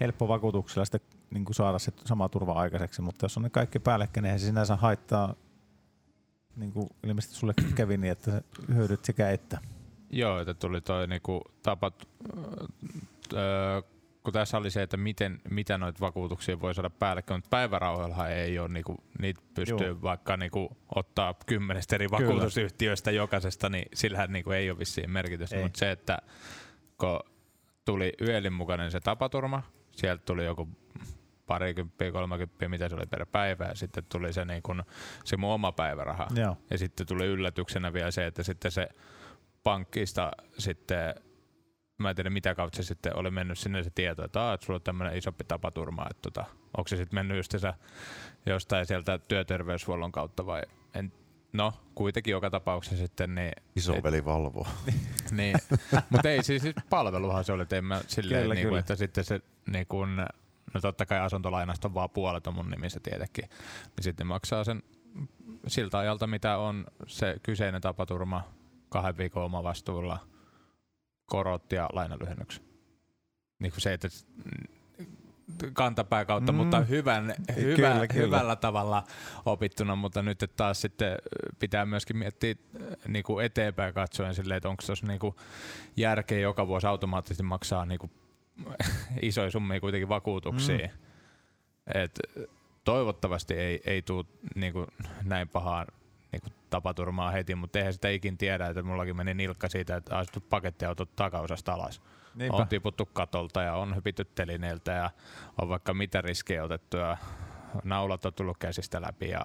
helppo 0.00 0.28
vakuutuksella 0.28 0.84
sitten 0.84 1.00
niin 1.30 1.44
kuin 1.44 1.54
saada 1.54 1.78
se 1.78 1.92
sama 2.04 2.28
turva 2.28 2.52
aikaiseksi, 2.52 3.02
mutta 3.02 3.24
jos 3.24 3.36
on 3.36 3.42
ne 3.42 3.50
kaikki 3.50 3.78
päällekkäin, 3.78 4.22
niin 4.22 4.28
eihän 4.28 4.40
se 4.40 4.46
sinänsä 4.46 4.76
haittaa, 4.76 5.34
niin 6.58 6.72
kuin 6.72 6.88
ilmeisesti 7.06 7.34
sulle 7.34 7.54
kävi 7.74 7.96
niin, 7.96 8.12
että 8.12 8.42
hyödyt 8.74 9.04
sekä 9.04 9.30
että. 9.30 9.58
Joo, 10.10 10.40
että 10.40 10.54
tuli 10.54 10.80
toi 10.80 11.06
niinku 11.06 11.42
tapa, 11.62 11.92
öö, 13.32 13.82
kun 14.24 14.32
tässä 14.32 14.58
oli 14.58 14.70
se, 14.70 14.82
että 14.82 14.96
miten, 14.96 15.40
mitä 15.50 15.78
noita 15.78 16.00
vakuutuksia 16.00 16.60
voi 16.60 16.74
saada 16.74 16.90
päällekkäin, 16.90 17.38
mutta 17.38 17.50
päivärauhallahan 17.50 18.32
ei 18.32 18.58
ole, 18.58 18.68
niinku, 18.68 18.96
niitä 19.18 19.40
pystyy 19.54 19.86
Joo. 19.86 20.02
vaikka 20.02 20.36
niinku, 20.36 20.76
ottaa 20.94 21.34
kymmenestä 21.46 21.94
eri 21.96 22.08
Kyllä. 22.08 22.18
vakuutusyhtiöistä 22.26 23.10
jokaisesta, 23.10 23.68
niin 23.68 23.88
sillähän 23.94 24.32
niinku 24.32 24.50
ei 24.50 24.70
ole 24.70 24.78
vissiin 24.78 25.10
merkitystä, 25.10 25.56
Ei. 25.56 25.62
mutta 25.62 25.78
se, 25.78 25.90
että 25.90 26.18
kun 26.98 27.20
tuli 27.84 28.12
yölin 28.20 28.52
mukainen 28.52 28.90
se 28.90 29.00
tapaturma, 29.00 29.62
sieltä 29.90 30.22
tuli 30.24 30.44
joku 30.44 30.68
parikymppiä, 31.48 32.12
kolmekymppiä, 32.12 32.68
mitä 32.68 32.88
se 32.88 32.94
oli 32.94 33.06
per 33.06 33.26
päivä, 33.26 33.64
ja 33.64 33.74
sitten 33.74 34.04
tuli 34.08 34.32
se, 34.32 34.44
niin 34.44 34.62
kun, 34.62 34.82
se 35.24 35.36
mun 35.36 35.50
oma 35.50 35.72
päiväraha. 35.72 36.26
Joo. 36.34 36.56
Ja 36.70 36.78
sitten 36.78 37.06
tuli 37.06 37.26
yllätyksenä 37.26 37.92
vielä 37.92 38.10
se, 38.10 38.26
että 38.26 38.42
sitten 38.42 38.70
se 38.70 38.88
pankkista 39.62 40.30
sitten, 40.58 41.14
mä 41.98 42.10
en 42.10 42.16
tiedä 42.16 42.30
mitä 42.30 42.54
kautta 42.54 42.76
se 42.76 42.82
sitten 42.82 43.16
oli 43.16 43.30
mennyt 43.30 43.58
sinne 43.58 43.82
se 43.82 43.90
tieto, 43.94 44.24
että, 44.24 44.42
Aa, 44.42 44.54
että 44.54 44.66
sulla 44.66 44.76
on 44.76 44.82
tämmöinen 44.82 45.16
isompi 45.16 45.44
tapaturma, 45.44 46.06
että 46.10 46.22
tota, 46.22 46.44
onko 46.76 46.88
se 46.88 46.96
sitten 46.96 47.16
mennyt 47.16 47.36
just 47.36 47.54
se 47.58 47.72
jostain 48.46 48.86
sieltä 48.86 49.18
työterveyshuollon 49.18 50.12
kautta 50.12 50.46
vai 50.46 50.62
en, 50.94 51.12
no 51.52 51.72
kuitenkin 51.94 52.32
joka 52.32 52.50
tapauksessa 52.50 52.96
sitten 52.96 53.34
niin, 53.34 53.52
Isoveli 53.76 54.24
valvoo. 54.24 54.66
niin. 55.30 55.56
mutta 56.10 56.30
ei 56.30 56.42
siis, 56.42 56.62
siis 56.62 56.74
palveluhan 56.90 57.44
se 57.44 57.52
oli, 57.52 57.62
että 57.62 57.76
en 57.76 57.84
mä 57.84 58.00
silleen, 58.06 58.42
Kyllä, 58.42 58.54
niin 58.54 58.62
kuin, 58.62 58.70
kyllä. 58.70 58.80
että 58.80 58.96
sitten 58.96 59.24
se 59.24 59.40
niin 59.66 59.86
kuin, 59.86 60.10
no 60.74 60.80
totta 60.80 61.06
kai 61.06 61.18
asuntolainasta 61.18 61.88
on 61.88 61.94
vaan 61.94 62.10
puolet 62.10 62.46
on 62.46 62.54
mun 62.54 62.70
nimissä 62.70 63.00
tietenkin, 63.00 63.44
niin 63.96 64.02
sitten 64.04 64.26
maksaa 64.26 64.64
sen 64.64 64.82
siltä 65.66 65.98
ajalta, 65.98 66.26
mitä 66.26 66.58
on 66.58 66.84
se 67.06 67.36
kyseinen 67.42 67.80
tapaturma 67.80 68.42
kahden 68.88 69.16
viikon 69.18 69.44
oma 69.44 69.62
vastuulla 69.62 70.18
korot 71.26 71.72
ja 71.72 71.88
lainalyhennyksen. 71.92 72.64
Niin 73.58 73.72
kuin 73.72 73.80
se, 73.80 73.92
että 73.92 74.08
kantapää 75.72 76.24
kautta, 76.24 76.52
Mm. 76.52 76.56
mutta 76.56 76.80
hyvän, 76.80 77.34
hyvä, 77.56 77.76
Kyllä, 77.76 78.06
kyllä. 78.06 78.26
hyvällä 78.26 78.56
tavalla 78.56 79.04
opittuna, 79.46 79.96
mutta 79.96 80.22
nyt 80.22 80.42
että 80.42 80.56
taas 80.56 80.80
sitten 80.80 81.16
pitää 81.58 81.86
myöskin 81.86 82.16
miettiä 82.16 82.54
äh, 82.76 82.86
niin 83.08 83.24
kuin 83.24 83.44
eteenpäin 83.44 83.94
katsoen 83.94 84.34
silleen, 84.34 84.56
että 84.56 84.68
onko 84.68 84.82
tuossa 84.86 85.06
niin 85.06 85.20
kuin 85.20 85.34
järkeä 85.96 86.38
joka 86.38 86.66
vuosi 86.66 86.86
automaattisesti 86.86 87.42
maksaa 87.42 87.86
niin 87.86 87.98
kuin 87.98 88.12
isoja 89.22 89.50
summia 89.50 89.80
kuitenkin 89.80 90.08
vakuutuksiin. 90.08 90.90
Mm. 90.90 92.00
Et 92.02 92.20
toivottavasti 92.84 93.54
ei, 93.54 93.80
ei 93.86 94.02
tule 94.02 94.24
niin 94.54 94.72
kuin 94.72 94.86
näin 95.24 95.48
pahaa 95.48 95.86
niin 96.32 96.40
kuin 96.40 96.52
tapaturmaa 96.70 97.30
heti, 97.30 97.54
mutta 97.54 97.78
eihän 97.78 97.92
sitä 97.92 98.08
ikin 98.08 98.38
tiedä, 98.38 98.66
että 98.66 98.82
mullakin 98.82 99.16
meni 99.16 99.34
nilkka 99.34 99.68
siitä, 99.68 99.96
että 99.96 100.18
astut 100.18 100.48
pakettiautot 100.48 101.16
takaosasta 101.16 101.72
alas. 101.72 102.02
Niinpä. 102.34 102.56
On 102.56 102.68
tiputtu 102.68 103.06
katolta 103.12 103.62
ja 103.62 103.74
on 103.74 103.96
hypitty 103.96 104.24
telineeltä 104.24 104.92
ja 104.92 105.10
on 105.62 105.68
vaikka 105.68 105.94
mitä 105.94 106.20
riskejä 106.20 106.64
otettu 106.64 106.96
ja 106.96 107.16
naulat 107.84 108.24
on 108.24 108.34
tullut 108.34 108.58
käsistä 108.58 109.02
läpi 109.02 109.28
ja 109.28 109.40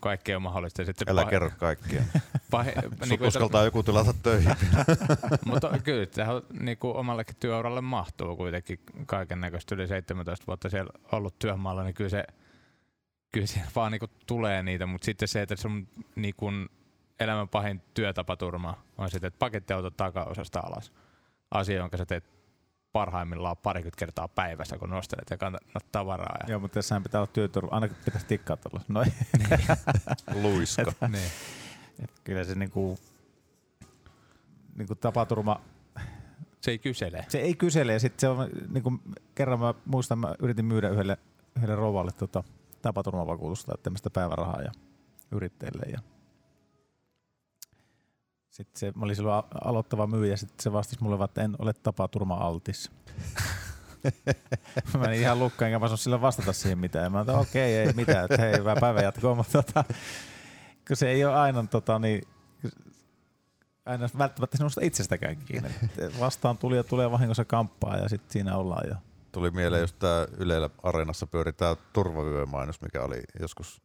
kaikkea 0.00 0.36
on 0.36 0.42
mahdollista. 0.42 0.84
Sitten 0.84 1.08
Älä 1.08 1.20
pahe- 1.20 1.30
kerro 1.30 1.50
kaikkia. 1.58 2.02
pahe, 2.50 2.74
Niin 3.08 3.18
kuin, 3.18 3.28
uskaltaa 3.28 3.64
joku 3.64 3.82
tilata 3.82 4.14
töihin. 4.22 4.56
mutta 5.46 5.78
kyllä 5.84 6.06
tähän 6.06 6.42
niin 6.60 6.78
kuin 6.78 6.96
omallekin 6.96 7.36
työuralle 7.40 7.80
mahtuu 7.80 8.36
kuitenkin 8.36 8.80
kaiken 9.06 9.40
näköistä 9.40 9.74
yli 9.74 9.88
17 9.88 10.46
vuotta 10.46 10.70
siellä 10.70 10.92
ollut 11.12 11.38
työmaalla, 11.38 11.82
niin 11.82 11.94
kyllä 11.94 12.10
se 12.10 12.24
kyllä 13.32 13.46
siellä 13.46 13.70
vaan 13.76 13.92
niin 13.92 14.00
kuin 14.00 14.10
tulee 14.26 14.62
niitä, 14.62 14.86
mutta 14.86 15.04
sitten 15.04 15.28
se, 15.28 15.42
että 15.42 15.56
se 15.56 15.68
on 15.68 15.88
niin 16.16 16.34
kuin 16.36 16.68
elämän 17.20 17.48
pahin 17.48 17.82
työtapaturma 17.94 18.82
on 18.98 19.10
sitten, 19.10 19.28
että 19.28 19.38
pakettiauto 19.38 19.90
takaosasta 19.90 20.60
alas. 20.60 20.92
Asia, 21.50 21.76
jonka 21.76 21.96
sä 21.96 22.06
teet 22.06 22.24
parhaimmillaan 22.92 23.56
parikymmentä 23.56 23.98
kertaa 23.98 24.28
päivässä, 24.28 24.78
kun 24.78 24.90
nostelet 24.90 25.30
ja 25.30 25.36
kannat 25.38 25.62
tavaraa. 25.92 26.36
Ja, 26.42 26.50
Joo, 26.50 26.60
mutta 26.60 26.74
tässähän 26.74 27.02
pitää 27.02 27.20
olla 27.20 27.30
työturva. 27.32 27.74
Aina 27.74 27.88
pitäisi 28.04 28.26
tikkaa 28.26 28.56
tuolla. 28.56 28.84
No, 28.88 29.02
ei. 29.06 29.12
Luiska. 30.42 30.94
niin. 31.08 31.30
Et 32.04 32.12
kyllä 32.24 32.44
se 32.44 32.54
niinku, 32.54 32.98
niinku 34.76 34.94
tapaturma, 34.94 35.60
Se 36.60 36.70
ei 36.70 36.78
kysele. 36.78 37.24
se 37.28 37.38
ei 37.38 37.54
kysele. 37.54 37.92
Ja 37.92 38.00
sit 38.00 38.20
se 38.20 38.28
on, 38.28 38.48
niinku, 38.68 38.92
kerran 39.34 39.60
mä 39.60 39.74
muistan, 39.84 40.18
mä 40.18 40.34
yritin 40.38 40.64
myydä 40.64 40.88
yhdelle, 40.88 41.18
yhdelle 41.56 41.74
rouvalle 41.76 42.12
tota, 42.12 42.44
tapaturmavakuutusta, 42.82 43.74
tämmöistä 43.82 44.10
päivärahaa 44.10 44.62
ja 44.62 44.72
yrittäjille. 45.32 45.86
Ja 45.92 45.98
sitten 48.52 48.80
se, 48.80 48.92
mä 48.96 49.04
olin 49.04 49.16
silloin 49.16 49.44
aloittava 49.64 50.06
myyjä, 50.06 50.36
sitten 50.36 50.62
se 50.62 50.72
vastasi 50.72 51.02
mulle, 51.02 51.24
että 51.24 51.42
en 51.42 51.56
ole 51.58 51.72
tapaturma-altis. 51.72 52.90
mä 54.94 55.00
menin 55.00 55.20
ihan 55.20 55.38
lukkaan, 55.38 55.66
enkä 55.66 55.78
mä 55.78 55.84
osannut 55.84 56.00
sillä 56.00 56.20
vastata 56.20 56.52
siihen 56.52 56.78
mitään. 56.78 57.12
Mä 57.12 57.20
että 57.20 57.38
okei, 57.38 57.76
ei 57.76 57.92
mitään, 57.92 58.24
että 58.24 58.42
hei, 58.42 58.58
hyvää 58.58 58.76
päivän 58.80 59.04
jatkoa, 59.04 59.34
mutta 59.34 59.62
tota, 59.62 59.84
kun 60.88 60.96
se 60.96 61.10
ei 61.10 61.24
ole 61.24 61.34
aina 61.34 61.66
tota, 61.70 61.98
niin, 61.98 62.22
aina 63.86 64.08
välttämättä 64.18 64.56
sinusta 64.56 64.80
itsestäkään 64.84 65.36
kiinni. 65.36 65.70
Vastaan 66.20 66.58
tuli 66.58 66.76
ja 66.76 66.84
tulee 66.84 67.10
vahingossa 67.10 67.44
kamppaa 67.44 67.96
ja 67.96 68.08
sitten 68.08 68.32
siinä 68.32 68.56
ollaan 68.56 68.88
jo. 68.88 68.94
Tuli 69.32 69.50
mieleen 69.50 69.80
just 69.80 69.98
tää 69.98 70.26
Ylellä 70.38 70.70
Areenassa 70.82 71.26
pyöri 71.26 71.52
tää 71.52 71.76
turvavyömainos, 71.92 72.80
mikä 72.80 73.02
oli 73.02 73.22
joskus 73.40 73.82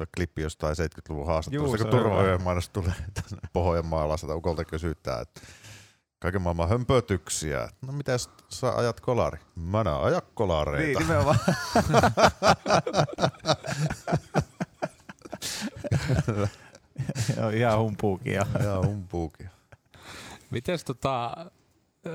tuo 0.00 0.06
klippi 0.16 0.42
jostain 0.42 0.76
70-luvun 0.76 1.26
haastattelussa, 1.26 1.76
Juu, 1.76 1.84
kun 1.84 2.00
turvavyömainos 2.00 2.68
tulee 2.68 2.92
tänne 3.14 3.48
Pohjanmaalaiselta 3.52 4.34
ukolta 4.36 4.64
kysytään, 4.64 5.22
että 5.22 5.40
kaiken 6.18 6.42
maailman 6.42 6.68
hömpötyksiä. 6.68 7.68
No 7.86 7.92
mitä 7.92 8.12
jos 8.12 8.30
sä 8.48 8.76
ajat 8.76 9.00
kolari? 9.00 9.38
Mä 9.54 9.80
en 9.80 9.86
aja 9.86 10.22
kolareita. 10.34 10.98
Niin, 10.98 11.08
nimenomaan. 11.08 11.38
Joo, 17.36 17.50
ihan 17.50 17.78
humpuukin. 17.78 18.32
Ja. 18.32 18.46
Ja 18.64 18.80
humpuukia. 18.86 19.50
Mites 20.50 20.84
tota, 20.84 21.36
ö, 22.06 22.10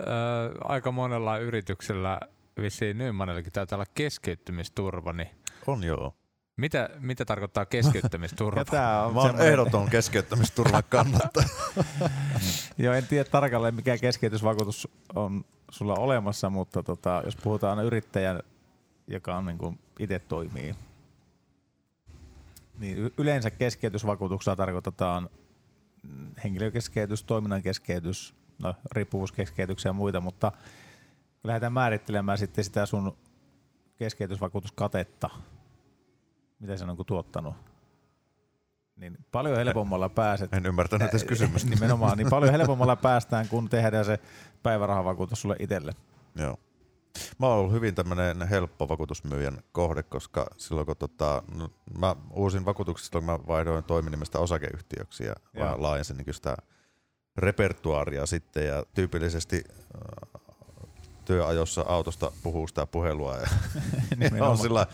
aika 0.64 0.92
monella 0.92 1.38
yrityksellä, 1.38 2.20
vissiin 2.62 2.98
Nymanellakin 2.98 3.52
taitaa 3.52 3.78
olla 3.78 3.86
keskeyttämisturva, 3.96 5.14
niin 5.14 5.30
On 5.68 5.84
joo. 5.84 6.14
Mitä, 6.58 6.90
mitä 7.00 7.26
tarkoittaa 7.26 7.66
keskeyttämisturva? 7.66 8.60
Ja 8.62 8.66
tää 8.66 9.06
on 9.06 9.14
semmoinen- 9.22 9.48
ehdoton 9.48 9.90
keskeyttämisturvan 9.90 10.84
kannattaja. 10.90 11.48
Joo, 12.78 12.94
en 12.94 13.08
tiedä 13.08 13.30
tarkalleen 13.30 13.76
mikä 13.76 13.98
keskeytysvakuutus 13.98 14.88
on 15.16 15.46
sulla 15.72 15.94
olemassa, 15.94 16.50
mutta 16.50 16.84
tota, 16.84 17.22
jos 17.26 17.36
puhutaan 17.36 17.86
yrittäjän, 17.86 18.40
joka 19.08 19.36
on 19.38 19.46
niin 19.46 19.58
kuin 19.58 19.80
itse 20.00 20.20
toimii, 20.20 20.76
niin 22.80 23.12
yleensä 23.18 23.52
keskeytysvakuutuksella 23.52 24.56
tarkoitetaan 24.56 25.30
henkilökeskeytys, 26.44 27.24
toiminnan 27.24 27.62
keskeytys, 27.62 28.36
no, 28.60 28.76
riippuvuuskeskeytyksiä 28.92 29.90
ja 29.90 29.94
muita, 29.94 30.22
mutta 30.22 30.52
lähdetään 31.44 31.74
määrittelemään 31.74 32.38
sitten 32.38 32.64
sitä 32.64 32.86
sun 32.86 33.18
keskeytysvakuutuskatetta, 33.96 35.30
mitä 36.60 36.78
se 36.78 36.84
on 36.84 36.96
niin 36.98 37.06
tuottanut. 37.06 37.56
Niin 38.96 39.18
paljon 39.32 39.58
helpommalla 39.58 40.10
pääset 40.10 40.54
En 40.54 40.66
ymmärtänyt 40.66 41.10
edes 41.10 41.24
kysymystä. 41.24 41.70
Nimenomaan, 41.70 42.18
niin 42.18 42.30
paljon 42.30 42.52
helpommalla 42.52 42.96
päästään, 42.96 43.48
kun 43.48 43.70
tehdään 43.70 44.06
se 44.06 44.20
päivärahavakuutus 44.64 45.42
sulle 45.42 45.56
itselle. 45.60 45.92
Joo. 46.36 46.58
Mä 47.40 47.48
oon 47.48 47.58
ollut 47.58 47.74
hyvin 47.74 47.96
tämmönen 47.96 48.48
helppo 48.48 48.90
vakuutusmyyjän 48.90 49.58
kohde, 49.72 50.04
koska 50.04 50.46
silloin 50.58 50.86
kun 50.86 50.98
tota, 50.98 51.44
no, 51.56 51.70
mä 52.00 52.16
uusin 52.34 52.66
vakuutuksia 52.66 53.06
silloin, 53.06 53.26
kun 53.26 53.34
mä 53.34 53.48
vaihdoin 53.48 53.84
toiminimestä 53.84 54.40
osakeyhtiöksi 54.40 55.24
ja 55.26 55.36
mä 55.60 55.76
laajensin 55.78 56.18
niin 56.18 56.34
sitä 56.34 56.58
repertuaaria 57.38 58.26
sitten 58.26 58.68
ja 58.68 58.84
tyypillisesti 58.94 59.64
äh, 59.68 60.42
työajossa 61.26 61.86
autosta 61.88 62.32
puhuu 62.44 62.68
sitä 62.68 62.86
puhelua 62.86 63.36
ja, 63.38 63.48
ja 64.38 64.46
on 64.50 64.58
sillä 64.58 64.88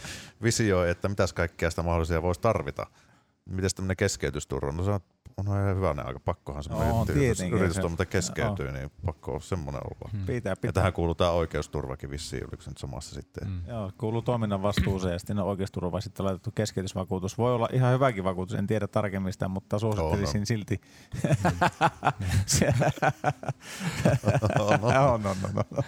visioi, 0.44 0.90
että 0.90 1.10
mitäs 1.10 1.34
kaikkea 1.34 1.70
sitä 1.70 1.84
mahdollisia 1.84 2.22
voisi 2.22 2.42
tarvita. 2.42 2.86
Miten 3.46 3.70
tämmöinen 3.76 3.98
keskeytysturva? 3.98 4.72
No 4.72 4.84
se 4.84 4.92
on, 4.92 5.00
on 5.38 5.46
ihan 5.46 5.76
hyvänen 5.76 6.06
aika, 6.06 6.20
pakkohan 6.20 6.64
se 6.64 6.74
On, 6.74 7.08
tietenkin. 7.08 7.60
yritystoiminta 7.60 8.06
keskeytyy, 8.06 8.72
niin 8.72 8.92
pakko 9.06 9.32
olla 9.32 9.42
semmoinen 9.42 9.82
olla. 9.84 10.10
Hmm. 10.12 10.26
Pitää, 10.26 10.52
Ja 10.52 10.56
pitää. 10.56 10.72
tähän 10.74 10.94
kuuluu 10.94 11.16
tämä 11.16 11.30
oikeusturvakin 11.32 12.10
vissiin, 12.10 12.44
oliko 12.44 12.62
se 12.64 12.70
nyt 12.70 12.78
samassa 12.78 13.16
sitten? 13.16 13.48
Mm. 13.48 13.62
Joo, 13.68 13.92
kuuluu 13.98 14.22
toiminnan 14.22 14.62
vastuuseen 14.62 15.14
ja 15.14 15.20
sitten 15.20 15.40
on 15.40 15.46
oikeusturva 15.48 15.92
vai 15.92 16.02
sitten 16.02 16.26
laitettu 16.26 16.52
keskeytysvakuutus. 16.52 17.38
Voi 17.38 17.54
olla 17.56 17.70
ihan 17.74 17.94
hyväkin 17.94 18.24
vakuutus, 18.24 18.56
en 18.56 18.68
tiedä 18.68 18.88
tarkemmin 18.88 19.34
sitä, 19.34 19.48
mutta 19.48 19.80
suosittelisin 19.80 20.42
On, 20.42 20.46
silti. 20.46 20.82
On, 24.60 24.74
on. 24.84 24.84
on, 24.84 25.26
on, 25.26 25.26
on, 25.26 25.66
on. 25.78 25.84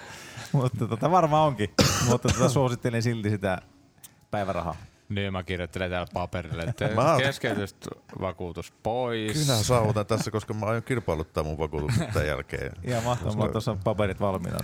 Mutta 0.54 0.88
tota, 0.88 1.12
varmaan 1.12 1.48
onkin, 1.48 1.70
mutta 2.10 2.30
tota, 2.30 2.50
suosittelin 2.50 3.04
silti 3.04 3.30
sitä 3.30 3.62
päivärahaa. 4.32 4.76
Niin 5.10 5.34
mä 5.34 5.44
kirjoittelen 5.44 5.90
täällä 5.90 6.08
paperille, 6.14 6.64
että 6.64 6.88
Mä- 6.96 7.18
keskeytysvakuutus 7.18 8.72
pois. 8.84 9.34
Kyllä 9.34 9.56
saavutan 9.64 10.06
tässä, 10.06 10.32
koska 10.32 10.54
mä 10.54 10.66
aion 10.66 10.84
kilpailuttaa 10.84 11.44
mun 11.44 11.58
vakuutukset 11.58 12.12
tämän 12.14 12.28
jälkeen. 12.28 12.72
Ihan 12.84 13.04
mahtavaa, 13.04 13.26
Koska- 13.26 13.36
mulla 13.38 13.46
on 13.46 13.52
tuossa 13.52 13.78
paperit 13.84 14.20
valmiina. 14.20 14.58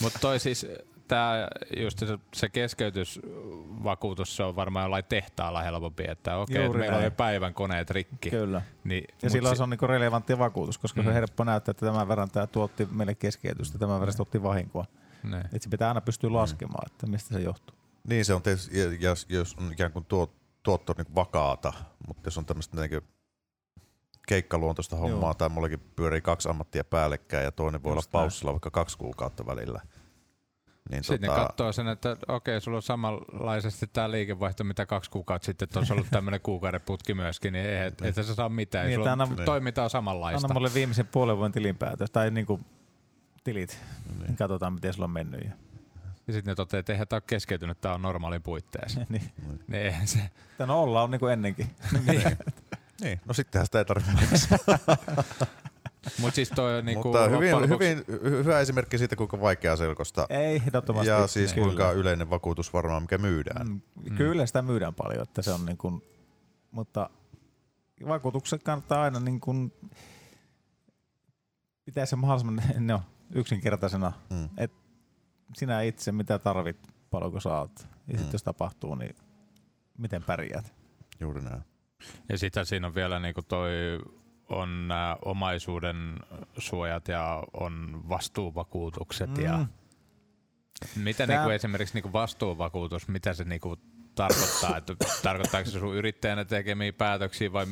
Mutta 0.00 0.18
toi 0.18 0.40
siis, 0.40 0.66
tää 1.14 1.48
just 1.82 1.98
se, 1.98 2.06
se 2.34 2.48
keskeytysvakuutus, 2.48 4.36
se 4.36 4.42
on 4.42 4.56
varmaan 4.56 4.84
jollain 4.84 5.04
tehtaalla 5.08 5.62
helpompi, 5.62 6.04
että 6.08 6.36
okei, 6.36 6.54
okay, 6.56 6.64
Juuri 6.64 6.78
meillä 6.80 6.94
on 6.96 7.00
näin. 7.00 7.12
jo 7.12 7.16
päivän 7.16 7.54
koneet 7.54 7.90
rikki. 7.90 8.30
Kyllä. 8.30 8.62
Niin, 8.84 9.04
Ja 9.22 9.30
silloin 9.30 9.54
si- 9.54 9.56
se 9.56 9.62
on 9.62 9.70
niinku 9.70 9.86
relevantti 9.86 10.38
vakuutus, 10.38 10.78
koska 10.78 11.00
mm. 11.00 11.04
se 11.04 11.10
Mm. 11.10 11.14
on 11.14 11.14
helppo 11.14 11.44
näyttää, 11.44 11.70
että 11.70 11.86
tämän 11.86 12.08
verran 12.08 12.30
tämä 12.30 12.46
tuotti 12.46 12.88
meille 12.90 13.14
keskeytystä, 13.14 13.78
tämän 13.78 14.00
verran 14.00 14.12
se 14.12 14.16
tuotti 14.16 14.42
vahinkoa. 14.42 14.84
ne. 15.22 15.42
Et 15.52 15.62
se 15.62 15.68
pitää 15.68 15.88
aina 15.88 16.00
pystyä 16.00 16.32
laskemaan, 16.32 16.92
että 16.92 17.06
mistä 17.06 17.34
se 17.34 17.40
johtuu. 17.40 17.76
Niin 18.08 18.24
se 18.24 18.34
on 18.34 18.42
tietysti, 18.42 18.78
ja 19.00 19.14
jos 19.28 19.54
on 19.58 19.72
ikään 19.72 19.92
kuin 19.92 20.04
tuo, 20.04 20.32
tuotto 20.62 20.94
niin 20.98 21.14
vakaata, 21.14 21.72
mutta 22.08 22.26
jos 22.26 22.38
on 22.38 22.46
tämmöistä 22.46 22.76
niin 22.80 23.02
keikkaluontoista 24.28 24.96
hommaa, 24.96 25.28
Joo. 25.28 25.34
tai 25.34 25.48
mullakin 25.48 25.80
pyörii 25.96 26.20
kaksi 26.20 26.48
ammattia 26.48 26.84
päällekkäin 26.84 27.44
ja 27.44 27.52
toinen 27.52 27.82
voi 27.82 27.94
Just 27.94 28.08
olla 28.14 28.20
näin. 28.20 28.24
paussilla 28.24 28.52
vaikka 28.52 28.70
kaksi 28.70 28.98
kuukautta 28.98 29.46
välillä. 29.46 29.80
Niin 30.90 31.04
Sitten 31.04 31.30
tota, 31.30 31.40
ne 31.40 31.46
katsoo 31.46 31.72
sen, 31.72 31.88
että 31.88 32.16
okei, 32.28 32.60
sulla 32.60 32.76
on 32.76 32.82
samanlaisesti 32.82 33.86
tämä 33.92 34.10
liikevaihto, 34.10 34.64
mitä 34.64 34.86
kaksi 34.86 35.10
kuukautta 35.10 35.46
sitten, 35.46 35.66
että 35.66 35.78
olisi 35.78 35.92
ollut 35.92 36.06
tämmöinen 36.10 36.40
kuukauden 36.50 36.80
putki 36.80 37.14
myöskin, 37.14 37.52
niin 37.52 37.66
ei, 37.66 37.86
et, 37.86 38.02
et 38.02 38.14
sä 38.14 38.34
saa 38.34 38.48
mitään. 38.48 38.86
Niin, 38.86 38.88
Niin, 38.90 39.00
sulla 39.00 39.12
on 39.12 39.20
anna- 39.20 39.44
toimintaa 39.44 39.88
samanlaista. 39.88 40.46
Anna 40.46 40.54
mulle 40.54 40.74
viimeisen 40.74 41.06
puolen 41.06 41.36
vuoden 41.36 41.52
tilinpäätös, 41.52 42.10
tai 42.10 42.30
niinku 42.30 42.60
tilit, 43.44 43.78
niin. 44.08 44.22
niin, 44.26 44.36
katsotaan 44.36 44.72
miten 44.72 44.92
sulla 44.94 45.04
on 45.04 45.10
mennyt. 45.10 45.44
Ja, 45.44 45.50
Ja 46.26 46.32
sitten 46.32 46.52
ne 46.52 46.54
toteaa, 46.54 46.78
että 46.78 46.92
eihän 46.92 47.08
tämä 47.08 47.16
ole 47.16 47.22
keskeytynyt, 47.26 47.80
tämä 47.80 47.94
on 47.94 48.02
normaalin 48.02 48.42
puitteissa. 48.42 49.00
niin. 49.08 49.32
niin 49.68 49.82
eihän 49.82 50.06
se. 50.06 50.30
Tän 50.58 50.70
olla 50.70 51.02
on 51.02 51.10
niinku 51.10 51.26
ennenkin. 51.26 51.70
niin, 53.02 53.20
no 53.26 53.34
sittenhän 53.34 53.66
sitä 53.66 53.78
ei 53.78 53.84
tarvitse 53.84 54.12
Mutta 56.20 56.34
siis 56.34 56.48
toi 56.50 56.78
on 56.78 56.84
niinku 56.84 57.08
Mutta 57.08 57.28
hyvin, 57.28 57.52
lopuksi- 57.54 57.68
hyvin, 57.70 57.98
hy- 57.98 58.22
hyvä 58.44 58.60
esimerkki 58.60 58.98
siitä, 58.98 59.16
kuinka 59.16 59.40
vaikea 59.40 59.76
selkosta 59.76 60.26
Ei, 60.30 60.56
ehdottomasti. 60.56 61.08
ja 61.08 61.26
siis 61.26 61.52
Kyllä. 61.52 61.66
kuinka 61.66 61.92
yleinen 61.92 62.30
vakuutus 62.30 62.72
varmaan, 62.72 63.02
mikä 63.02 63.18
myydään. 63.18 63.68
Mm, 63.68 63.80
Kyllä 64.16 64.46
sitä 64.46 64.62
myydään 64.62 64.94
paljon, 64.94 65.22
että 65.22 65.42
se 65.42 65.50
on 65.52 65.66
niin 65.66 65.76
kuin, 65.76 66.02
mutta 66.70 67.10
vakuutukset 68.08 68.62
kannattaa 68.62 69.02
aina 69.02 69.20
niin 69.20 69.40
kuin, 69.40 69.72
pitää 71.84 72.06
se 72.06 72.16
mahdollisimman 72.16 72.62
no, 72.86 73.02
yksinkertaisena. 73.34 74.12
Mm. 74.30 74.48
Sinä 75.56 75.82
itse, 75.82 76.12
mitä 76.12 76.38
tarvit, 76.38 76.76
paljonko 77.10 77.40
saat. 77.40 77.88
Ja 78.06 78.12
Mm. 78.14 78.18
sitten 78.18 78.32
jos 78.32 78.42
tapahtuu, 78.42 78.94
niin 78.94 79.16
miten 79.98 80.22
pärjäät. 80.22 80.74
Juuri 81.20 81.42
näin. 81.42 81.62
Ja 82.28 82.38
sitten 82.38 82.66
siinä 82.66 82.86
on 82.86 82.94
vielä 82.94 83.18
niinku 83.20 83.42
toi 83.42 83.70
on 84.48 84.88
nää 84.88 85.16
omaisuuden 85.24 86.16
suojat 86.58 87.08
ja 87.08 87.42
on 87.52 88.02
vastuuvakuutukset 88.08 89.36
mm. 89.38 89.44
ja 89.44 89.66
mitä 90.96 91.26
Tää- 91.26 91.36
niinku 91.36 91.50
esimerkiksi 91.50 91.94
niinku 91.94 92.12
vastuuvakuutus, 92.12 93.08
mitä 93.08 93.32
se 93.34 93.44
niinku 93.44 93.76
tarkoittaa, 94.14 94.76
että 94.76 94.94
tarkoittaako 95.22 95.70
se 95.70 95.78
sun 95.80 95.94
yrittäjänä 95.96 96.44
tekemiä 96.44 96.92
päätöksiä 96.92 97.52
vai 97.52 97.66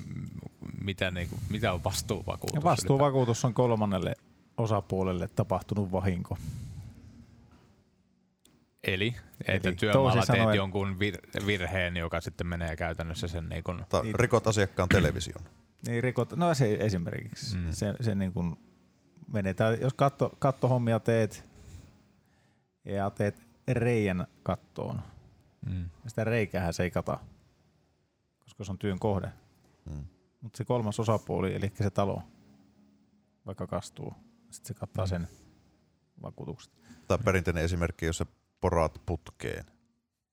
mitä, 0.84 1.10
niinku, 1.10 1.36
mitä 1.50 1.72
on 1.72 1.84
vastuuvakuutus? 1.84 2.54
Ja 2.54 2.62
vastuuvakuutus 2.62 3.44
on 3.44 3.54
kolmannelle 3.54 4.14
osapuolelle 4.56 5.28
tapahtunut 5.28 5.92
vahinko. 5.92 6.38
Eli, 8.84 9.14
että 9.48 9.68
Eli 9.68 9.76
työmaalla 9.76 10.12
teet 10.12 10.26
sanoen- 10.26 10.56
jonkun 10.56 10.96
vir- 11.00 11.46
virheen, 11.46 11.96
joka 11.96 12.20
sitten 12.20 12.46
menee 12.46 12.76
käytännössä 12.76 13.28
sen 13.28 13.48
niinku, 13.48 13.72
Niin. 13.72 14.14
rikot 14.14 14.46
asiakkaan 14.46 14.88
television. 14.88 15.44
Niin 15.86 16.02
rikot, 16.02 16.36
no 16.36 16.54
se 16.54 16.74
esimerkiksi. 16.80 17.56
Mm. 17.56 17.64
Mm. 17.64 17.72
Se, 17.72 17.94
se 18.00 18.14
niin 18.14 18.32
kuin 18.32 18.56
menetään, 19.32 19.80
jos 19.80 19.94
katto, 19.94 20.36
kattohommia 20.38 21.00
teet 21.00 21.44
ja 22.84 23.10
teet 23.10 23.42
reijän 23.68 24.26
kattoon, 24.42 25.02
mm, 25.66 25.90
sitä 26.06 26.24
reikäähän 26.24 26.72
se 26.72 26.82
ei 26.82 26.90
kata, 26.90 27.18
koska 28.40 28.64
se 28.64 28.72
on 28.72 28.78
työn 28.78 28.98
kohde. 28.98 29.32
Mm. 29.84 30.04
Mutta 30.40 30.56
se 30.56 30.64
kolmas 30.64 31.00
osapuoli, 31.00 31.54
eli 31.54 31.72
se 31.74 31.90
talo, 31.90 32.22
vaikka 33.46 33.66
kastuu, 33.66 34.14
sitten 34.50 34.68
se 34.68 34.74
kattaa 34.74 35.06
sen 35.06 35.28
vakuutukset. 36.22 36.72
Tai 37.08 37.18
perinteinen 37.24 37.64
esimerkki, 37.64 38.06
jos 38.06 38.18
sä 38.18 38.26
poraat 38.60 39.02
putkeen, 39.06 39.64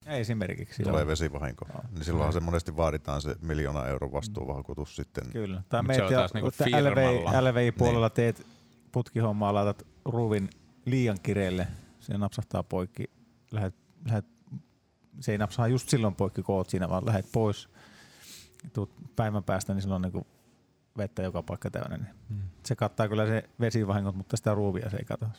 esimerkiksi. 0.08 0.84
tulee 0.84 1.01
joo. 1.01 1.08
vesivahinko, 1.08 1.66
Joo. 1.74 1.84
niin 1.91 2.03
silloinhan 2.05 2.34
se 2.34 2.39
monesti 2.39 2.78
vaaditaan 2.78 3.22
se 3.22 3.36
miljoona 3.41 3.88
euron 3.88 4.12
vastuuvakuutus 4.12 4.95
sitten. 4.95 5.24
Kyllä. 5.32 5.64
Tai 5.70 5.84
meet 5.84 5.99
ja 5.99 6.10
taas 6.10 6.34
niinku 6.34 6.51
LVI. 6.82 7.41
LVI-puolella 7.41 8.10
teet 8.10 8.45
putkihommaa, 8.91 9.53
laitat 9.53 9.88
ruuvin 10.05 10.49
liian 10.86 11.18
kireelle, 11.24 11.68
se 11.99 12.18
napsahtaa 12.18 12.64
poikki, 12.64 13.03
lähet, 13.51 13.76
lähet, 14.05 14.26
se 15.20 15.32
ei 15.32 15.38
napsaa 15.38 15.68
just 15.68 15.89
silloin 15.89 16.16
poikki, 16.16 16.43
kun 16.43 16.55
oot 16.55 16.70
siinä, 16.70 16.89
vaan 16.89 17.05
lähet 17.05 17.26
pois, 17.32 17.70
tuut 18.74 18.91
päivän 19.16 19.43
päästä, 19.43 19.74
niin 19.74 19.82
silloin 19.82 20.05
on 20.05 20.12
niinku 20.12 20.28
vettä 20.97 21.22
joka 21.24 21.43
paikka 21.43 21.70
täynnä. 21.70 21.97
Niin 21.97 22.16
mm, 22.30 22.41
se 22.66 22.76
kattaa 22.76 23.08
kyllä 23.08 23.26
se 23.26 23.49
vesivahingot, 23.60 24.16
mutta 24.16 24.38
sitä 24.38 24.53
ruuvia 24.53 24.89
se 24.89 24.97
ei 24.97 25.05
kata. 25.05 25.30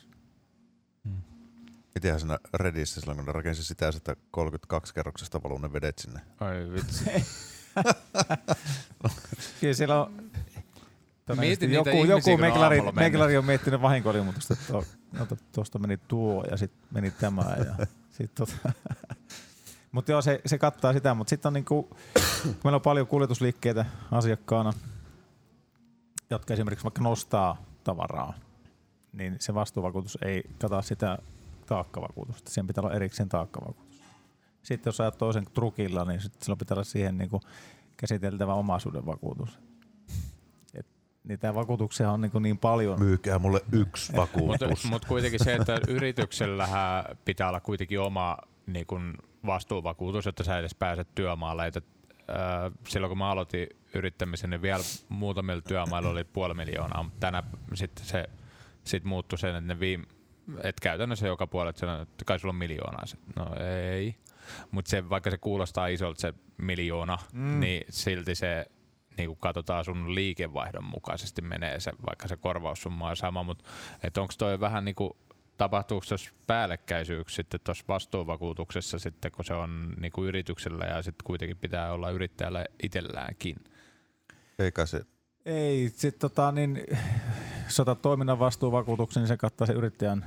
Mitenhän 1.95 2.19
siinä 2.19 2.37
Redissä 2.53 3.01
silloin, 3.01 3.17
kun 3.17 3.25
ne 3.25 3.31
rakensi 3.31 3.63
sitä, 3.63 3.87
että 3.87 4.15
32 4.31 4.93
kerroksesta 4.93 5.43
valuu 5.43 5.57
ne 5.57 5.73
vedet 5.73 5.99
sinne. 5.99 6.21
Oi 6.41 6.73
vitsi. 6.73 7.05
Kyllä 9.61 9.73
siellä 9.73 10.01
on 10.01 10.13
todennäköisesti 11.25 11.67
Mietin 11.67 11.71
joku, 11.71 11.89
ihmisiä, 11.89 12.33
joku 12.33 12.41
meklari, 12.41 12.81
meklari 12.81 13.37
on 13.37 13.45
miettinyt 13.45 13.81
vahinkoilmoitusta, 13.81 14.53
että 14.53 14.73
to- 14.73 14.85
ota, 15.19 15.35
tuosta 15.51 15.79
meni 15.79 15.97
tuo 15.97 16.43
ja 16.51 16.57
sitten 16.57 16.81
meni 16.91 17.11
tämä. 17.11 17.41
Ja 17.41 17.85
sit 18.17 18.35
tota. 18.35 18.53
mutta 19.91 20.11
joo, 20.11 20.21
se, 20.21 20.41
se 20.45 20.57
kattaa 20.57 20.93
sitä, 20.93 21.13
mutta 21.13 21.29
sitten 21.29 21.49
on 21.49 21.53
niinku, 21.53 21.83
kun 22.43 22.55
meillä 22.63 22.75
on 22.75 22.81
paljon 22.81 23.07
kuljetusliikkeitä 23.07 23.85
asiakkaana, 24.11 24.73
jotka 26.29 26.53
esimerkiksi 26.53 26.83
vaikka 26.83 27.01
nostaa 27.01 27.63
tavaraa, 27.83 28.33
niin 29.13 29.35
se 29.39 29.53
vastuuvakuutus 29.53 30.17
ei 30.21 30.43
kata 30.59 30.81
sitä 30.81 31.17
taakkavakuutusta. 31.69 32.51
Sen 32.51 32.67
pitää 32.67 32.81
olla 32.81 32.95
erikseen 32.95 33.29
taakkavakuutus. 33.29 34.03
Sitten 34.63 34.91
jos 34.91 35.01
ajat 35.01 35.17
toisen 35.17 35.45
trukilla, 35.53 36.05
niin 36.05 36.21
sitten 36.21 36.41
silloin 36.43 36.57
pitää 36.59 36.75
olla 36.75 36.83
siihen 36.83 37.17
niinku 37.17 37.41
käsiteltävä 37.97 38.53
omaisuuden 38.53 39.05
vakuutus. 39.05 39.59
Et 40.73 40.85
niitä 41.23 41.55
vakuutuksia 41.55 42.11
on 42.11 42.21
niin, 42.21 42.31
niin 42.43 42.57
paljon. 42.57 42.99
Myykää 42.99 43.39
mulle 43.39 43.61
yksi 43.71 44.11
Mutta 44.11 44.21
vakuutus. 44.41 44.85
mut 44.85 45.05
kuitenkin 45.05 45.43
se, 45.43 45.55
että 45.55 45.79
yrityksellähän 45.87 47.03
pitää 47.25 47.49
olla 47.49 47.59
kuitenkin 47.59 47.99
oma 47.99 48.37
niin 48.67 48.85
kun 48.85 49.13
vastuuvakuutus, 49.45 50.25
jotta 50.25 50.43
sä 50.43 50.59
edes 50.59 50.75
pääset 50.75 51.07
työmaalle. 51.15 51.67
Et, 51.67 51.77
äh, 51.77 51.85
silloin 52.87 53.09
kun 53.09 53.17
mä 53.17 53.31
aloitin 53.31 53.67
yrittämisen, 53.93 54.49
niin 54.49 54.61
vielä 54.61 54.83
muutamilla 55.09 55.61
työmailla 55.61 56.09
oli 56.09 56.23
puoli 56.23 56.53
miljoonaa, 56.53 57.03
mutta 57.03 57.19
tänä 57.19 57.43
sitten 57.73 58.05
se 58.05 58.29
sit 58.83 59.03
muuttui 59.03 59.39
sen, 59.39 59.55
että 59.55 59.73
ne 59.73 59.79
viime, 59.79 60.05
et 60.63 60.79
käytännössä 60.79 61.27
joka 61.27 61.47
puolella 61.47 61.77
sanoi, 61.79 62.01
että 62.01 62.25
kai 62.25 62.39
sulla 62.39 62.51
on 62.51 62.55
miljoonaa. 62.55 63.05
Sit, 63.05 63.19
No 63.35 63.45
ei. 63.91 64.15
Mutta 64.71 64.89
se, 64.89 65.09
vaikka 65.09 65.31
se 65.31 65.37
kuulostaa 65.37 65.87
isolta 65.87 66.21
se 66.21 66.33
miljoona, 66.57 67.17
Mm. 67.33 67.59
niin 67.59 67.83
silti 67.89 68.35
se 68.35 68.65
niin 69.17 69.27
kun 69.29 69.37
katsotaan 69.37 69.85
sun 69.85 70.15
liikevaihdon 70.15 70.83
mukaisesti 70.83 71.41
menee 71.41 71.79
se, 71.79 71.91
vaikka 72.07 72.27
se 72.27 72.37
korvaussumma 72.37 73.09
on 73.09 73.17
sama, 73.17 73.43
mutta 73.43 73.63
onko 74.17 74.33
toi 74.37 74.59
vähän 74.59 74.85
niinku 74.85 75.17
tapahtuuko 75.57 76.05
tuossa 76.09 76.31
päällekkäisyyksiä 76.47 77.35
sitten 77.35 77.59
tuossa 77.63 77.85
vastuuvakuutuksessa 77.87 78.99
sitten, 78.99 79.31
kun 79.31 79.45
se 79.45 79.53
on 79.53 79.93
niin 79.99 80.11
kuin 80.11 80.27
yrityksellä 80.27 80.85
ja 80.85 81.01
sitten 81.01 81.23
kuitenkin 81.23 81.57
pitää 81.57 81.93
olla 81.93 82.09
yrittäjällä 82.09 82.65
itselläänkin? 82.83 83.55
Eikä 84.59 84.85
se, 84.85 85.01
Ei, 85.49 85.89
sit 85.95 86.19
tota 86.19 86.51
niin, 86.51 86.83
jos 87.65 87.79
otat 87.79 88.01
toiminnan 88.01 88.39
vastuuvakuutuksen, 88.39 89.21
niin 89.21 89.27
se 89.27 89.37
kattaa 89.37 89.67
se 89.67 89.73
yrittäjän 89.73 90.25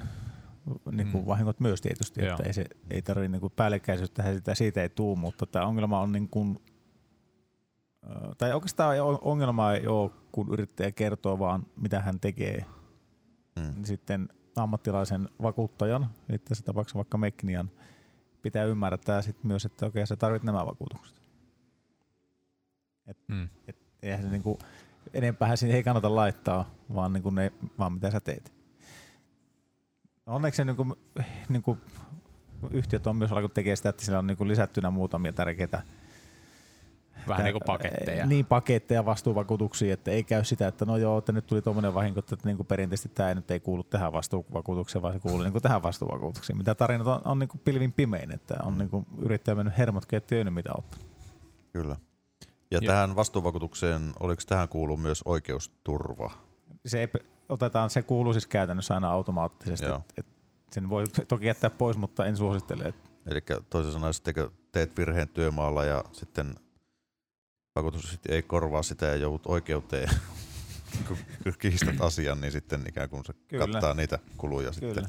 niin 0.92 1.12
kuin 1.12 1.24
Mm. 1.24 1.26
vahingot 1.26 1.60
myös 1.60 1.80
tietysti, 1.80 2.24
Joo. 2.24 2.30
että 2.30 2.42
ei, 2.42 2.52
se, 2.52 2.64
ei 2.90 3.02
tarvitse 3.02 3.28
niin 3.28 3.40
kuin 3.40 3.52
päällekkäisyyttä, 3.56 4.34
sitä, 4.34 4.54
siitä 4.54 4.82
ei 4.82 4.88
tuu, 4.88 5.16
mutta 5.16 5.46
tämä 5.46 5.66
ongelma 5.66 6.00
on 6.00 6.12
niin 6.12 6.28
kuin, 6.28 6.58
tai 8.38 8.52
oikeastaan 8.52 8.96
ongelma 9.22 9.72
ei 9.72 9.86
ole, 9.86 10.10
kun 10.32 10.52
yrittäjä 10.52 10.92
kertoo 10.92 11.38
vaan, 11.38 11.66
mitä 11.76 12.00
hän 12.00 12.20
tekee, 12.20 12.64
mm, 13.56 13.74
niin 13.74 13.86
sitten 13.86 14.28
ammattilaisen 14.56 15.28
vakuuttajan, 15.42 16.10
eli 16.28 16.38
tässä 16.38 16.64
tapauksessa 16.64 16.96
vaikka 16.96 17.18
Meknian, 17.18 17.70
pitää 18.42 18.64
ymmärtää 18.64 19.22
sit 19.22 19.44
myös, 19.44 19.64
että 19.64 19.86
okei, 19.86 20.06
sä 20.06 20.16
tarvitset 20.16 20.46
nämä 20.46 20.66
vakuutukset. 20.66 21.16
Mm. 23.28 23.48
Eihän 24.02 24.22
se 24.22 24.28
niinku, 24.28 24.58
enempää 25.12 25.56
siihen 25.56 25.76
ei 25.76 25.82
kannata 25.82 26.14
laittaa, 26.14 26.70
vaan, 26.94 27.12
niinku 27.12 27.30
ne, 27.30 27.52
vaan 27.78 27.92
mitä 27.92 28.10
sä 28.10 28.20
teet. 28.20 28.52
Onneksi 30.26 30.56
se 30.56 30.64
niinku, 30.64 30.96
niinku, 31.48 31.78
yhtiöt 32.70 33.06
on 33.06 33.16
myös 33.16 33.32
alkanut 33.32 33.54
tekemään 33.54 33.76
sitä, 33.76 33.88
että 33.88 34.04
siellä 34.04 34.18
on 34.18 34.26
niinku 34.26 34.48
lisättynä 34.48 34.90
muutamia 34.90 35.32
tärkeitä 35.32 35.82
Vähän 37.28 37.44
niin 37.44 37.52
kuin 37.52 37.62
paketteja. 37.66 38.26
Niin, 38.26 38.46
paketteja 38.46 39.04
vastuuvakuutuksia, 39.04 39.94
että 39.94 40.10
ei 40.10 40.24
käy 40.24 40.44
sitä, 40.44 40.68
että 40.68 40.84
no 40.84 40.96
joo, 40.96 41.18
että 41.18 41.32
nyt 41.32 41.46
tuli 41.46 41.62
tuommoinen 41.62 41.94
vahinko, 41.94 42.20
että 42.20 42.36
niin 42.44 42.66
perinteisesti 42.68 43.08
tämä 43.08 43.28
ei 43.28 43.34
nyt 43.34 43.50
ei 43.50 43.60
kuulu 43.60 43.82
tähän 43.82 44.12
vastuuvakuutukseen, 44.12 45.02
vaan 45.02 45.14
se 45.14 45.20
kuuluu 45.20 45.42
niin 45.42 45.62
tähän 45.62 45.82
vastuuvakuutukseen. 45.82 46.56
Mitä 46.56 46.74
tarinat 46.74 47.06
on, 47.06 47.20
on 47.24 47.38
niin 47.38 47.48
pilvin 47.64 47.92
pimein, 47.92 48.32
että 48.32 48.56
on 48.62 48.78
niin 48.78 49.06
yrittäjä 49.18 49.54
mennyt 49.54 49.78
hermot 49.78 50.06
kettiin 50.06 50.52
mitä 50.52 50.70
ottanut. 50.78 51.06
kyllä. 51.72 51.96
Ja 52.72 52.78
Joo. 52.82 52.92
tähän 52.92 53.16
vastuuvakuutukseen, 53.16 54.12
oliko 54.20 54.42
tähän 54.46 54.68
kuuluu 54.68 54.96
myös 54.96 55.22
oikeusturva? 55.24 56.30
Se 56.86 57.00
ei, 57.00 57.08
otetaan, 57.48 57.90
se 57.90 58.02
kuuluu 58.02 58.32
siis 58.32 58.46
käytännössä 58.46 58.94
aina 58.94 59.10
automaattisesti. 59.10 59.86
Joo. 59.86 59.96
Et, 59.96 60.18
et 60.18 60.26
sen 60.70 60.90
voi 60.90 61.04
toki 61.28 61.46
jättää 61.46 61.70
pois, 61.70 61.96
mutta 61.96 62.26
en 62.26 62.36
suosittele. 62.36 62.94
Eli 63.26 63.40
toisin 63.70 63.92
sanoen, 63.92 64.14
sitten 64.14 64.34
kun 64.34 64.52
teet 64.72 64.96
virheen 64.96 65.28
työmaalla 65.28 65.84
ja 65.84 66.04
sitten 66.12 66.54
vakuutus 67.76 68.18
ei 68.28 68.42
korvaa 68.42 68.82
sitä 68.82 69.06
ja 69.06 69.16
joudut 69.16 69.46
oikeuteen, 69.46 70.08
kun 71.06 71.16
kiistät 71.58 72.00
asian, 72.00 72.40
niin 72.40 72.52
sitten 72.52 72.84
ikään 72.88 73.08
kuin 73.08 73.24
se 73.24 73.32
Kyllä. 73.48 73.66
kattaa 73.66 73.94
niitä 73.94 74.18
kuluja 74.36 74.70
kyllä. 74.80 74.94
sitten. 74.94 75.06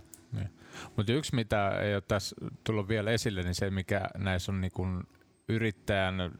Mutta 0.95 1.14
yksi, 1.14 1.36
mitä 1.36 1.70
ei 1.70 1.93
ole 1.93 2.03
tässä 2.07 2.36
tullut 2.64 2.88
vielä 2.88 3.11
esille, 3.11 3.43
niin 3.43 3.55
se, 3.55 3.70
mikä 3.70 4.09
näissä 4.18 4.51
on 4.51 4.61
niin 4.61 4.72
kuin 4.72 5.03
yrittäjän 5.49 6.32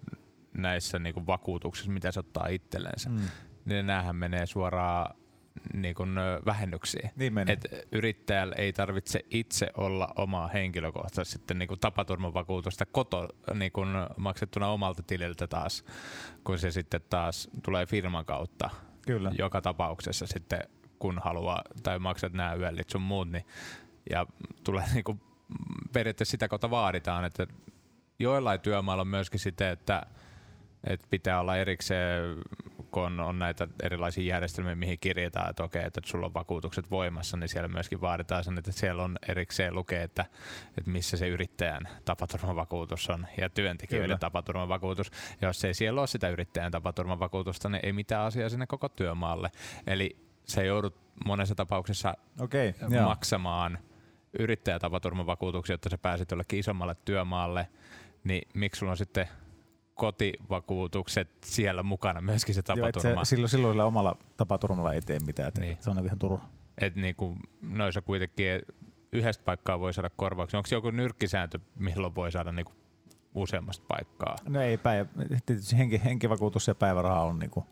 näissä 0.58 0.99
niin 0.99 1.14
kuin 1.14 1.28
vakuutuksissa, 1.28 1.91
mitä 1.91 2.12
se 2.12 2.20
ottaa 2.20 2.47
itsellensä, 2.47 3.10
Mm. 3.10 3.20
niin 3.66 3.88
näähän 3.88 4.16
menee 4.16 4.45
suoraan 4.45 5.16
niin 5.74 5.95
kuin 5.95 6.10
vähennyksiin. 6.45 7.10
Niin 7.16 7.34
menee. 7.34 7.54
Et 7.54 7.88
yrittäjällä 7.91 8.56
ei 8.58 8.74
tarvitse 8.74 9.26
itse 9.30 9.70
olla 9.78 10.08
omaa 10.16 10.47
henkilökohtaista 10.47 11.32
sitten 11.34 11.60
niin 11.60 11.68
kuin 11.68 11.80
tapaturmavakuutusta 11.80 12.86
koto 12.86 13.28
niin 13.54 13.72
kuin 13.72 13.89
maksettuna 14.18 14.68
omalta 14.68 15.04
tililtä 15.04 15.47
taas, 15.47 15.86
kun 16.43 16.60
se 16.60 16.72
sitten 16.72 17.01
taas 17.10 17.49
tulee 17.64 17.86
firman 17.86 18.26
kautta 18.26 18.70
Kyllä. 19.08 19.32
joka 19.38 19.62
tapauksessa 19.62 20.28
sitten, 20.28 20.60
kun 20.99 21.20
haluaa 21.24 21.62
tai 21.84 21.99
maksat 21.99 22.34
nämä 22.34 22.54
yöllit 22.56 22.89
sun 22.89 23.01
muut, 23.01 23.32
niin, 23.32 23.45
ja 24.10 24.26
tulee 24.64 24.86
niinku, 24.93 25.20
periaatteessa 25.93 26.32
sitä 26.32 26.47
kautta 26.47 26.70
vaaditaan, 26.70 27.26
että 27.26 27.47
joillain 28.20 28.60
työmailla 28.62 29.01
on 29.01 29.08
myöskin 29.08 29.39
sitten, 29.39 29.68
että, 29.70 30.06
että 30.88 31.08
pitää 31.10 31.40
olla 31.40 31.58
erikseen, 31.58 32.38
kun 32.92 33.04
on, 33.04 33.20
on 33.20 33.40
näitä 33.40 33.68
erilaisia 33.84 34.24
järjestelmiä, 34.24 34.76
mihin 34.76 35.00
kirjataan, 35.00 35.50
että 35.50 35.64
okei, 35.64 35.84
että 35.86 36.02
sulla 36.06 36.26
on 36.26 36.34
vakuutukset 36.34 36.92
voimassa, 36.92 37.38
niin 37.38 37.50
siellä 37.50 37.68
myöskin 37.68 38.02
vaaditaan 38.02 38.44
sen, 38.44 38.58
että 38.58 38.72
siellä 38.72 39.04
on 39.04 39.18
erikseen 39.28 39.76
lukee, 39.76 40.04
että, 40.04 40.26
että 40.78 40.92
missä 40.92 41.18
se 41.18 41.28
yrittäjän 41.28 41.88
tapaturmavakuutus 42.06 43.10
on 43.10 43.28
ja 43.38 43.50
työntekijöiden 43.50 44.08
Kyllä. 44.08 44.18
tapaturmavakuutus. 44.18 45.12
Ja 45.42 45.48
jos 45.48 45.66
ei 45.66 45.74
siellä 45.74 46.02
ole 46.02 46.08
sitä 46.08 46.30
yrittäjän 46.30 46.72
tapaturmavakuutusta, 46.72 47.70
niin 47.70 47.86
ei 47.86 47.94
mitään 47.94 48.26
asiaa 48.26 48.50
sinne 48.50 48.68
koko 48.68 48.90
työmaalle. 48.90 49.52
Eli 49.88 50.18
se 50.46 50.66
joudut 50.66 50.96
monessa 51.26 51.56
tapauksessa 51.56 52.14
Okei, 52.40 52.70
okay, 52.70 53.02
maksamaan 53.02 53.80
yrittäjätapaturmavakuutuksia, 54.40 55.74
jotta 55.74 55.90
sä 55.90 55.98
pääsit 55.98 56.32
jollekin 56.32 56.60
isommalle 56.60 56.96
työmaalle, 57.06 57.68
niin 58.24 58.48
miksi 58.54 58.80
sulla 58.80 58.92
on 58.92 58.98
sitten 58.98 59.28
kotivakuutukset 59.96 61.30
siellä 61.46 61.84
mukana 61.84 62.22
myöskin 62.22 62.56
se 62.56 62.62
Joo, 62.76 62.88
et 62.88 62.94
tapaturma? 62.94 63.26
se, 63.26 63.30
silloin, 63.30 63.50
silloin 63.50 63.80
omalla 63.82 64.16
tapaturmalla 64.38 64.94
ei 64.94 65.02
tee 65.02 65.20
mitään. 65.26 65.48
Että 65.48 65.62
Niin. 65.62 65.78
Se 65.80 65.89
on 65.89 66.06
ihan 66.06 66.20
turha. 66.20 66.46
että 66.78 67.00
niinku, 67.00 67.36
noissa 67.62 68.02
kuitenkin 68.02 68.46
yhdestä 69.12 69.44
paikkaa 69.44 69.80
voi 69.80 69.94
saada 69.94 70.10
korvauksia. 70.16 70.58
Onko 70.58 70.70
joku 70.72 70.91
nyrkkisääntö, 70.91 71.60
milloin 71.76 72.16
voi 72.16 72.32
saada 72.32 72.52
niinku 72.52 72.72
useammasta 73.36 73.86
paikkaa? 73.88 74.36
No 74.50 74.62
ei, 74.62 74.78
päivä, 74.78 75.10
tietysti 75.46 75.78
henki, 75.78 76.02
henkivakuutus 76.06 76.68
ja 76.68 76.76
päiväraha 76.76 77.22
on 77.24 77.39
niinku, 77.39 77.66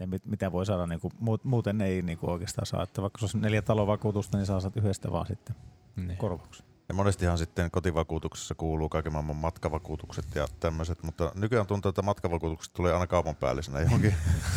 ne 0.00 0.06
mit, 0.06 0.26
mitä 0.26 0.52
voi 0.52 0.66
saada, 0.66 0.86
niinku, 0.86 1.08
muut- 1.20 1.44
muuten 1.44 1.80
ei 1.80 2.02
niinku 2.02 2.30
oikeastaan 2.30 2.66
saa. 2.66 2.82
Että 2.82 3.02
vaikka 3.02 3.18
se 3.18 3.24
olisi 3.24 3.38
neljä 3.38 3.62
talovakuutusta, 3.62 4.36
niin 4.38 4.46
saa 4.46 4.60
saat 4.60 4.76
yhdestä 4.76 5.12
vaan 5.12 5.26
sitten 5.26 5.56
Niin. 5.96 6.16
korvauksen. 6.18 6.66
Ja 6.88 6.94
monestihan 6.94 7.38
sitten 7.38 7.70
kotivakuutuksessa 7.70 8.54
kuuluu 8.54 8.88
kaiken 8.88 9.12
maailman 9.12 9.36
matkavakuutukset 9.36 10.24
ja 10.34 10.48
tämmöiset, 10.60 11.02
mutta 11.02 11.32
nykyään 11.34 11.66
tuntuu, 11.66 11.88
että 11.88 12.02
matkavakuutukset 12.02 12.72
tulee 12.74 12.92
aina 12.92 13.06
kaupan 13.06 13.36
päällisenä 13.36 13.80
johonkin. 13.80 14.14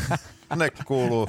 ne 0.55 0.71
kuuluu 0.85 1.27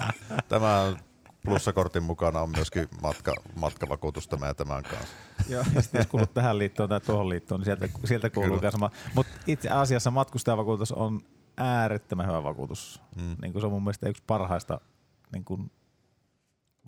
tämän 0.49 0.97
plussakortin 1.45 2.03
mukana 2.03 2.41
on 2.41 2.51
myöskin 2.57 2.89
matka, 3.03 3.35
matkavakuutus 3.57 4.29
tämä 4.29 4.47
ja 4.47 4.55
tämän 4.55 4.83
kanssa. 4.83 5.15
Joo, 5.49 5.65
ja 5.75 5.83
sitten 5.83 5.99
jos 5.99 6.07
kuulut 6.07 6.35
tähän 6.35 6.59
liittoon 6.59 6.89
tai 6.89 7.01
tuohon 7.01 7.29
liittoon, 7.29 7.61
niin 7.61 7.65
sieltä, 7.65 7.89
sieltä 8.05 8.31
kuuluu 8.31 8.61
myös 8.61 8.73
sama. 8.73 8.91
Mutta 9.15 9.33
itse 9.47 9.69
asiassa 9.69 10.11
matkustajavakuutus 10.11 10.93
on 10.93 11.21
äärettömän 11.57 12.27
hyvä 12.27 12.43
vakuutus. 12.43 13.03
Mm. 13.17 13.37
Niin 13.43 13.53
kuin 13.53 13.61
se 13.63 13.67
on 13.67 13.73
mun 13.73 13.83
mielestä 13.83 14.09
yksi 14.09 14.23
parhaista 14.27 14.81
niin 15.33 15.45
kuin, 15.45 15.71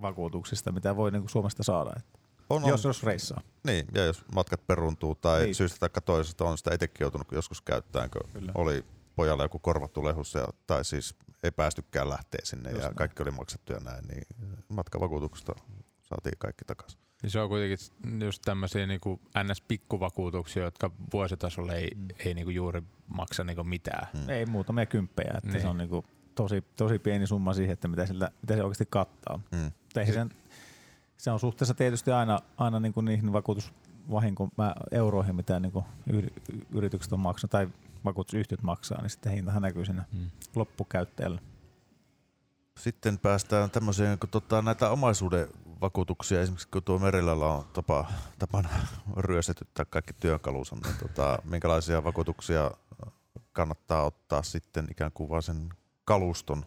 vakuutuksista, 0.02 0.72
mitä 0.72 0.96
voi 0.96 1.10
niin 1.10 1.22
kuin 1.22 1.30
Suomesta 1.30 1.62
saada. 1.62 1.90
Et 1.96 2.21
On, 2.52 2.64
on. 2.64 2.70
jos, 2.70 2.84
jos 2.84 3.02
reissaa. 3.02 3.40
Niin, 3.66 3.86
ja 3.94 4.04
jos 4.04 4.24
matkat 4.34 4.66
peruntuu 4.66 5.14
tai 5.14 5.38
Niin. 5.38 5.44
niin. 5.44 5.54
syystä 5.54 5.88
tai 5.88 6.02
toisesta 6.04 6.44
on 6.44 6.58
sitä 6.58 6.74
itsekin 6.74 7.04
joutunut 7.04 7.32
joskus 7.32 7.60
käyttämään, 7.62 8.10
kun 8.10 8.30
Kyllä. 8.32 8.52
oli 8.54 8.84
pojalla 9.16 9.42
joku 9.44 9.58
korvattu 9.58 10.04
lehus 10.04 10.34
ja, 10.34 10.48
tai 10.66 10.84
siis 10.84 11.14
ei 11.42 11.50
päästykään 11.50 12.08
lähteä 12.08 12.40
sinne 12.44 12.70
Just 12.70 12.82
ja 12.82 12.86
näin. 12.88 12.96
kaikki 12.96 13.22
oli 13.22 13.30
maksettu 13.30 13.72
ja 13.72 13.80
näin, 13.80 14.04
niin 14.08 14.26
matkavakuutuksesta 14.68 15.52
saatiin 16.02 16.38
kaikki 16.38 16.64
takaisin. 16.64 17.00
Niin 17.22 17.30
se 17.30 17.40
on 17.40 17.48
kuitenkin 17.48 17.78
just 18.24 18.42
tämmöisiä 18.44 18.86
niinku 18.86 19.20
NS-pikkuvakuutuksia, 19.38 20.62
jotka 20.62 20.90
vuositasolla 21.12 21.72
ei, 21.74 21.90
Mm. 21.94 22.08
ei 22.18 22.34
niinku 22.34 22.50
juuri 22.50 22.82
maksa 23.06 23.44
niinku 23.44 23.64
mitään. 23.64 24.06
Mm. 24.14 24.28
Ei 24.30 24.46
muutamia 24.46 24.86
kymppejä, 24.86 25.32
että 25.36 25.50
Niin. 25.50 25.62
se 25.62 25.68
on 25.68 25.78
niin 25.78 25.88
kuin 25.88 26.06
tosi, 26.34 26.64
tosi 26.76 26.98
pieni 26.98 27.26
summa 27.26 27.54
siihen, 27.54 27.72
että 27.72 27.88
mitä, 27.88 28.06
sillä, 28.06 28.30
mitä 28.42 28.54
se 28.56 28.62
oikeasti 28.62 28.86
kattaa. 28.90 29.40
Mm. 29.52 29.70
Ei 29.96 30.12
sen, 30.12 30.30
se 31.22 31.30
on 31.30 31.40
suhteessa 31.40 31.74
tietysti 31.74 32.10
aina, 32.10 32.38
aina 32.56 32.80
niin 32.80 32.92
kuin 32.92 33.04
niihin 33.04 33.32
vakuutusvahinko 33.32 34.48
mä- 34.58 34.74
euroihin, 34.90 35.36
mitä 35.36 35.60
niin 35.60 35.72
kuin 35.72 35.84
yri- 36.12 36.42
yritykset 36.74 37.12
on 37.12 37.20
maksanut 37.20 37.50
tai 37.50 37.68
vakuutusyhtiöt 38.04 38.62
maksaa, 38.62 39.00
niin 39.00 39.10
sitten 39.10 39.32
hintahan 39.32 39.62
näkyy 39.62 39.84
siinä 39.84 40.04
Mm. 40.12 40.30
loppukäyttäjällä. 40.54 41.40
Sitten 42.78 43.18
päästään 43.18 43.70
tämmöiseen, 43.70 44.18
kun 44.18 44.28
tota, 44.28 44.62
näitä 44.62 44.90
omaisuuden 44.90 45.48
vakuutuksia, 45.80 46.40
esimerkiksi 46.40 46.68
kun 46.68 46.82
tuo 46.82 46.98
Merillällä 46.98 47.46
on 47.46 47.64
tapa, 47.72 48.06
tapana 48.38 48.68
ryöstetyttää 49.16 49.84
kaikki 49.84 50.12
työkalunsa, 50.20 50.76
niin 50.84 50.96
tota, 51.02 51.38
minkälaisia 51.44 52.04
vakuutuksia 52.04 52.70
kannattaa 53.52 54.02
ottaa 54.04 54.42
sitten 54.42 54.86
ikään 54.90 55.12
kuin 55.14 55.30
vaan 55.30 55.42
sen 55.42 55.68
kaluston 56.04 56.64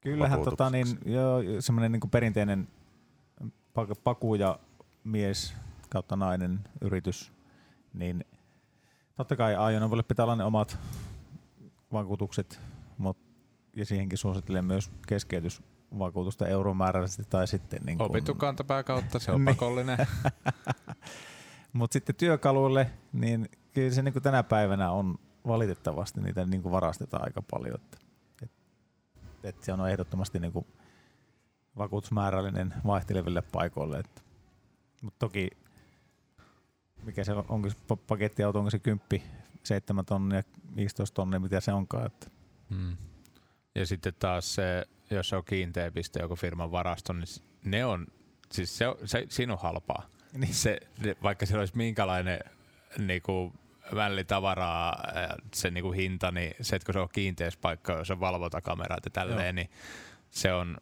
Kyllähän 0.00 0.42
tota, 0.42 0.70
niin, 0.70 0.86
semmoinen 1.60 1.92
niin 1.92 2.10
perinteinen 2.10 2.68
paku 4.04 4.34
ja 4.34 4.58
mies 5.04 5.54
kautta 5.90 6.16
nainen 6.16 6.60
yritys, 6.80 7.32
niin 7.92 8.24
totta 9.14 9.36
kai 9.36 9.56
ajoneuvolle 9.56 10.02
pitää 10.02 10.24
olla 10.24 10.36
ne 10.36 10.44
omat 10.44 10.78
vakuutukset, 11.92 12.60
mut, 12.98 13.16
ja 13.76 13.86
siihenkin 13.86 14.18
suosittelen 14.18 14.64
myös 14.64 14.90
keskeytysvakuutusta 15.06 16.46
euromääräisesti 16.46 17.22
tai 17.30 17.46
sitten 17.46 17.80
niin 17.86 17.98
kuin, 17.98 18.10
Opittu 18.10 18.34
kantapää 18.34 18.82
kautta, 18.82 19.18
se 19.18 19.32
on 19.32 19.44
Niin. 19.44 19.56
pakollinen. 19.56 19.98
Mutta 21.72 21.92
sitten 21.92 22.16
työkaluille, 22.16 22.90
niin 23.12 23.48
kyllä 23.72 23.90
se 23.90 24.02
niin 24.02 24.22
tänä 24.22 24.42
päivänä 24.42 24.90
on 24.90 25.18
valitettavasti 25.46 26.20
niitä 26.20 26.46
niin 26.46 26.70
varastetaan 26.70 27.24
aika 27.24 27.42
paljon. 27.50 27.74
Että, 27.74 27.98
et, 28.42 28.50
et 29.42 29.62
se 29.62 29.72
on 29.72 29.90
ehdottomasti 29.90 30.38
niin 30.38 30.52
kuin 30.52 30.66
vakuutusmäärällinen 31.78 32.74
vaihteleville 32.86 33.42
paikoille. 33.42 33.98
Että, 33.98 34.22
mutta 35.02 35.18
toki, 35.18 35.50
mikä 37.02 37.24
se 37.24 37.32
on, 37.32 37.44
onko 37.48 37.70
se 37.70 37.76
pa- 37.76 37.96
pakettiauto, 38.06 38.58
onko 38.58 38.70
se 38.70 38.78
10, 38.78 39.22
7 39.62 40.04
tonnia, 40.04 40.42
15 40.76 41.14
tonnia, 41.14 41.40
mitä 41.40 41.60
se 41.60 41.72
onkaan. 41.72 42.06
Että, 42.06 42.26
Mm. 42.70 42.96
Ja 43.74 43.86
sitten 43.86 44.14
taas 44.18 44.54
se, 44.54 44.86
jos 45.10 45.28
se 45.28 45.36
on 45.36 45.44
kiinteä 45.44 45.90
piste 45.90 46.20
joku 46.20 46.36
firman 46.36 46.70
varasto, 46.72 47.12
niin 47.12 47.24
ne 47.64 47.84
on, 47.84 48.06
siis 48.52 48.78
se, 48.78 48.84
se 49.04 49.26
siinä 49.28 49.52
on 49.52 49.58
halpaa. 49.58 50.08
niin, 50.32 50.54
Se, 50.54 50.80
vaikka 51.22 51.46
siellä 51.46 51.60
olisi 51.60 51.76
minkälainen 51.76 52.40
niinku, 52.98 53.52
vällitavaraa, 53.94 55.02
se 55.54 55.70
niinku 55.70 55.92
hinta, 55.92 56.30
niin 56.30 56.54
se, 56.60 56.76
että 56.76 56.86
kun 56.86 56.92
se 56.92 56.98
on 56.98 57.08
kiinteässä 57.12 57.58
paikka, 57.62 57.92
jos 57.92 58.10
on 58.10 58.20
valvontakamerat 58.20 59.04
ja 59.04 59.10
tälleen, 59.10 59.46
Joo. 59.46 59.52
niin 59.52 59.70
se 60.30 60.52
on, 60.52 60.78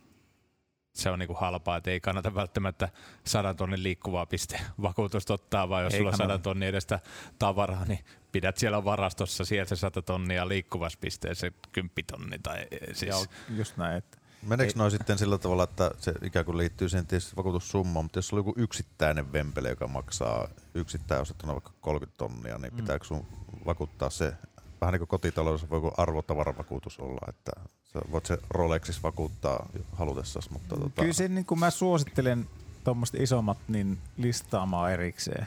se 0.93 1.11
on 1.11 1.19
niinku 1.19 1.35
halpaa, 1.35 1.77
että 1.77 1.91
ei 1.91 2.01
kannata 2.01 2.35
välttämättä 2.35 2.89
sadan 3.25 3.57
tonnin 3.57 3.83
liikkuvaa 3.83 4.27
piste 4.27 4.61
vakuutusta 4.83 5.35
ottaa, 5.35 5.69
vaan 5.69 5.85
jos 5.85 5.93
Ei 5.95 5.99
sulla 5.99 6.11
on 6.11 6.17
sadan 6.17 6.43
tonnin 6.43 6.69
edestä 6.69 7.01
tavaraa, 7.39 7.85
niin 7.85 8.05
pidät 8.33 8.57
siellä 8.57 8.85
varastossa 8.85 9.45
sieltä 9.45 9.69
se 9.69 9.77
100 9.77 10.03
tonnia 10.03 10.49
liikkuvassa 10.49 10.99
pisteessä 11.01 11.41
se 11.47 11.53
10 11.73 11.93
tonni. 12.07 12.39
Tai, 12.39 12.67
eh, 12.71 12.81
siis, 12.93 13.11
joo, 13.11 13.25
just 13.57 13.77
näin. 13.77 13.97
Että, 13.97 14.19
Meneekö 14.43 14.73
noin 14.77 14.91
sitten 14.91 15.19
sillä 15.19 15.39
tavalla, 15.39 15.65
että 15.65 15.91
se 15.99 16.15
ikään 16.23 16.45
kuin 16.45 16.59
liittyy 16.59 16.89
siihen 16.89 17.07
tietysti 17.07 17.37
vakuutussummaan, 17.37 18.05
mutta 18.05 18.19
jos 18.19 18.33
on 18.33 18.39
joku 18.39 18.55
yksittäinen 18.57 19.33
vempele, 19.33 19.69
joka 19.69 19.89
maksaa 19.89 20.49
yksittäin 20.75 21.21
ostettuna 21.21 21.53
vaikka 21.53 21.73
30 21.81 22.19
tonnia, 22.19 22.59
niin 22.59 22.73
Mm. 22.73 22.77
pitääkö 22.77 23.05
sun 23.05 23.27
vakuuttaa 23.67 24.11
se, 24.11 24.33
vähän 24.81 24.93
niin 24.93 25.01
kuin 25.01 25.09
kotitaloudessa 25.09 25.71
voi 25.71 25.77
joku 25.77 25.93
arvotavaravakautus 25.97 26.99
olla, 26.99 27.21
että 27.29 27.53
sä 27.93 28.01
voit 28.13 28.27
se 28.27 28.39
Rolexis 28.51 29.03
vakuuttaa 29.03 29.69
halutessasi, 29.93 30.53
mutta 30.53 30.77
tota, 30.77 31.01
Kyllä 31.01 31.13
se, 31.13 31.29
niin 31.29 31.47
kuin 31.47 31.59
mä 31.61 31.71
suosittelen 31.71 32.49
tuommoiset 32.85 33.21
isommat 33.21 33.59
niin 33.69 33.99
listaamaan 34.17 34.93
erikseen. 34.93 35.47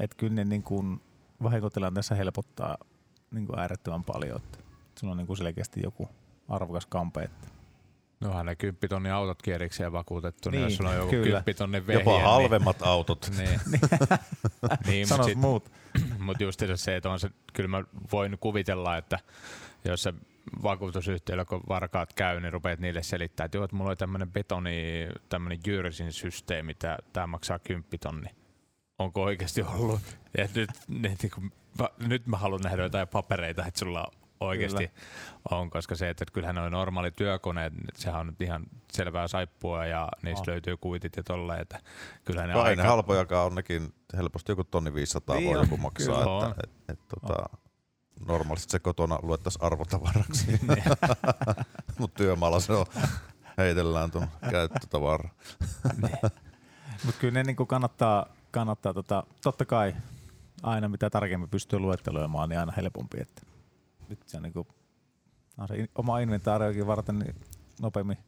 Että 0.00 0.16
kyllä 0.16 0.34
ne 0.34 0.44
niin 0.44 0.62
kuin 0.62 1.00
vahinkotilanteessa 1.42 2.14
helpottaa 2.14 2.76
niin 3.30 3.46
kuin 3.46 3.58
äärettömän 3.58 4.04
paljon. 4.04 4.36
Että 4.36 4.58
sulla 5.00 5.10
on 5.10 5.16
niin 5.16 5.26
kuin 5.26 5.36
selkeästi 5.36 5.80
joku 5.82 6.08
arvokas 6.48 6.86
kampe. 6.86 7.22
Että 7.22 7.48
No 8.20 8.28
onhan 8.28 8.46
ne 8.46 8.56
10 8.56 8.88
tonnin 8.88 9.12
autot 9.12 9.42
kierikseen 9.42 9.92
vakuutettu, 9.92 10.50
niin, 10.50 10.58
Niin, 10.58 10.64
jos 10.64 10.76
sulla 10.76 10.90
on 10.90 10.96
joku 10.96 11.10
kyllä. 11.10 11.42
10 11.42 11.58
tonnin 11.58 11.86
vehje, 11.86 12.00
jopa 12.00 12.22
halvemmat 12.22 12.82
autot. 12.82 13.30
Niin, 13.36 13.60
niin, 13.70 13.80
niin 14.86 15.02
mutta 15.02 15.08
Sanos 15.08 15.26
sit, 15.26 15.38
muut. 15.38 15.70
mut 16.18 16.40
just 16.40 16.62
se, 16.74 16.96
että 16.96 17.10
on 17.10 17.20
se, 17.20 17.30
kyllä 17.52 17.68
mä 17.68 17.84
voin 18.12 18.38
kuvitella, 18.40 18.96
että 18.96 19.18
jos 19.84 20.02
se 20.02 20.14
vakuutusyhtiöllä, 20.62 21.44
kun 21.44 21.60
varkaat 21.68 22.12
käy, 22.12 22.40
niin 22.40 22.52
rupeat 22.52 22.80
niille 22.80 23.02
selittää, 23.02 23.44
että 23.44 23.58
joo, 23.58 23.64
että 23.64 23.76
mulla 23.76 23.90
on 23.90 23.96
tämmöinen 23.96 24.32
betoni, 24.32 25.08
tämmöinen 25.28 25.58
jyrsin 25.66 26.12
systeemi, 26.12 26.74
tämä 27.12 27.26
maksaa 27.26 27.58
10 27.58 27.84
tonni. 28.00 28.28
Onko 28.98 29.22
oikeasti 29.22 29.62
ollut? 29.62 30.00
Ja 30.38 30.48
nyt, 30.54 30.70
nyt, 30.88 31.22
niin 31.22 31.30
kuin, 31.34 31.52
va- 31.78 31.94
nyt 32.06 32.26
mä 32.26 32.36
haluan 32.36 32.60
nähdä 32.60 32.82
jotain 32.82 33.08
papereita, 33.08 33.66
että 33.66 33.80
sulla 33.80 34.10
oikeasti 34.40 34.88
Kyllä. 34.88 35.00
on, 35.50 35.70
koska 35.70 35.94
se, 35.94 36.10
että 36.10 36.24
kyllähän 36.32 36.54
noin 36.54 36.72
normaali 36.72 37.10
työkoneet, 37.10 37.72
sehän 37.94 38.20
on 38.20 38.26
nyt 38.26 38.40
ihan 38.42 38.66
selvää 38.92 39.28
saippua 39.28 39.86
ja 39.86 40.08
niistä 40.22 40.40
On. 40.40 40.52
löytyy 40.52 40.76
kuitit 40.76 41.16
ja 41.16 41.22
tolleen, 41.22 41.60
että 41.60 41.80
kyllähän 42.24 42.50
ne 42.50 42.54
ei 42.56 42.60
aika... 42.60 42.82
ne 42.82 42.88
halpojakaan 42.88 43.46
on 43.46 43.54
nekin 43.54 43.94
helposti 44.16 44.52
joku 44.52 44.64
tonni 44.64 44.94
500 44.94 45.36
Niin 45.36 45.48
voi 45.48 45.56
on, 45.56 45.64
joku 45.64 45.76
maksaa, 45.76 46.18
kyllä 46.18 46.36
on. 46.36 46.50
että 46.50 46.62
et, 46.64 46.70
et, 46.88 47.08
tota, 47.08 47.58
normaalisti 48.26 48.70
se 48.70 48.78
kotona 48.78 49.18
luettaisiin 49.22 49.64
arvotavaraksi, 49.64 50.46
mutta 51.98 52.16
työmaalla 52.16 52.60
se 52.60 52.72
on, 52.72 52.86
heitellään 53.58 54.10
tuon 54.10 54.28
käyttötavara. 54.50 55.28
Mutta 57.04 57.20
kyllä 57.20 57.32
ne 57.32 57.42
niin 57.42 57.56
kuin 57.56 57.66
kannattaa, 57.66 58.26
kannattaa 58.50 58.94
tota, 58.94 59.24
totta 59.42 59.64
kai 59.64 59.94
aina 60.62 60.88
mitä 60.88 61.10
tarkemmin 61.10 61.48
pystyy 61.48 61.78
luetteloimaan, 61.78 62.48
niin 62.48 62.58
aina 62.58 62.72
helpompi. 62.76 63.20
Että 63.20 63.42
nyt 64.08 64.18
se 64.26 64.36
on 64.36 64.42
niin 64.42 64.52
kuin, 64.52 64.68
on 65.58 65.68
se 65.68 65.76
in- 65.76 65.90
oma 65.94 66.18
inventaariokin 66.18 66.86
varten 66.86 67.18
niin 67.18 67.34
nopeammin. 67.80 68.18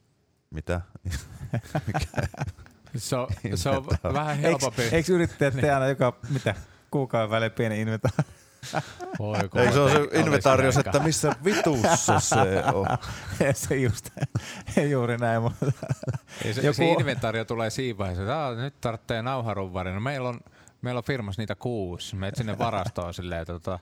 Mitä? 0.51 0.81
Se 2.97 3.17
on, 3.17 3.29
se 3.55 3.71
on 3.71 3.87
vähän 4.13 4.39
helpompi. 4.39 4.83
Eikö 4.83 5.13
yrittäjät 5.13 5.55
tee 5.55 5.75
aina 5.75 5.87
joka, 5.87 6.17
mitä, 6.29 6.55
kuukauden 6.91 7.31
välein 7.31 7.53
pieni 7.53 7.81
inventaari? 7.81 8.29
Voi, 9.19 9.49
kun 9.49 9.61
Eikö 9.61 9.73
se 9.73 9.81
ole 9.81 9.91
se 9.93 10.09
inventaarios, 10.21 10.77
että 10.77 10.99
missä 10.99 11.33
vitussa 11.45 12.21
se 12.21 12.37
on? 12.75 12.87
se 13.55 13.77
just, 13.77 14.09
ei 14.77 14.91
juuri 14.97 15.17
näin, 15.19 15.43
mutta 15.43 15.67
Ei 16.45 16.55
se, 16.55 16.61
Joku- 16.61 16.75
se 16.77 16.85
inventaario 16.85 17.45
tulee 17.45 17.71
siinä 17.71 17.99
vaiheessa, 17.99 18.23
että 18.23 18.39
"Aa, 18.45 18.55
nyt 18.55 18.81
tarvitsee 18.81 19.23
nauharunvari. 19.23 19.93
No 19.93 20.01
meillä 20.01 20.29
on, 20.29 20.41
meillä 20.83 20.99
on 20.99 21.05
firmassa 21.05 21.43
niitä 21.43 21.55
kuusi. 21.55 22.17
Meet 22.17 22.37
sinne 22.37 22.59
varastoon 22.59 23.15
silleen, 23.15 23.41
että 23.41 23.53
tota, 23.53 23.79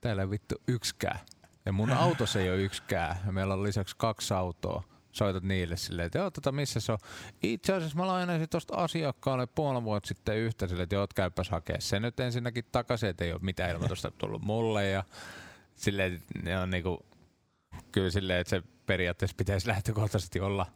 täällä 0.00 0.22
ei 0.22 0.30
vittu 0.30 0.54
yksikään. 0.68 1.18
Ja 1.66 1.72
mun 1.72 1.92
autossa 1.92 2.40
ei 2.40 2.50
ole 2.50 2.58
yksikään. 2.62 3.16
Meillä 3.30 3.54
on 3.54 3.62
lisäksi 3.62 3.94
kaksi 3.98 4.34
autoa. 4.34 4.82
Soitat 5.12 5.42
niille 5.42 5.76
silleen, 5.76 6.06
että 6.06 6.18
joo, 6.18 6.30
tota, 6.30 6.52
missä 6.52 6.80
se 6.80 6.92
on. 6.92 6.98
Itse 7.42 7.72
asiassa 7.72 7.98
mä 7.98 8.06
lainasin 8.06 8.48
tuosta 8.48 8.76
asiakkaalle 8.76 9.46
puoli 9.46 9.84
vuotta 9.84 10.08
sitten 10.08 10.36
yhtä 10.36 10.66
silleen, 10.66 10.84
että 10.84 10.94
joo, 10.94 11.06
käypäs 11.14 11.50
hakea 11.50 11.76
se 11.78 12.00
nyt 12.00 12.20
ensinnäkin 12.20 12.64
takaisin, 12.72 13.08
että 13.08 13.24
ei 13.24 13.32
ole 13.32 13.40
mitään 13.42 13.70
ilmoitusta 13.70 14.10
tullut 14.10 14.42
mulle. 14.42 14.88
Ja 14.88 15.04
silleen, 15.74 16.14
että 16.14 16.38
ne 16.42 16.58
on 16.58 16.70
niinku, 16.70 17.06
kyllä 17.92 18.10
silleen, 18.10 18.40
että 18.40 18.50
se 18.50 18.62
periaatteessa 18.86 19.34
pitäisi 19.36 19.68
lähtökohtaisesti 19.68 20.40
olla 20.40 20.66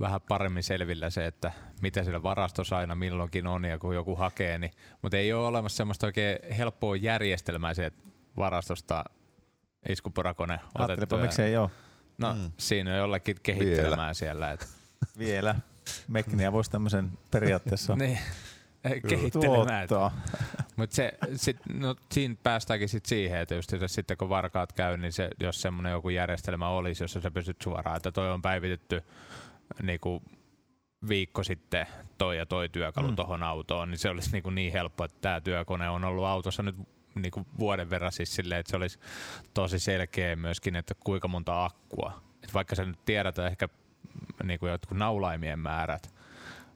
vähän 0.00 0.20
paremmin 0.20 0.62
selvillä 0.62 1.10
se, 1.10 1.26
että 1.26 1.52
mitä 1.82 2.02
siellä 2.02 2.22
varastossa 2.22 2.76
aina 2.76 2.94
milloinkin 2.94 3.46
on 3.46 3.64
ja 3.64 3.78
kun 3.78 3.94
joku 3.94 4.16
hakee, 4.16 4.58
niin, 4.58 4.72
mutta 5.02 5.16
ei 5.16 5.32
ole 5.32 5.46
olemassa 5.46 5.76
semmoista 5.76 6.06
oikein 6.06 6.38
helppoa 6.56 6.96
järjestelmää 6.96 7.74
se, 7.74 7.86
että 7.86 8.02
varastosta 8.36 9.04
iskuporakone 9.88 10.54
ajattelepa 10.54 10.94
otettu. 10.94 11.16
ja- 11.16 11.22
miksei 11.22 11.52
joo 11.52 11.70
No 12.22 12.34
Mm. 12.34 12.52
siinä 12.58 12.90
on 12.90 12.96
jollekin 12.96 13.36
kehittelemään 13.42 14.14
siellä. 14.14 14.52
Että, 14.52 14.66
vielä. 15.18 15.54
Mekniä 16.08 16.52
voisi 16.52 16.70
tämmöisen 16.70 17.10
periaatteessa 17.30 17.96
niin, 17.96 18.18
kehittelemään. 19.08 19.88
Mutta 20.76 20.96
se, 20.96 21.12
sit, 21.36 21.56
no, 21.74 21.94
siinä 22.12 22.34
päästäänkin 22.42 22.88
sit 22.88 23.06
siihen, 23.06 23.40
että 23.40 23.54
just 23.54 23.70
se, 23.70 23.88
sitten 23.88 24.16
kun 24.16 24.28
varkaat 24.28 24.72
käy, 24.72 24.96
niin 24.96 25.12
se, 25.12 25.30
jos 25.40 25.60
semmoinen 25.62 25.90
joku 25.92 26.08
järjestelmä 26.08 26.68
olisi, 26.68 27.04
jossa 27.04 27.20
sä 27.20 27.30
pystyt 27.30 27.62
suoraan, 27.62 27.96
että 27.96 28.12
toi 28.12 28.30
on 28.30 28.42
päivitetty 28.42 29.02
niinku 29.82 30.22
viikko 31.08 31.42
sitten 31.44 31.86
toi 32.18 32.36
ja 32.38 32.46
toi 32.46 32.68
työkalu 32.68 33.08
Mm. 33.08 33.16
tuohon 33.16 33.42
autoon, 33.42 33.90
niin 33.90 33.98
se 33.98 34.10
olisi 34.10 34.32
niinku 34.32 34.50
niin 34.50 34.72
helppo, 34.72 35.04
että 35.04 35.18
tämä 35.20 35.40
työkone 35.40 35.88
on 35.90 36.04
ollut 36.04 36.24
autossa 36.24 36.62
nyt 36.62 36.76
niinku 37.14 37.46
vuoden 37.58 37.90
verran 37.90 38.12
siis 38.12 38.34
silleen, 38.34 38.60
että 38.60 38.70
se 38.70 38.76
olisi 38.76 38.98
tosi 39.54 39.78
selkeä 39.78 40.36
myöskin, 40.36 40.76
että 40.76 40.94
kuinka 41.04 41.28
monta 41.28 41.64
akkua. 41.64 42.22
Et 42.44 42.54
vaikka 42.54 42.74
sä 42.74 42.84
nyt 42.84 43.04
tiedät 43.04 43.38
ehkä 43.38 43.68
niinku 44.42 44.66
jotkut 44.66 44.98
naulaimien 44.98 45.58
määrät, 45.58 46.14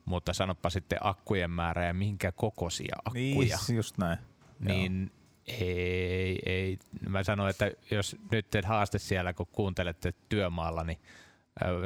mutta 0.04 0.32
sanoppa 0.32 0.70
sitten 0.70 0.98
akkujen 1.00 1.50
määrä 1.50 1.86
ja 1.86 1.94
minkä 1.94 2.32
kokoisia 2.32 2.96
akkuja 3.04 3.56
Niin, 3.68 3.76
just 3.76 3.98
näin. 3.98 4.18
niin 4.58 5.10
ei, 5.46 6.38
ei. 6.46 6.78
Mä 7.08 7.24
sanoin, 7.24 7.50
että 7.50 7.70
jos 7.90 8.16
nyt 8.30 8.50
teet 8.50 8.64
haaste 8.64 8.98
siellä, 8.98 9.32
kun 9.32 9.46
kuuntelette 9.52 10.14
työmaalla, 10.28 10.84
niin 10.84 10.98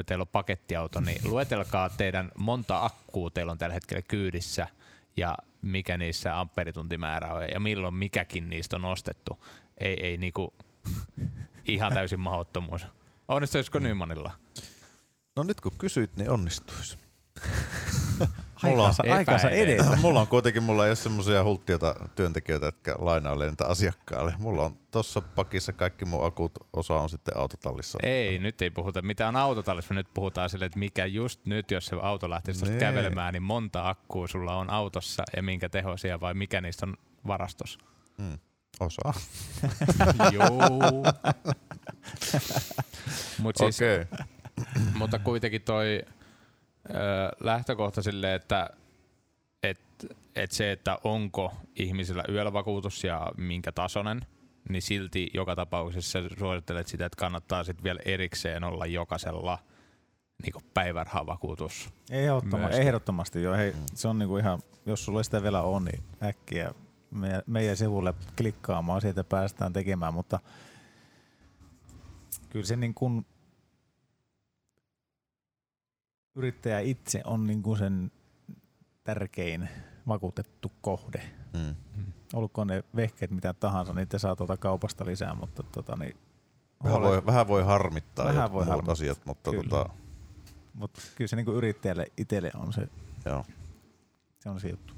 teillä 0.07 0.23
on 0.23 0.29
pakettiauto, 0.29 1.01
niin 1.01 1.21
luetelkaa 1.33 1.91
teidän 1.91 2.31
monta 2.39 2.85
akkuu 2.85 3.31
teillä 3.31 3.53
on 3.53 3.59
tällä 3.59 3.75
hetkellä 3.75 4.03
kyydissä 4.03 4.67
ja 5.17 5.37
mikä 5.63 5.99
niissä 5.99 6.41
ampperituntimäärä 6.41 7.35
on 7.35 7.43
ja 7.55 7.61
milloin 7.61 7.95
mikäkin 7.95 8.51
niistä 8.51 8.77
on 8.77 8.85
ostettu. 8.85 9.45
Ei, 9.79 10.07
ei 10.07 10.17
niinku 10.17 10.55
ihan 11.69 11.93
täysin 11.93 12.21
mahdottomuus. 12.21 12.87
Onnistuisiko 13.29 13.79
Nymanilla? 13.79 14.31
No 15.37 15.43
nyt 15.43 15.61
kun 15.61 15.73
kysyit, 15.79 16.17
niin 16.17 16.31
onnistuisi. 16.31 16.99
Aikansa, 18.63 19.03
aikansa 19.13 19.51
epäilee. 19.51 19.75
edetä. 19.75 19.97
mulla 20.03 20.21
on 20.21 20.27
kuitenkin, 20.27 20.63
mulla 20.63 20.85
ei 20.85 20.91
ole 20.91 20.97
semmoisia 20.97 21.45
hulttioita 21.45 21.95
työntekijöitä, 22.15 22.67
jotka 22.67 22.97
lainailee 22.99 23.49
niitä 23.49 23.67
asiakkaille. 23.67 24.35
Mulla 24.39 24.65
on 24.65 24.79
tossa 24.91 25.21
pakissa 25.21 25.73
kaikki 25.73 26.05
mun 26.05 26.27
akut, 26.27 26.53
osa 26.73 26.95
on 26.95 27.09
sitten 27.11 27.37
autotallissa. 27.37 27.99
Ei, 28.03 28.39
nyt 28.39 28.63
ei 28.63 28.71
puhuta 28.71 29.03
mitään 29.03 29.37
autotallissa, 29.37 29.95
nyt 29.95 30.07
puhutaan 30.15 30.51
sille, 30.51 30.65
että 30.65 30.79
mikä 30.79 31.07
just 31.07 31.47
nyt, 31.47 31.71
jos 31.71 31.87
se 31.87 31.97
auto 32.03 32.27
tuosta 32.45 32.67
Nee. 32.67 32.81
kävelemään, 32.81 33.33
niin 33.33 33.43
monta 33.43 33.89
akkua 33.89 34.29
sulla 34.29 34.57
on 34.57 34.71
autossa 34.71 35.23
ja 35.37 35.43
minkä 35.43 35.69
tehoisia 35.69 36.21
vai 36.21 36.35
mikä 36.35 36.61
niistä 36.61 36.87
on 36.87 36.97
varastossa. 37.27 37.79
Mm. 38.19 38.39
Osa. 38.81 39.13
Joo. 40.37 40.49
Mut 43.43 43.57
siis, 43.57 43.77
Okei. 43.77 44.01
Okay. 44.01 44.27
mutta 44.95 45.19
kuitenkin 45.19 45.63
toi 45.63 46.03
lähtökohta 47.41 48.03
silleen, 48.03 48.35
että 48.35 48.71
et, 49.63 49.79
et 50.35 50.53
se, 50.53 50.73
että 50.73 50.99
onko 51.05 51.53
ihmisillä 51.77 52.25
yöllä-vakuutus 52.29 53.05
ja 53.05 53.33
minkä 53.37 53.73
tasoinen, 53.73 54.21
niin 54.69 54.83
silti 54.83 55.31
joka 55.35 55.57
tapauksessa 55.57 56.19
suosittelet 56.39 56.87
sitä, 56.87 57.07
että 57.07 57.17
kannattaa 57.17 57.65
sitten 57.65 57.85
vielä 57.85 58.01
erikseen 58.05 58.65
olla 58.65 58.87
jokaisella 58.87 59.59
niinku 60.43 60.63
päivärahavakuutus. 60.75 61.91
Ehdottoma, 62.11 62.59
Myöskin. 62.59 62.83
ehdottomasti 62.83 63.43
joo. 63.43 63.57
Hei, 63.57 63.75
se 63.95 64.09
on 64.09 64.19
niinku 64.19 64.37
ihan, 64.37 64.63
jos 64.87 65.05
sulla 65.05 65.23
sitä 65.23 65.43
vielä 65.43 65.63
on, 65.63 65.85
niin 65.85 66.03
äkkiä 66.23 66.73
meidän, 67.11 67.43
meidän 67.47 67.77
sivulle 67.77 68.15
klikkaamaan, 68.37 69.01
sieltä 69.01 69.25
päästään 69.25 69.73
tekemään, 69.73 70.15
mutta 70.15 70.41
kyllä 72.51 72.67
se 72.67 72.77
niin 72.77 72.95
kuin 72.95 73.27
yrittäjä 76.35 76.81
itse 76.81 77.23
on 77.25 77.47
niin 77.47 77.63
kuin 77.63 77.79
sen 77.79 78.13
tärkein 79.05 79.69
vakuutettu 80.09 80.73
kohde. 80.81 81.23
Mm. 81.53 81.75
Olkoon 82.33 82.67
ne 82.67 82.85
vehkeet 82.97 83.31
mitä 83.31 83.53
tahansa, 83.53 83.93
niitä 83.93 84.19
saa 84.19 84.37
tuota 84.37 84.57
kaupasta 84.57 85.07
lisää, 85.07 85.35
mutta 85.35 85.63
tota, 85.63 85.97
niin, 85.97 86.17
Vähän, 86.85 87.03
voi, 87.03 87.27
vähän 87.27 87.49
voi 87.49 87.63
harmittaa 87.63 88.25
Vähän 88.25 88.37
jotkut 88.37 88.53
voi 88.53 88.65
muut 88.65 88.71
harmittaa, 88.71 88.93
asiat, 88.93 89.27
mutta 89.27 89.51
kyllä. 89.51 89.63
tota, 89.63 89.91
mutta 90.75 91.01
kyllä 91.15 91.29
se 91.29 91.37
niin 91.37 91.45
kuin 91.45 91.57
yrittäjälle 91.57 92.07
itselle 92.17 92.51
on 92.55 92.73
se, 92.73 92.89
joo. 93.25 93.45
se 94.41 94.49
on 94.49 94.61
se 94.61 94.69
juttu. 94.69 94.95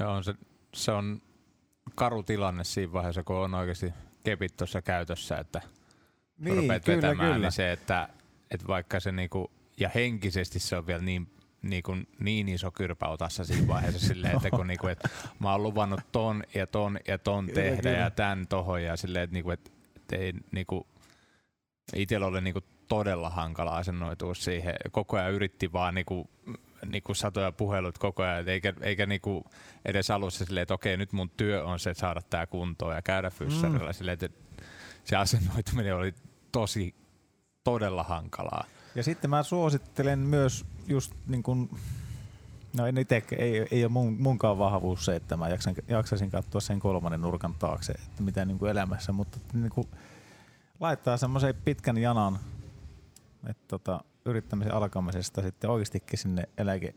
Joo, 0.00 0.22
se, 0.22 0.34
se 0.74 0.92
on 0.92 1.22
karu 1.94 2.22
tilanne 2.22 2.64
siinä 2.64 2.92
vaiheessa, 2.92 3.22
kun 3.22 3.36
on 3.36 3.54
oikeasti 3.54 3.92
kepit 4.24 4.56
tuossa 4.56 4.82
käytössä, 4.82 5.36
että 5.36 5.60
niin, 6.38 6.56
rupeat 6.56 6.84
kyllä, 6.84 6.96
vetämään, 6.96 7.32
kyllä. 7.32 7.46
niin 7.46 7.52
se, 7.52 7.72
että, 7.72 8.08
että 8.50 8.66
vaikka 8.66 9.00
se 9.00 9.12
niinku, 9.12 9.50
ja 9.80 9.90
henkisesti 9.94 10.58
se 10.58 10.76
on 10.76 10.86
vielä 10.86 11.02
niin, 11.02 11.30
niinku, 11.62 11.96
niin 12.20 12.48
iso 12.48 12.70
kyrpä 12.70 13.08
otassa 13.08 13.44
siinä 13.44 13.68
vaiheessa 13.68 14.06
silleen, 14.08 14.36
että 14.36 14.50
kun 14.50 14.66
niinku, 14.66 14.86
et, 14.86 15.04
mä 15.38 15.52
oon 15.52 15.62
luvannut 15.62 16.00
ton 16.12 16.42
ja 16.54 16.66
ton 16.66 16.98
ja 17.08 17.18
ton 17.18 17.46
Kyllä, 17.46 17.60
tehdä 17.60 17.82
kyllä. 17.82 17.98
ja 17.98 18.10
tän 18.10 18.46
tohon 18.48 18.82
ja 18.82 18.96
silleen, 18.96 19.24
että 19.24 19.34
niinku, 19.34 19.50
et, 19.50 19.72
et 19.96 20.12
ei 20.12 20.32
niinku, 20.52 20.86
itsellä 21.94 22.26
oli 22.26 22.40
niinku 22.40 22.60
todella 22.88 23.30
hankala 23.30 23.76
asennoitua 23.76 24.34
siihen. 24.34 24.74
Koko 24.90 25.16
ajan 25.16 25.32
yritti 25.32 25.72
vaan 25.72 25.94
niinku, 25.94 26.30
niinku 26.86 27.14
satoja 27.14 27.52
puhelut 27.52 27.98
koko 27.98 28.22
ajan, 28.22 28.48
eikä, 28.48 28.72
eikä 28.80 29.06
niinku 29.06 29.44
edes 29.84 30.10
alussa 30.10 30.44
silleen, 30.44 30.62
että 30.62 30.74
okei, 30.74 30.96
nyt 30.96 31.12
mun 31.12 31.30
työ 31.30 31.64
on 31.64 31.78
se, 31.78 31.90
että 31.90 32.00
saada 32.00 32.22
tää 32.30 32.46
kuntoon 32.46 32.94
ja 32.94 33.02
käydä 33.02 33.30
fyssarilla. 33.30 33.90
Mm. 33.90 33.94
Silleen, 33.94 34.18
että 34.22 34.38
se 35.04 35.16
asennoituminen 35.16 35.96
oli 35.96 36.14
tosi, 36.52 36.94
todella 37.64 38.02
hankalaa. 38.02 38.64
Ja 38.94 39.02
sitten 39.02 39.30
mä 39.30 39.42
suosittelen 39.42 40.18
myös 40.18 40.64
just 40.86 41.12
niin 41.28 41.42
kuin, 41.42 41.70
no 42.76 42.86
en 42.86 42.98
ite, 42.98 43.22
ei, 43.38 43.68
ei 43.70 43.84
ole 43.84 43.92
mun, 43.92 44.16
munkaan 44.22 44.58
vahvuus 44.58 45.04
se, 45.04 45.16
että 45.16 45.36
mä 45.36 45.48
jaksan, 45.48 45.74
jaksaisin 45.88 46.30
katsoa 46.30 46.60
sen 46.60 46.80
kolmannen 46.80 47.20
nurkan 47.20 47.54
taakse, 47.58 47.92
että 47.92 48.22
mitä 48.22 48.44
niin 48.44 48.58
kuin 48.58 48.70
elämässä, 48.70 49.12
mutta 49.12 49.38
niin 49.52 49.70
kuin 49.70 49.88
laittaa 50.80 51.16
semmoisen 51.16 51.54
pitkän 51.64 51.98
janan 51.98 52.38
että 53.48 53.64
tota, 53.68 54.04
yrittämisen 54.24 54.74
alkamisesta 54.74 55.42
sitten 55.42 55.70
oikeastikin 55.70 56.18
sinne 56.18 56.48
eläke, 56.58 56.94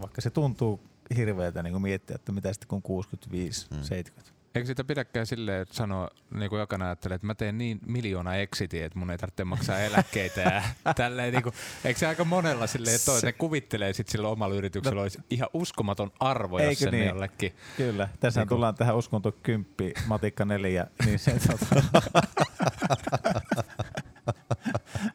vaikka 0.00 0.20
se 0.20 0.30
tuntuu 0.30 0.80
hirveältä 1.16 1.62
niin 1.62 1.72
kuin 1.72 1.82
miettiä, 1.82 2.14
että 2.14 2.32
mitä 2.32 2.52
sitten 2.52 2.68
kun 2.68 2.82
65, 2.82 3.66
Mm. 3.70 3.82
70. 3.82 4.37
Eikö 4.54 4.66
sitä 4.66 4.84
pidäkään 4.84 5.26
silleen, 5.26 5.62
että 5.62 5.74
sanoo, 5.74 6.10
niin 6.34 6.50
kuin 6.50 6.60
jokainen 6.60 6.86
ajattelee, 6.88 7.14
että 7.14 7.26
mä 7.26 7.34
teen 7.34 7.58
niin 7.58 7.80
miljoona 7.86 8.34
exitiä, 8.36 8.86
että 8.86 8.98
mun 8.98 9.10
ei 9.10 9.18
tarvitse 9.18 9.44
maksaa 9.44 9.78
eläkkeitä 9.78 10.40
ja 10.40 10.62
tälleen 10.94 11.32
niin 11.32 11.42
kuin, 11.42 11.54
eikö 11.84 11.98
se 12.00 12.06
aika 12.06 12.24
monella 12.24 12.66
silleen, 12.66 12.96
että, 12.96 13.06
toi, 13.06 13.14
että 13.16 13.26
ne 13.26 13.32
kuvittelee 13.32 13.92
sit 13.92 14.08
sillä 14.08 14.28
omalla 14.28 14.54
yrityksellä 14.54 15.02
olisi 15.02 15.18
ihan 15.30 15.48
uskomaton 15.54 16.12
arvo, 16.20 16.58
jos 16.58 16.78
sen 16.78 16.92
niin? 16.92 17.06
jollekin. 17.08 17.54
Kyllä, 17.76 18.08
tässä 18.20 18.40
Niin 18.40 18.48
kuin- 18.48 18.56
tullaan 18.56 18.74
tähän 18.74 18.96
uskonto 18.96 19.32
10, 19.42 19.92
matikka 20.06 20.44
4, 20.44 20.86
niin 21.04 21.18
se 21.18 21.34
tota, 21.48 22.02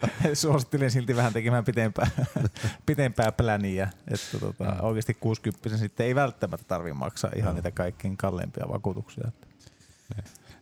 suosittelen 0.34 0.92
silti 0.92 1.16
vähän 1.16 1.34
tekemään 1.34 1.64
pitempää, 1.66 2.08
pitempää 2.86 3.32
pläniä, 3.32 3.90
että 4.08 4.40
tota, 4.40 4.64
Mm. 4.64 4.78
oikeasti 4.82 5.14
60 5.14 5.78
sitten 5.78 6.06
ei 6.06 6.16
välttämättä 6.16 6.66
tarvitse 6.68 6.94
maksaa 6.98 7.32
ihan 7.36 7.56
niitä 7.56 7.72
kaikkein 7.72 8.18
kalleimpia 8.18 8.66
vakuutuksia. 8.70 9.32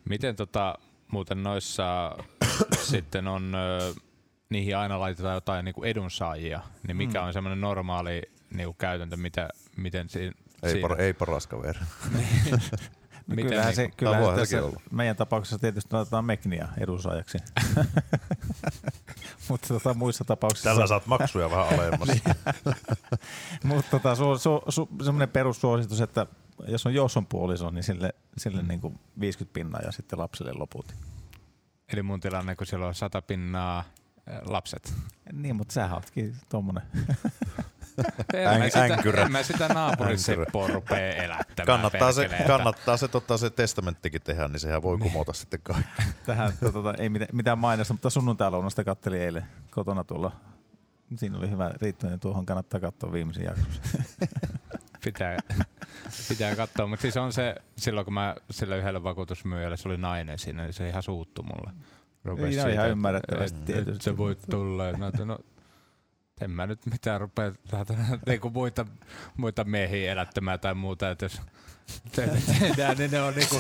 Miten 0.10 0.36
tota, 0.36 0.76
muuten 1.08 1.44
noissa 1.44 2.18
sitten 2.92 3.28
on, 3.28 3.52
niihin 4.50 4.78
aina 4.78 5.00
laitetaan 5.00 5.34
jotain 5.36 5.66
niin 5.66 5.76
kuin 5.76 5.90
edunsaajia, 5.90 6.62
niin 6.88 6.98
mikä 6.98 7.20
Mm. 7.22 7.28
on 7.28 7.34
semmoinen 7.34 7.62
normaali 7.62 8.22
niin 8.54 8.66
kuin 8.68 8.78
käytäntö, 8.78 9.18
mitä, 9.18 9.50
miten 9.78 10.10
siinä, 10.10 10.34
Ei, 10.64 10.72
siinä 10.72 10.88
par, 10.88 11.02
ei 11.02 11.14
paras 11.14 11.48
kaveri. 11.48 11.80
No 13.28 13.36
Miten 13.36 13.50
kyllähän 13.50 13.76
se, 13.76 13.82
niinku- 13.82 13.98
kyllähän 13.98 14.26
se 14.26 14.40
tässä 14.40 14.64
olla. 14.66 14.82
meidän 14.92 15.16
tapauksessa 15.16 15.60
tietysti 15.60 15.96
laitetaan 15.96 16.26
Mekniä 16.26 16.68
edunsaajaksi. 16.78 17.38
Mutta 19.50 19.68
tota, 19.68 19.94
muissa 19.94 20.26
tapauksissa... 20.26 20.70
Tällä 20.70 20.88
saat 20.88 21.08
maksuja 21.08 21.50
vähän 21.50 21.80
alemmassa. 21.80 22.16
Mutta 23.64 23.92
tota, 23.92 24.16
su, 24.16 24.38
su, 24.38 24.62
su, 24.70 24.90
semmoinen 25.04 25.30
perussuositus, 25.30 26.02
että 26.02 26.26
jos 26.68 26.86
on 26.86 26.94
jos 26.94 27.18
on 27.18 27.26
puoliso, 27.26 27.70
niin 27.70 27.84
sille, 27.84 28.14
sille 28.38 28.62
Mm. 28.62 28.68
niinku 28.68 28.94
50 29.20 29.54
pinnaa 29.54 29.82
ja 29.82 29.92
sitten 29.92 30.20
lapselle 30.20 30.54
loput. 30.54 30.94
Eli 31.94 32.04
mun 32.04 32.20
tilanne, 32.20 32.56
kun 32.56 32.68
siellä 32.68 32.88
on 32.88 32.96
sata 32.96 33.22
pinnaa 33.22 33.84
ö, 34.28 34.42
lapset. 34.46 34.94
Niin, 35.34 35.56
mutta 35.56 35.74
sä 35.74 35.94
ootkin 35.94 36.36
tommonen. 36.50 36.84
En 38.34 38.60
mä 38.60 38.66
sitä, 38.70 38.84
änkyrä. 38.84 39.24
en 39.24 39.32
mä 39.32 39.44
sitä 39.44 39.68
naapurin 39.68 40.12
Änkyrä. 40.20 40.46
Seppoa 40.46 40.68
rupee 40.68 41.24
elättämään. 41.26 41.66
kannattaa 41.66 42.12
se, 42.12 42.30
kannattaa 42.48 42.98
se, 42.98 43.08
tota, 43.08 43.38
se 43.38 43.50
testamenttikin 43.50 44.22
tehdä, 44.22 44.48
niin 44.48 44.60
sehän 44.60 44.82
voi 44.82 44.98
kumota 44.98 45.34
sitten 45.34 45.60
kaikki. 45.64 46.02
Tähän 46.26 46.54
tota, 46.74 46.94
ei 46.98 47.10
mitään, 47.10 47.30
mitään 47.34 47.58
mainosta, 47.60 47.94
mutta 47.94 48.10
sunnuntai-lounasta 48.10 48.84
kattelin 48.84 49.22
eilen 49.22 49.46
kotona 49.72 50.04
tuolla. 50.04 50.32
Siinä 51.16 51.38
oli 51.38 51.50
hyvä 51.50 51.72
riittäminen, 51.82 52.20
tuohon 52.20 52.46
kannattaa 52.46 52.80
katsoa 52.80 53.12
viimeisen 53.12 53.44
jakson. 53.44 53.66
Pitää, 55.06 55.38
pitää 56.30 56.56
katsoa, 56.56 56.88
mutta 56.88 57.02
siis 57.02 57.18
on 57.18 57.34
se, 57.34 57.56
silloin 57.78 58.06
kun 58.06 58.14
mä 58.14 58.36
sillä 58.52 58.76
yhdellä 58.76 59.04
vakuutusmyyjällä, 59.04 59.78
se 59.78 59.88
oli 59.90 59.98
nainen 59.98 60.40
siinä, 60.40 60.64
niin 60.64 60.74
se 60.74 60.88
ihan 60.90 61.04
suuttu 61.04 61.44
mulle. 61.44 61.72
Rupes 62.26 62.44
Niin, 62.46 62.58
no 62.58 62.64
siitä, 62.64 62.70
ihan 62.74 62.86
että- 62.86 62.92
ymmärrettävästi 62.92 63.58
että- 63.60 63.74
tietysti. 63.74 64.04
Se 64.04 64.18
voi 64.18 64.36
tulla. 64.50 64.86
Ja 64.86 64.98
mä 64.98 65.06
ajattelin, 65.06 65.28
no, 65.28 65.40
en 66.42 66.52
mä 66.52 66.68
nyt 66.68 66.86
mitään 66.86 67.22
rupea 67.22 67.52
niinku 68.26 68.50
muita, 68.50 68.86
muita 69.38 69.64
miehiä 69.64 70.12
elättämään 70.12 70.60
tai 70.60 70.74
muuta, 70.74 71.10
että 71.10 71.26
jos 71.26 71.42
te- 72.16 72.30
tehdään, 72.60 72.98
niin 72.98 73.12
ne 73.12 73.22
on 73.22 73.34
niinku, 73.36 73.60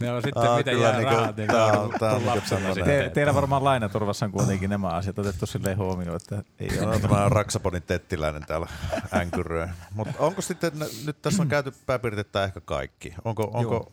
ne 0.00 0.12
on 0.12 0.22
sitten 0.22 0.42
Aa, 0.50 0.56
mitä 0.56 0.72
jää 0.72 0.92
niinku- 0.98 1.14
rahat, 1.14 1.36
niin 1.36 1.48
tää 1.48 1.66
on, 1.66 1.78
on- 1.78 1.90
tää 2.00 2.08
on 2.10 2.14
on 2.16 2.22
niinku 2.22 2.36
lapsella 2.36 2.74
sitten. 2.74 3.04
Te, 3.04 3.10
teillä 3.14 3.34
varmaan 3.34 3.64
lainaturvassa 3.64 4.26
on 4.26 4.32
kuitenkin 4.32 4.70
nämä 4.70 4.88
asiat 4.88 5.18
otettu 5.18 5.46
silleen 5.46 5.76
huomioon, 5.78 6.16
että 6.16 6.42
ei 6.58 6.68
No, 6.80 6.88
ole. 6.88 6.98
tämä 7.00 7.28
Raksaponin 7.28 7.82
tettiläinen 7.82 8.46
täällä 8.46 8.66
änkyröi. 9.14 9.68
Mutta 9.94 10.14
onko 10.18 10.42
sitten, 10.42 10.72
nyt 11.06 11.22
tässä 11.22 11.42
on 11.42 11.48
käyty 11.48 11.72
pääpiirteitä 11.86 12.44
ehkä 12.44 12.60
kaikki. 12.60 13.14
Onko, 13.24 13.50
onko 13.54 13.92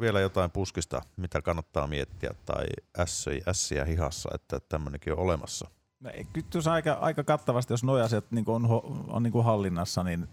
vielä 0.00 0.20
jotain 0.20 0.50
puskista, 0.50 1.02
mitä 1.16 1.42
kannattaa 1.42 1.86
miettiä, 1.86 2.30
tai 2.46 2.66
ässiä 3.48 3.84
hihassa, 3.84 4.28
että 4.34 4.60
tämmöinenkin 4.68 5.12
on 5.12 5.18
olemassa? 5.18 5.70
No, 6.00 6.10
Kyllä 6.32 6.46
tuossa 6.50 6.72
aika, 6.72 6.92
aika 6.92 7.24
kattavasti, 7.24 7.72
jos 7.72 7.84
nuo 7.84 7.98
asiat 7.98 8.30
niin 8.30 8.44
on, 8.48 8.66
on 9.08 9.22
niin 9.22 9.44
hallinnassa, 9.44 10.02
niin, 10.02 10.28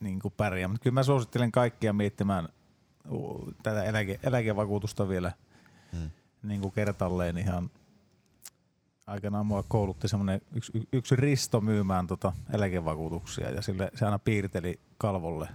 niin 0.00 0.20
pärjää. 0.36 0.68
Mutta 0.68 0.82
kyllä 0.82 0.94
mä 0.94 1.02
suosittelen 1.02 1.52
kaikkia 1.52 1.92
miettimään 1.92 2.48
tätä 3.62 3.82
eläke, 3.84 4.20
eläkevakuutusta 4.22 5.08
vielä 5.08 5.32
Hmm. 5.92 6.10
niin 6.42 6.72
kertalleen 6.72 7.38
ihan 7.38 7.70
aikanaan 9.06 9.46
mua 9.46 9.64
koulutti 9.68 10.08
semmoinen 10.08 10.40
yksi, 10.54 10.88
yksi 10.92 11.16
Risto 11.16 11.60
myymään 11.60 12.06
tota 12.06 12.32
eläkevakuutuksia 12.52 13.50
ja 13.50 13.62
sille, 13.62 13.90
se 13.94 14.04
aina 14.04 14.18
piirteli 14.18 14.80
kalvolle 14.98 15.48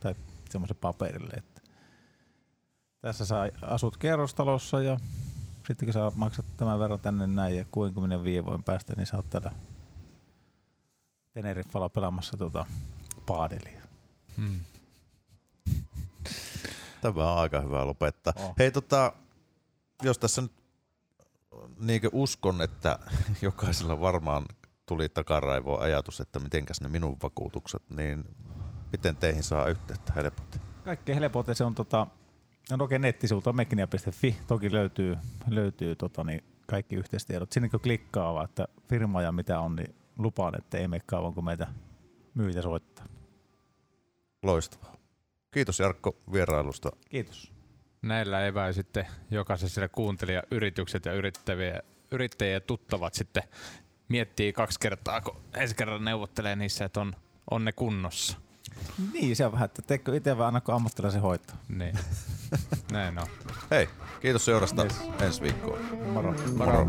tai 0.00 0.14
semmoisen 0.50 0.76
paperille, 0.80 1.32
että 1.36 1.60
tässä 3.00 3.24
saa 3.24 3.48
asut 3.62 3.96
kerrostalossa 3.96 4.82
ja 4.82 4.96
sitten 5.68 5.86
kun 5.86 5.92
sä 5.92 6.12
maksat 6.14 6.46
tämän 6.56 6.78
verran 6.78 7.00
tänne 7.00 7.26
näin 7.26 7.56
ja 7.56 7.64
65 7.70 8.44
vuoden 8.44 8.62
päästä, 8.62 8.94
niin 8.96 9.06
sä 9.06 9.16
oot 9.16 9.30
täällä 9.30 9.52
Teneriffalla 11.32 11.88
pelaamassa 11.88 12.36
tota 12.36 12.66
paadelia. 13.26 13.82
Mm. 14.36 14.60
Tämä 17.00 17.32
on 17.32 17.38
aika 17.38 17.60
hyvä 17.60 17.86
lopettaa. 17.86 18.32
Oh. 18.36 18.54
Hei 18.58 18.70
tota, 18.70 19.12
jos 20.02 20.18
tässä 20.18 20.42
nyt 20.42 20.52
niinkö 21.78 22.10
uskon, 22.12 22.62
että 22.62 22.98
jokaisella 23.42 24.00
varmaan 24.00 24.44
tuli 24.86 25.08
takaraivoon 25.08 25.82
ajatus, 25.82 26.20
että 26.20 26.38
mitenkäs 26.38 26.80
ne 26.80 26.88
minun 26.88 27.16
vakuutukset, 27.22 27.82
niin 27.90 28.24
miten 28.92 29.16
teihin 29.16 29.42
saa 29.42 29.66
yhteyttä 29.66 30.12
helposti? 30.12 30.60
Kaikkein 30.84 31.18
helpoiten 31.18 31.54
se 31.54 31.64
on 31.64 31.74
tota, 31.74 32.06
on 32.74 32.82
oikein 32.82 33.02
nettisivuilta 33.02 33.52
mekkinia.fi. 33.52 34.36
Toki 34.46 34.72
löytyy, 34.72 35.16
löytyy 35.48 35.96
tota, 35.96 36.24
niin 36.24 36.44
kaikki 36.66 36.96
yhteistiedot. 36.96 37.52
Sinne 37.52 37.68
kun 37.68 37.80
klikkaa 37.80 38.34
vaan, 38.34 38.44
että 38.44 38.68
firma 38.88 39.22
ja 39.22 39.32
mitä 39.32 39.60
on, 39.60 39.76
niin 39.76 39.94
lupaan, 40.18 40.58
että 40.58 40.78
ei 40.78 40.88
mene 40.88 41.02
kauan, 41.06 41.34
kun 41.34 41.44
meitä 41.44 41.66
myyjä 42.34 42.62
soittaa. 42.62 43.06
Loistavaa. 44.42 44.96
Kiitos 45.50 45.80
Jarkko 45.80 46.16
vierailusta. 46.32 46.90
Kiitos. 47.08 47.52
Näillä 48.02 48.46
eväin 48.46 48.74
sitten 48.74 49.06
jokaiselle 49.30 49.88
kuuntelija 49.88 50.42
yritykset 50.50 51.04
ja 51.04 51.12
yrittäviä, 51.12 51.80
yrittäjien 52.10 52.62
tuttavat 52.62 53.14
sitten 53.14 53.42
miettii 54.08 54.52
kaksi 54.52 54.80
kertaa, 54.80 55.20
kun 55.20 55.40
ensi 55.54 55.74
kerran 55.74 56.04
neuvottelee 56.04 56.56
niissä, 56.56 56.84
että 56.84 57.00
on, 57.00 57.16
on 57.50 57.64
ne 57.64 57.72
kunnossa. 57.72 58.38
Niin, 59.12 59.36
se 59.36 59.46
on 59.46 59.52
vähän, 59.52 59.64
että 59.66 59.82
teekö 59.82 60.16
itse 60.16 60.38
vai 60.38 60.46
annako 60.48 60.72
ammattilaisen 60.72 61.20
hoitoa. 61.22 61.56
Niin. 61.68 61.98
Näin 62.92 63.18
on. 63.18 63.26
Hei, 63.70 63.88
kiitos 64.20 64.44
seurasta 64.44 64.82
Yes. 64.84 64.96
ensi 65.20 65.42
viikkoon. 65.42 65.78
Moro. 66.12 66.34
Moro. 66.56 66.86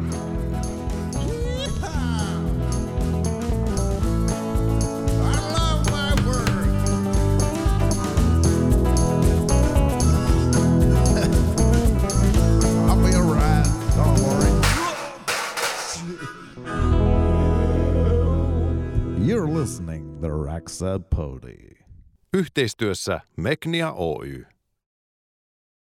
I 5.22 5.36
love 5.54 5.92
my 5.92 6.16
work. 6.26 6.70
I'll 12.88 12.96
be 13.04 13.14
alright. 13.16 13.66
Don't 13.96 14.20
worry. 14.24 14.54
You're 19.26 19.48
listening 19.48 20.20
the 20.22 20.30
Raxa 20.30 21.04
Podi. 21.12 21.69
Yhteistyössä 22.34 23.22
Meknia 23.38 23.92
Oy. 23.92 24.46